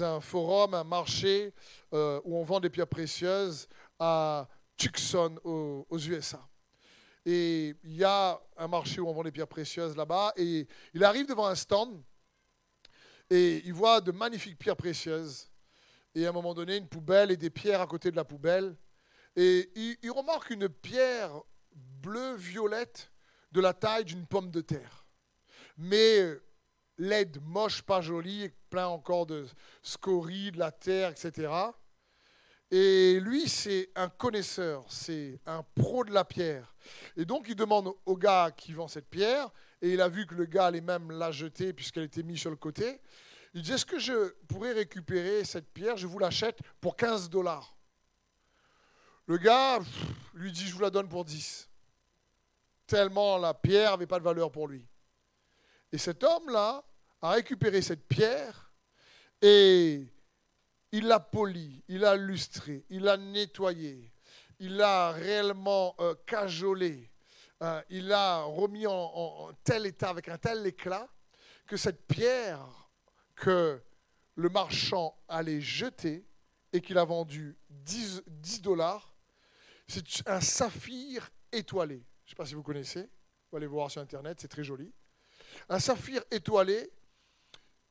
un 0.00 0.20
forum, 0.20 0.74
un 0.74 0.84
marché 0.84 1.54
euh, 1.92 2.20
où 2.24 2.36
on 2.36 2.44
vend 2.44 2.60
des 2.60 2.70
pierres 2.70 2.88
précieuses 2.88 3.68
à 3.98 4.48
Tucson 4.76 5.38
aux 5.44 5.98
USA. 5.98 6.46
Et 7.24 7.74
il 7.84 7.96
y 7.96 8.04
a 8.04 8.40
un 8.56 8.68
marché 8.68 9.00
où 9.00 9.08
on 9.08 9.12
vend 9.12 9.22
des 9.22 9.32
pierres 9.32 9.48
précieuses 9.48 9.96
là-bas. 9.96 10.32
Et 10.36 10.66
il 10.94 11.04
arrive 11.04 11.26
devant 11.26 11.46
un 11.46 11.54
stand 11.54 12.02
et 13.30 13.62
il 13.64 13.72
voit 13.72 14.00
de 14.00 14.12
magnifiques 14.12 14.58
pierres 14.58 14.76
précieuses. 14.76 15.48
Et 16.14 16.26
à 16.26 16.28
un 16.28 16.32
moment 16.32 16.52
donné, 16.52 16.76
une 16.76 16.88
poubelle 16.88 17.30
et 17.30 17.36
des 17.36 17.48
pierres 17.48 17.80
à 17.80 17.86
côté 17.86 18.10
de 18.10 18.16
la 18.16 18.24
poubelle. 18.24 18.76
Et 19.36 19.70
il, 19.74 20.10
remarque 20.10 20.50
une 20.50 20.68
pierre 20.68 21.40
bleu-violette 21.74 23.10
de 23.52 23.60
la 23.60 23.72
taille 23.72 24.04
d'une 24.04 24.26
pomme 24.26 24.50
de 24.50 24.60
terre. 24.60 25.06
Mais 25.78 26.26
laide, 26.98 27.38
moche, 27.42 27.80
pas 27.80 28.02
jolie, 28.02 28.50
plein 28.68 28.88
encore 28.88 29.24
de 29.24 29.46
scories, 29.82 30.52
de 30.52 30.58
la 30.58 30.70
terre, 30.70 31.10
etc. 31.10 31.50
Et 32.74 33.20
lui, 33.20 33.50
c'est 33.50 33.90
un 33.94 34.08
connaisseur, 34.08 34.86
c'est 34.88 35.38
un 35.44 35.62
pro 35.74 36.04
de 36.04 36.10
la 36.10 36.24
pierre. 36.24 36.74
Et 37.18 37.26
donc, 37.26 37.44
il 37.46 37.54
demande 37.54 37.92
au 38.06 38.16
gars 38.16 38.50
qui 38.50 38.72
vend 38.72 38.88
cette 38.88 39.10
pierre, 39.10 39.50
et 39.82 39.92
il 39.92 40.00
a 40.00 40.08
vu 40.08 40.24
que 40.24 40.34
le 40.34 40.46
gars 40.46 40.66
allait 40.66 40.80
même 40.80 41.10
la 41.10 41.30
jeter 41.30 41.74
puisqu'elle 41.74 42.04
était 42.04 42.22
mise 42.22 42.40
sur 42.40 42.48
le 42.48 42.56
côté. 42.56 42.98
Il 43.52 43.60
dit, 43.60 43.72
est-ce 43.72 43.84
que 43.84 43.98
je 43.98 44.30
pourrais 44.48 44.72
récupérer 44.72 45.44
cette 45.44 45.70
pierre? 45.74 45.98
Je 45.98 46.06
vous 46.06 46.18
l'achète 46.18 46.60
pour 46.80 46.96
15 46.96 47.28
dollars. 47.28 47.76
Le 49.26 49.36
gars 49.36 49.78
lui 50.32 50.50
dit, 50.50 50.66
je 50.66 50.72
vous 50.72 50.80
la 50.80 50.88
donne 50.88 51.10
pour 51.10 51.26
10. 51.26 51.68
Tellement 52.86 53.36
la 53.36 53.52
pierre 53.52 53.90
n'avait 53.90 54.06
pas 54.06 54.18
de 54.18 54.24
valeur 54.24 54.50
pour 54.50 54.66
lui. 54.66 54.88
Et 55.92 55.98
cet 55.98 56.24
homme-là 56.24 56.82
a 57.20 57.30
récupéré 57.32 57.82
cette 57.82 58.08
pierre 58.08 58.72
et 59.42 60.06
il 60.92 61.06
l'a 61.06 61.18
poli, 61.20 61.82
il 61.88 62.00
l'a 62.00 62.16
lustré, 62.16 62.84
il 62.90 63.02
l'a 63.02 63.16
nettoyé, 63.16 64.12
il 64.58 64.76
l'a 64.76 65.10
réellement 65.10 65.94
euh, 66.00 66.14
cajolé, 66.26 67.10
euh, 67.62 67.82
il 67.88 68.08
l'a 68.08 68.42
remis 68.42 68.86
en, 68.86 69.50
tel 69.64 69.86
état, 69.86 70.10
avec 70.10 70.28
un 70.28 70.36
tel 70.36 70.66
éclat, 70.66 71.08
que 71.66 71.78
cette 71.78 72.06
pierre 72.06 72.90
que 73.34 73.82
le 74.34 74.48
marchand 74.50 75.18
allait 75.28 75.62
jeter 75.62 76.26
et 76.72 76.80
qu'il 76.82 76.98
a 76.98 77.04
vendu 77.04 77.56
10, 77.70 78.22
10 78.26 78.60
dollars, 78.60 79.14
c'est 79.88 80.04
un 80.28 80.40
saphir 80.40 81.30
étoilé. 81.50 81.96
Je 81.96 82.00
ne 82.00 82.30
sais 82.30 82.36
pas 82.36 82.46
si 82.46 82.54
vous 82.54 82.62
connaissez, 82.62 83.08
vous 83.50 83.56
allez 83.56 83.66
voir 83.66 83.90
sur 83.90 84.00
Internet, 84.02 84.40
c'est 84.40 84.48
très 84.48 84.64
joli. 84.64 84.92
Un 85.68 85.78
saphir 85.78 86.22
étoilé 86.30 86.90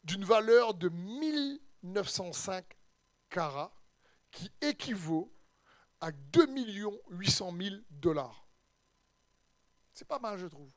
d'une 0.04 0.24
valeur 0.24 0.74
de 0.74 0.90
1905 0.90 2.66
carat 3.32 3.74
qui 4.30 4.52
équivaut 4.62 5.34
à 6.00 6.12
2 6.12 6.48
800 7.10 7.54
000 7.58 7.76
dollars. 7.90 8.46
C'est 9.94 10.08
pas 10.08 10.20
mal, 10.20 10.38
je 10.38 10.46
trouve. 10.46 10.72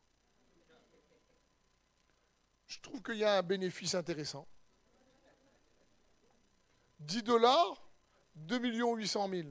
Je 2.67 2.81
trouve 2.81 3.03
qu'il 3.03 3.17
y 3.17 3.25
a 3.25 3.39
un 3.39 3.43
bénéfice 3.43 3.95
intéressant. 3.95 4.49
10 7.01 7.23
dollars, 7.23 7.83
2 8.37 8.59
800 8.59 9.29
000. 9.29 9.49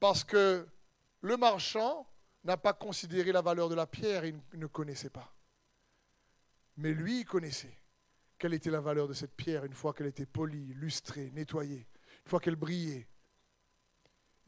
Parce 0.00 0.24
que 0.24 0.66
le 1.20 1.36
marchand 1.36 2.08
n'a 2.44 2.56
pas 2.56 2.72
considéré 2.72 3.30
la 3.32 3.42
valeur 3.42 3.68
de 3.68 3.74
la 3.74 3.86
pierre, 3.86 4.24
il 4.24 4.40
ne 4.54 4.66
connaissait 4.66 5.10
pas. 5.10 5.32
Mais 6.76 6.92
lui, 6.92 7.20
il 7.20 7.24
connaissait 7.24 7.81
quelle 8.42 8.54
était 8.54 8.70
la 8.72 8.80
valeur 8.80 9.06
de 9.06 9.12
cette 9.12 9.36
pierre 9.36 9.64
une 9.64 9.72
fois 9.72 9.92
qu'elle 9.92 10.08
était 10.08 10.26
polie, 10.26 10.74
lustrée, 10.74 11.30
nettoyée, 11.30 11.86
une 12.24 12.28
fois 12.28 12.40
qu'elle 12.40 12.56
brillait. 12.56 13.06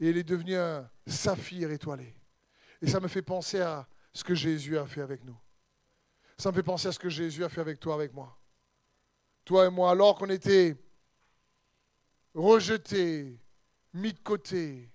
Et 0.01 0.09
elle 0.09 0.17
est 0.17 0.23
devenue 0.25 0.57
un 0.57 0.91
saphir 1.07 1.71
étoilé. 1.71 2.13
Et 2.81 2.87
ça 2.87 2.99
me 2.99 3.07
fait 3.07 3.21
penser 3.21 3.61
à 3.61 3.87
ce 4.11 4.25
que 4.25 4.35
Jésus 4.35 4.77
a 4.77 4.85
fait 4.85 4.99
avec 4.99 5.23
nous. 5.23 5.39
Ça 6.37 6.51
me 6.51 6.55
fait 6.55 6.61
penser 6.61 6.89
à 6.89 6.91
ce 6.91 6.99
que 6.99 7.07
Jésus 7.07 7.45
a 7.45 7.47
fait 7.47 7.61
avec 7.61 7.79
toi, 7.79 7.93
avec 7.93 8.13
moi. 8.13 8.37
Toi 9.45 9.67
et 9.67 9.69
moi, 9.69 9.91
alors 9.91 10.15
qu'on 10.15 10.29
était 10.29 10.75
rejetés, 12.33 13.39
mis 13.93 14.11
de 14.11 14.19
côté, 14.19 14.91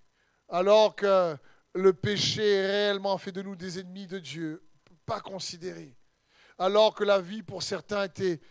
alors 0.47 0.95
que 0.95 1.39
le 1.75 1.95
péché 1.95 2.67
réellement 2.67 3.17
fait 3.17 3.33
de 3.33 3.41
nous 3.41 3.57
des 3.57 3.79
ennemis 3.79 4.07
de 4.07 4.19
Dieu, 4.19 4.63
pas 5.07 5.23
considérés, 5.23 5.97
alors 6.59 6.95
que 6.95 7.05
la 7.05 7.19
vie 7.23 7.43
pour 7.43 7.63
certains 7.63 8.05
était 8.05 8.43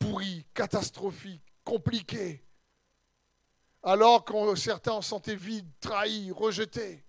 pourri, 0.00 0.44
catastrophique, 0.52 1.44
compliqué. 1.62 2.42
Alors 3.84 4.24
que 4.24 4.54
certains 4.56 4.92
en 4.92 5.02
sentaient 5.02 5.36
vides, 5.36 5.70
trahis, 5.78 6.32
rejetés, 6.32 7.04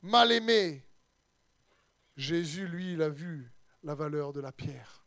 mal 0.00 0.30
aimés. 0.30 0.86
Jésus, 2.16 2.68
lui, 2.68 2.92
il 2.92 3.02
a 3.02 3.08
vu 3.08 3.50
la 3.82 3.94
valeur 3.94 4.32
de 4.32 4.40
la 4.40 4.52
pierre. 4.52 5.04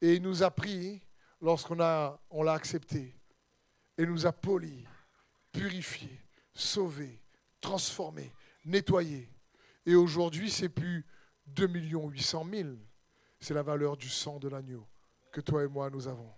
Et 0.00 0.14
il 0.14 0.22
nous 0.22 0.42
a 0.42 0.50
pris 0.50 1.02
lorsqu'on 1.40 1.74
l'a 1.74 2.18
accepté. 2.46 3.14
Et 3.98 4.06
nous 4.06 4.26
a 4.26 4.32
poli, 4.32 4.86
purifié, 5.52 6.08
sauvé, 6.54 7.22
transformé, 7.60 8.32
nettoyé. 8.64 9.28
Et 9.84 9.94
aujourd'hui, 9.94 10.50
c'est 10.50 10.70
plus 10.70 11.04
2 11.46 11.66
800 11.66 12.46
000. 12.50 12.68
C'est 13.40 13.54
la 13.54 13.62
valeur 13.62 13.96
du 13.96 14.08
sang 14.08 14.38
de 14.38 14.48
l'agneau 14.48 14.89
que 15.30 15.40
toi 15.40 15.62
et 15.62 15.68
moi 15.68 15.90
nous 15.90 16.08
avons. 16.08 16.32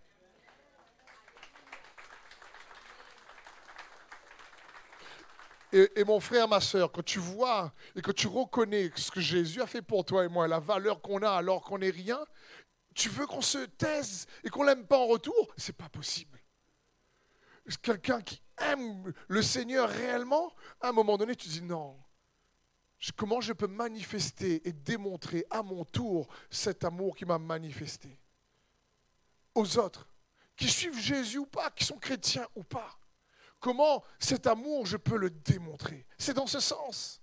Et, 5.74 6.05
mon 6.05 6.20
frère, 6.20 6.47
ma 6.49 6.61
soeur, 6.61 6.93
quand 6.93 7.03
tu 7.03 7.18
vois 7.18 7.72
et 7.97 8.03
que 8.03 8.11
tu 8.12 8.26
reconnais 8.26 8.90
ce 8.95 9.11
que 9.11 9.22
Jésus 9.22 9.62
a 9.62 9.66
fait 9.66 9.80
pour 9.80 10.05
toi 10.05 10.22
et 10.22 10.28
moi, 10.28 10.47
la 10.47 10.61
valeur 10.61 11.01
qu'on 11.01 11.22
a 11.22 11.30
alors 11.30 11.62
qu'on 11.62 11.78
n'est 11.78 11.88
rien, 11.88 12.20
tu 12.95 13.09
veux 13.09 13.26
qu'on 13.26 13.40
se 13.40 13.64
taise 13.64 14.26
et 14.45 14.51
qu'on 14.51 14.64
l'aime 14.64 14.86
pas 14.86 14.99
en 14.99 15.07
retour? 15.07 15.55
C'est 15.57 15.76
pas 15.76 15.88
possible. 15.88 16.38
quelqu'un 17.80 18.20
qui 18.20 18.43
aime 18.59 19.14
le 19.28 19.40
Seigneur 19.40 19.88
réellement, 19.88 20.53
à 20.82 20.90
un 20.90 20.93
moment 20.93 21.16
donné, 21.16 21.34
tu 21.34 21.49
dis 21.49 21.62
non. 21.62 21.99
Comment 23.16 23.40
je 23.40 23.55
peux 23.55 23.66
manifester 23.66 24.68
et 24.68 24.72
démontrer 24.72 25.47
à 25.51 25.62
mon 25.62 25.86
tour 25.86 26.28
cet 26.51 26.84
amour 26.84 27.16
qui 27.16 27.24
m'a 27.24 27.38
manifesté? 27.38 28.21
Aux 29.55 29.78
autres, 29.78 30.09
qui 30.57 30.68
suivent 30.68 30.98
Jésus 30.98 31.38
ou 31.38 31.46
pas, 31.46 31.70
qui 31.70 31.84
sont 31.84 31.98
chrétiens 31.98 32.46
ou 32.55 32.62
pas 32.62 32.98
Comment 33.62 34.03
cet 34.18 34.48
amour, 34.48 34.86
je 34.86 34.96
peux 34.96 35.16
le 35.16 35.30
démontrer? 35.30 36.05
C'est 36.18 36.34
dans 36.34 36.48
ce 36.48 36.59
sens 36.59 37.22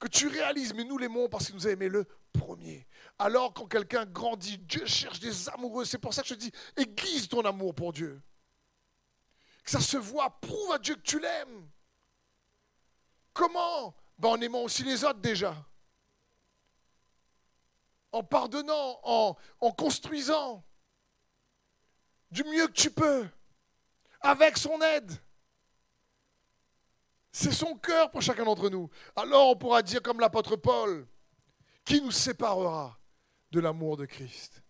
que 0.00 0.08
tu 0.08 0.26
réalises, 0.26 0.74
mais 0.74 0.82
nous 0.82 0.98
l'aimons 0.98 1.28
parce 1.28 1.46
qu'il 1.46 1.54
nous 1.54 1.68
a 1.68 1.70
aimé 1.70 1.88
le 1.88 2.06
premier. 2.32 2.88
Alors 3.20 3.54
quand 3.54 3.66
quelqu'un 3.66 4.04
grandit, 4.04 4.58
Dieu 4.58 4.84
cherche 4.84 5.20
des 5.20 5.48
amoureux. 5.50 5.84
C'est 5.84 5.98
pour 5.98 6.12
ça 6.12 6.22
que 6.22 6.28
je 6.28 6.34
dis, 6.34 6.50
aiguise 6.76 7.28
ton 7.28 7.44
amour 7.44 7.72
pour 7.72 7.92
Dieu. 7.92 8.20
Que 9.62 9.70
ça 9.70 9.80
se 9.80 9.96
voit, 9.96 10.40
prouve 10.40 10.72
à 10.72 10.78
Dieu 10.78 10.96
que 10.96 11.00
tu 11.02 11.20
l'aimes. 11.20 11.70
Comment? 13.32 13.94
Ben 14.18 14.30
En 14.30 14.40
aimant 14.40 14.62
aussi 14.62 14.82
les 14.82 15.04
autres 15.04 15.20
déjà. 15.20 15.54
En 18.16 18.22
pardonnant, 18.22 18.98
en, 19.02 19.36
construisant 19.72 20.64
du 22.30 22.44
mieux 22.44 22.66
que 22.66 22.72
tu 22.72 22.90
peux, 22.90 23.28
avec 24.22 24.56
son 24.56 24.80
aide. 24.80 25.12
C'est 27.30 27.52
son 27.52 27.76
cœur 27.76 28.10
pour 28.10 28.22
chacun 28.22 28.44
d'entre 28.44 28.70
nous. 28.70 28.88
Alors 29.16 29.50
on 29.50 29.56
pourra 29.56 29.82
dire 29.82 30.00
comme 30.00 30.18
l'apôtre 30.18 30.56
Paul, 30.56 31.06
qui 31.84 32.00
nous 32.00 32.10
séparera 32.10 32.98
de 33.50 33.60
l'amour 33.60 33.98
de 33.98 34.06
Christ? 34.06 34.62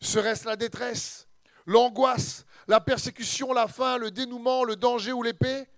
Serait-ce 0.00 0.44
la 0.46 0.56
détresse, 0.56 1.28
l'angoisse, 1.66 2.44
la 2.66 2.80
persécution, 2.80 3.52
la 3.52 3.68
faim, 3.68 3.98
le 3.98 4.10
dénouement, 4.10 4.64
le 4.64 4.74
danger 4.74 5.12
ou 5.12 5.22
l'épée? 5.22 5.68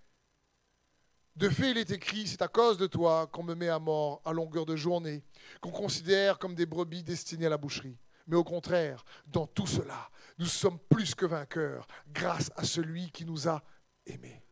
De 1.35 1.49
fait, 1.49 1.70
il 1.70 1.78
est 1.78 1.91
écrit, 1.91 2.26
c'est 2.26 2.43
à 2.43 2.49
cause 2.49 2.76
de 2.76 2.87
toi 2.87 3.26
qu'on 3.26 3.43
me 3.43 3.55
met 3.55 3.68
à 3.68 3.78
mort 3.78 4.20
à 4.24 4.33
longueur 4.33 4.66
de 4.66 4.76
journée, 4.76 5.22
qu'on 5.61 5.70
considère 5.70 6.39
comme 6.39 6.55
des 6.55 6.66
brebis 6.66 7.03
destinées 7.03 7.47
à 7.47 7.51
la 7.51 7.57
boucherie. 7.57 7.97
Mais 8.26 8.37
au 8.37 8.45
contraire, 8.45 9.05
dans 9.26 9.47
tout 9.47 9.66
cela, 9.66 10.11
nous 10.39 10.47
sommes 10.47 10.78
plus 10.91 11.14
que 11.14 11.26
vainqueurs 11.26 11.87
grâce 12.12 12.51
à 12.57 12.64
celui 12.64 13.11
qui 13.11 13.24
nous 13.24 13.49
a 13.49 13.62
aimés 14.07 14.43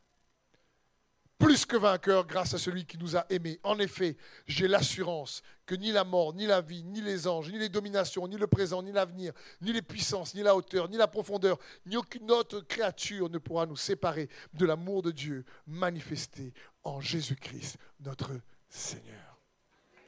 plus 1.41 1.65
que 1.65 1.77
vainqueur 1.77 2.27
grâce 2.27 2.53
à 2.53 2.59
celui 2.59 2.85
qui 2.85 2.99
nous 2.99 3.17
a 3.17 3.25
aimés. 3.31 3.59
En 3.63 3.79
effet, 3.79 4.19
j'ai 4.47 4.69
l'assurance 4.69 5.43
que 5.65 5.75
ni 5.75 5.91
la 5.91 6.05
mort, 6.05 6.35
ni 6.35 6.47
la 6.47 6.61
vie, 6.61 6.85
ni 6.85 7.01
les 7.01 7.27
anges, 7.27 7.51
ni 7.51 7.59
les 7.59 7.71
dominations, 7.71 8.29
ni 8.29 8.37
le 8.37 8.47
présent, 8.47 8.83
ni 8.83 8.93
l'avenir, 8.93 9.33
ni 9.63 9.73
les 9.73 9.81
puissances, 9.81 10.35
ni 10.35 10.43
la 10.43 10.55
hauteur, 10.55 10.91
ni 10.91 10.99
la 10.99 11.09
profondeur, 11.09 11.59
ni 11.87 11.97
aucune 11.97 12.31
autre 12.31 12.61
créature 12.61 13.31
ne 13.31 13.39
pourra 13.39 13.65
nous 13.65 13.77
séparer 13.77 14.29
de 14.53 14.67
l'amour 14.67 15.01
de 15.01 15.13
Dieu 15.13 15.47
manifesté 15.67 16.53
en 16.85 17.01
Jésus-Christ, 17.01 17.79
notre 18.01 18.33
Seigneur. 18.69 19.39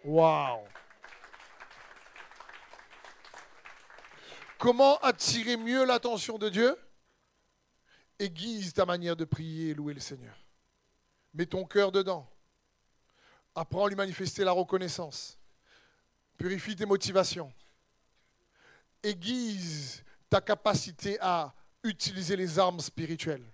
Waouh 0.04 0.64
Comment 4.58 4.96
attirer 4.98 5.56
mieux 5.56 5.84
l'attention 5.84 6.38
de 6.38 6.48
Dieu? 6.48 6.78
Aiguise 8.18 8.72
ta 8.72 8.86
manière 8.86 9.16
de 9.16 9.24
prier 9.24 9.70
et 9.70 9.74
louer 9.74 9.92
le 9.92 9.98
Seigneur. 10.00 10.36
Mets 11.34 11.46
ton 11.46 11.64
cœur 11.64 11.90
dedans. 11.90 12.30
Apprends 13.56 13.86
à 13.86 13.88
lui 13.88 13.96
manifester 13.96 14.44
la 14.44 14.52
reconnaissance. 14.52 15.36
Purifie 16.38 16.76
tes 16.76 16.86
motivations. 16.86 17.52
Aiguise 19.02 20.04
ta 20.30 20.40
capacité 20.40 21.18
à 21.20 21.52
utiliser 21.82 22.36
les 22.36 22.58
armes 22.58 22.78
spirituelles. 22.78 23.51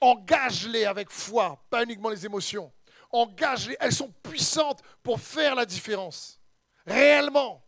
Engage-les 0.00 0.84
avec 0.84 1.10
foi, 1.10 1.62
pas 1.70 1.82
uniquement 1.82 2.10
les 2.10 2.26
émotions. 2.26 2.72
Engage-les, 3.10 3.76
elles 3.80 3.94
sont 3.94 4.12
puissantes 4.22 4.82
pour 5.02 5.20
faire 5.20 5.54
la 5.54 5.64
différence. 5.64 6.40
Réellement. 6.86 7.64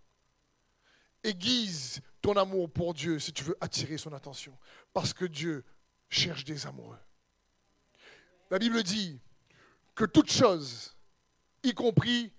Aiguise 1.22 2.01
ton 2.20 2.35
amour 2.37 2.70
pour 2.70 2.95
Dieu 2.95 3.18
si 3.18 3.33
tu 3.33 3.45
veux 3.45 3.57
attirer 3.61 3.99
son 3.99 4.12
attention. 4.12 4.57
Parce 4.93 5.12
que 5.12 5.24
Dieu 5.24 5.64
cherche 6.09 6.45
des 6.45 6.66
amoureux. 6.66 6.99
La 8.51 8.59
Bible 8.59 8.83
dit 8.83 9.20
que 9.95 10.05
toute 10.05 10.31
chose, 10.31 10.95
y 11.62 11.74
compris 11.74 12.33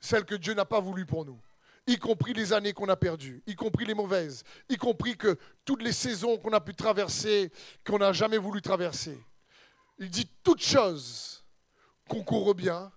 celle 0.00 0.24
que 0.24 0.34
Dieu 0.34 0.54
n'a 0.54 0.64
pas 0.64 0.80
voulu 0.80 1.06
pour 1.06 1.24
nous, 1.24 1.40
y 1.86 1.98
compris 1.98 2.32
les 2.32 2.52
années 2.52 2.72
qu'on 2.72 2.88
a 2.88 2.96
perdues, 2.96 3.42
y 3.46 3.54
compris 3.54 3.84
les 3.84 3.94
mauvaises, 3.94 4.42
y 4.68 4.76
compris 4.76 5.16
que 5.16 5.38
toutes 5.64 5.82
les 5.82 5.92
saisons 5.92 6.38
qu'on 6.38 6.52
a 6.52 6.60
pu 6.60 6.74
traverser, 6.74 7.52
qu'on 7.84 7.98
n'a 7.98 8.12
jamais 8.12 8.38
voulu 8.38 8.62
traverser. 8.62 9.18
Il 9.98 10.10
dit 10.10 10.28
toute 10.42 10.62
chose 10.62 11.44
concourt 12.08 12.54
bien 12.54 12.92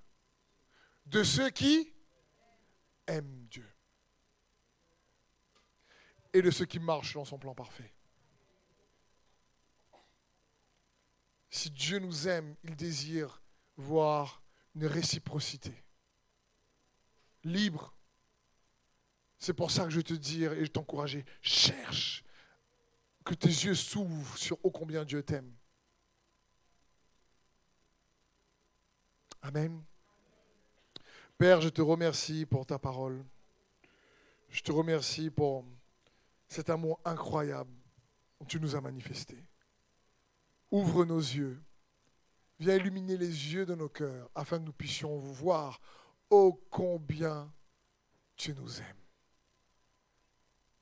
de 1.05 1.23
ceux 1.23 1.49
qui 1.49 1.93
aiment 3.07 3.47
Dieu 3.49 3.67
et 6.33 6.41
de 6.41 6.51
ceux 6.51 6.65
qui 6.65 6.79
marchent 6.79 7.13
dans 7.13 7.25
son 7.25 7.37
plan 7.37 7.55
parfait. 7.55 7.93
Si 11.49 11.69
Dieu 11.71 11.99
nous 11.99 12.27
aime, 12.27 12.55
il 12.63 12.75
désire 12.75 13.41
voir 13.77 14.41
une 14.75 14.85
réciprocité. 14.85 15.83
Libre. 17.43 17.96
C'est 19.39 19.53
pour 19.53 19.71
ça 19.71 19.83
que 19.83 19.91
je 19.91 20.01
te 20.01 20.13
dis 20.13 20.43
et 20.43 20.65
je 20.65 20.71
t'encourage, 20.71 21.17
cherche 21.41 22.23
que 23.23 23.33
tes 23.33 23.49
yeux 23.49 23.75
s'ouvrent 23.75 24.37
sur 24.37 24.57
ô 24.63 24.71
combien 24.71 25.03
Dieu 25.03 25.21
t'aime. 25.21 25.53
Amen. 29.41 29.83
Père, 31.37 31.61
je 31.61 31.69
te 31.69 31.81
remercie 31.81 32.45
pour 32.45 32.65
ta 32.65 32.79
parole. 32.79 33.23
Je 34.49 34.61
te 34.61 34.71
remercie 34.71 35.29
pour 35.29 35.65
cet 36.47 36.69
amour 36.69 36.99
incroyable 37.05 37.71
que 38.39 38.45
tu 38.45 38.59
nous 38.59 38.75
as 38.75 38.81
manifesté. 38.81 39.37
Ouvre 40.71 41.05
nos 41.05 41.19
yeux. 41.19 41.61
Viens 42.59 42.75
illuminer 42.75 43.17
les 43.17 43.53
yeux 43.53 43.65
de 43.65 43.75
nos 43.75 43.89
cœurs 43.89 44.29
afin 44.33 44.57
que 44.57 44.63
nous 44.63 44.73
puissions 44.73 45.17
voir 45.17 45.79
ô 46.29 46.53
combien 46.71 47.53
tu 48.35 48.53
nous 48.53 48.79
aimes. 48.79 49.06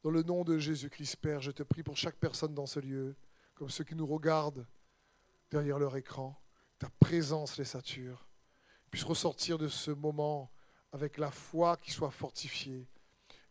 Dans 0.06 0.12
le 0.12 0.22
nom 0.22 0.44
de 0.44 0.60
Jésus-Christ, 0.60 1.16
Père, 1.16 1.42
je 1.42 1.50
te 1.50 1.64
prie 1.64 1.82
pour 1.82 1.98
chaque 1.98 2.18
personne 2.18 2.54
dans 2.54 2.68
ce 2.68 2.80
lieu, 2.80 3.16
comme 3.56 3.72
ceux 3.72 3.84
qui 3.84 3.96
nous 3.96 4.06
regardent 4.06 4.68
derrière 5.50 5.80
leur 5.80 5.98
écran, 5.98 6.40
ta 6.78 6.92
présence 7.00 7.58
les 7.58 7.66
sature, 7.66 8.28
puissent 8.92 9.04
ressortir 9.04 9.58
de 9.58 9.68
ce 9.68 9.90
moment 9.90 10.52
avec 10.92 11.18
la 11.18 11.32
foi 11.32 11.76
qui 11.78 11.90
soit 11.90 12.12
fortifiée 12.12 12.88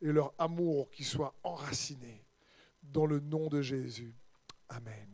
et 0.01 0.13
leur 0.13 0.33
amour 0.39 0.93
qui 0.93 1.03
soit 1.03 1.35
enraciné. 1.43 2.25
Dans 2.85 3.07
le 3.07 3.19
nom 3.19 3.49
de 3.49 3.61
Jésus. 3.61 4.15
Amen. 4.69 5.14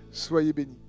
Soyez 0.11 0.53
bénis. 0.53 0.80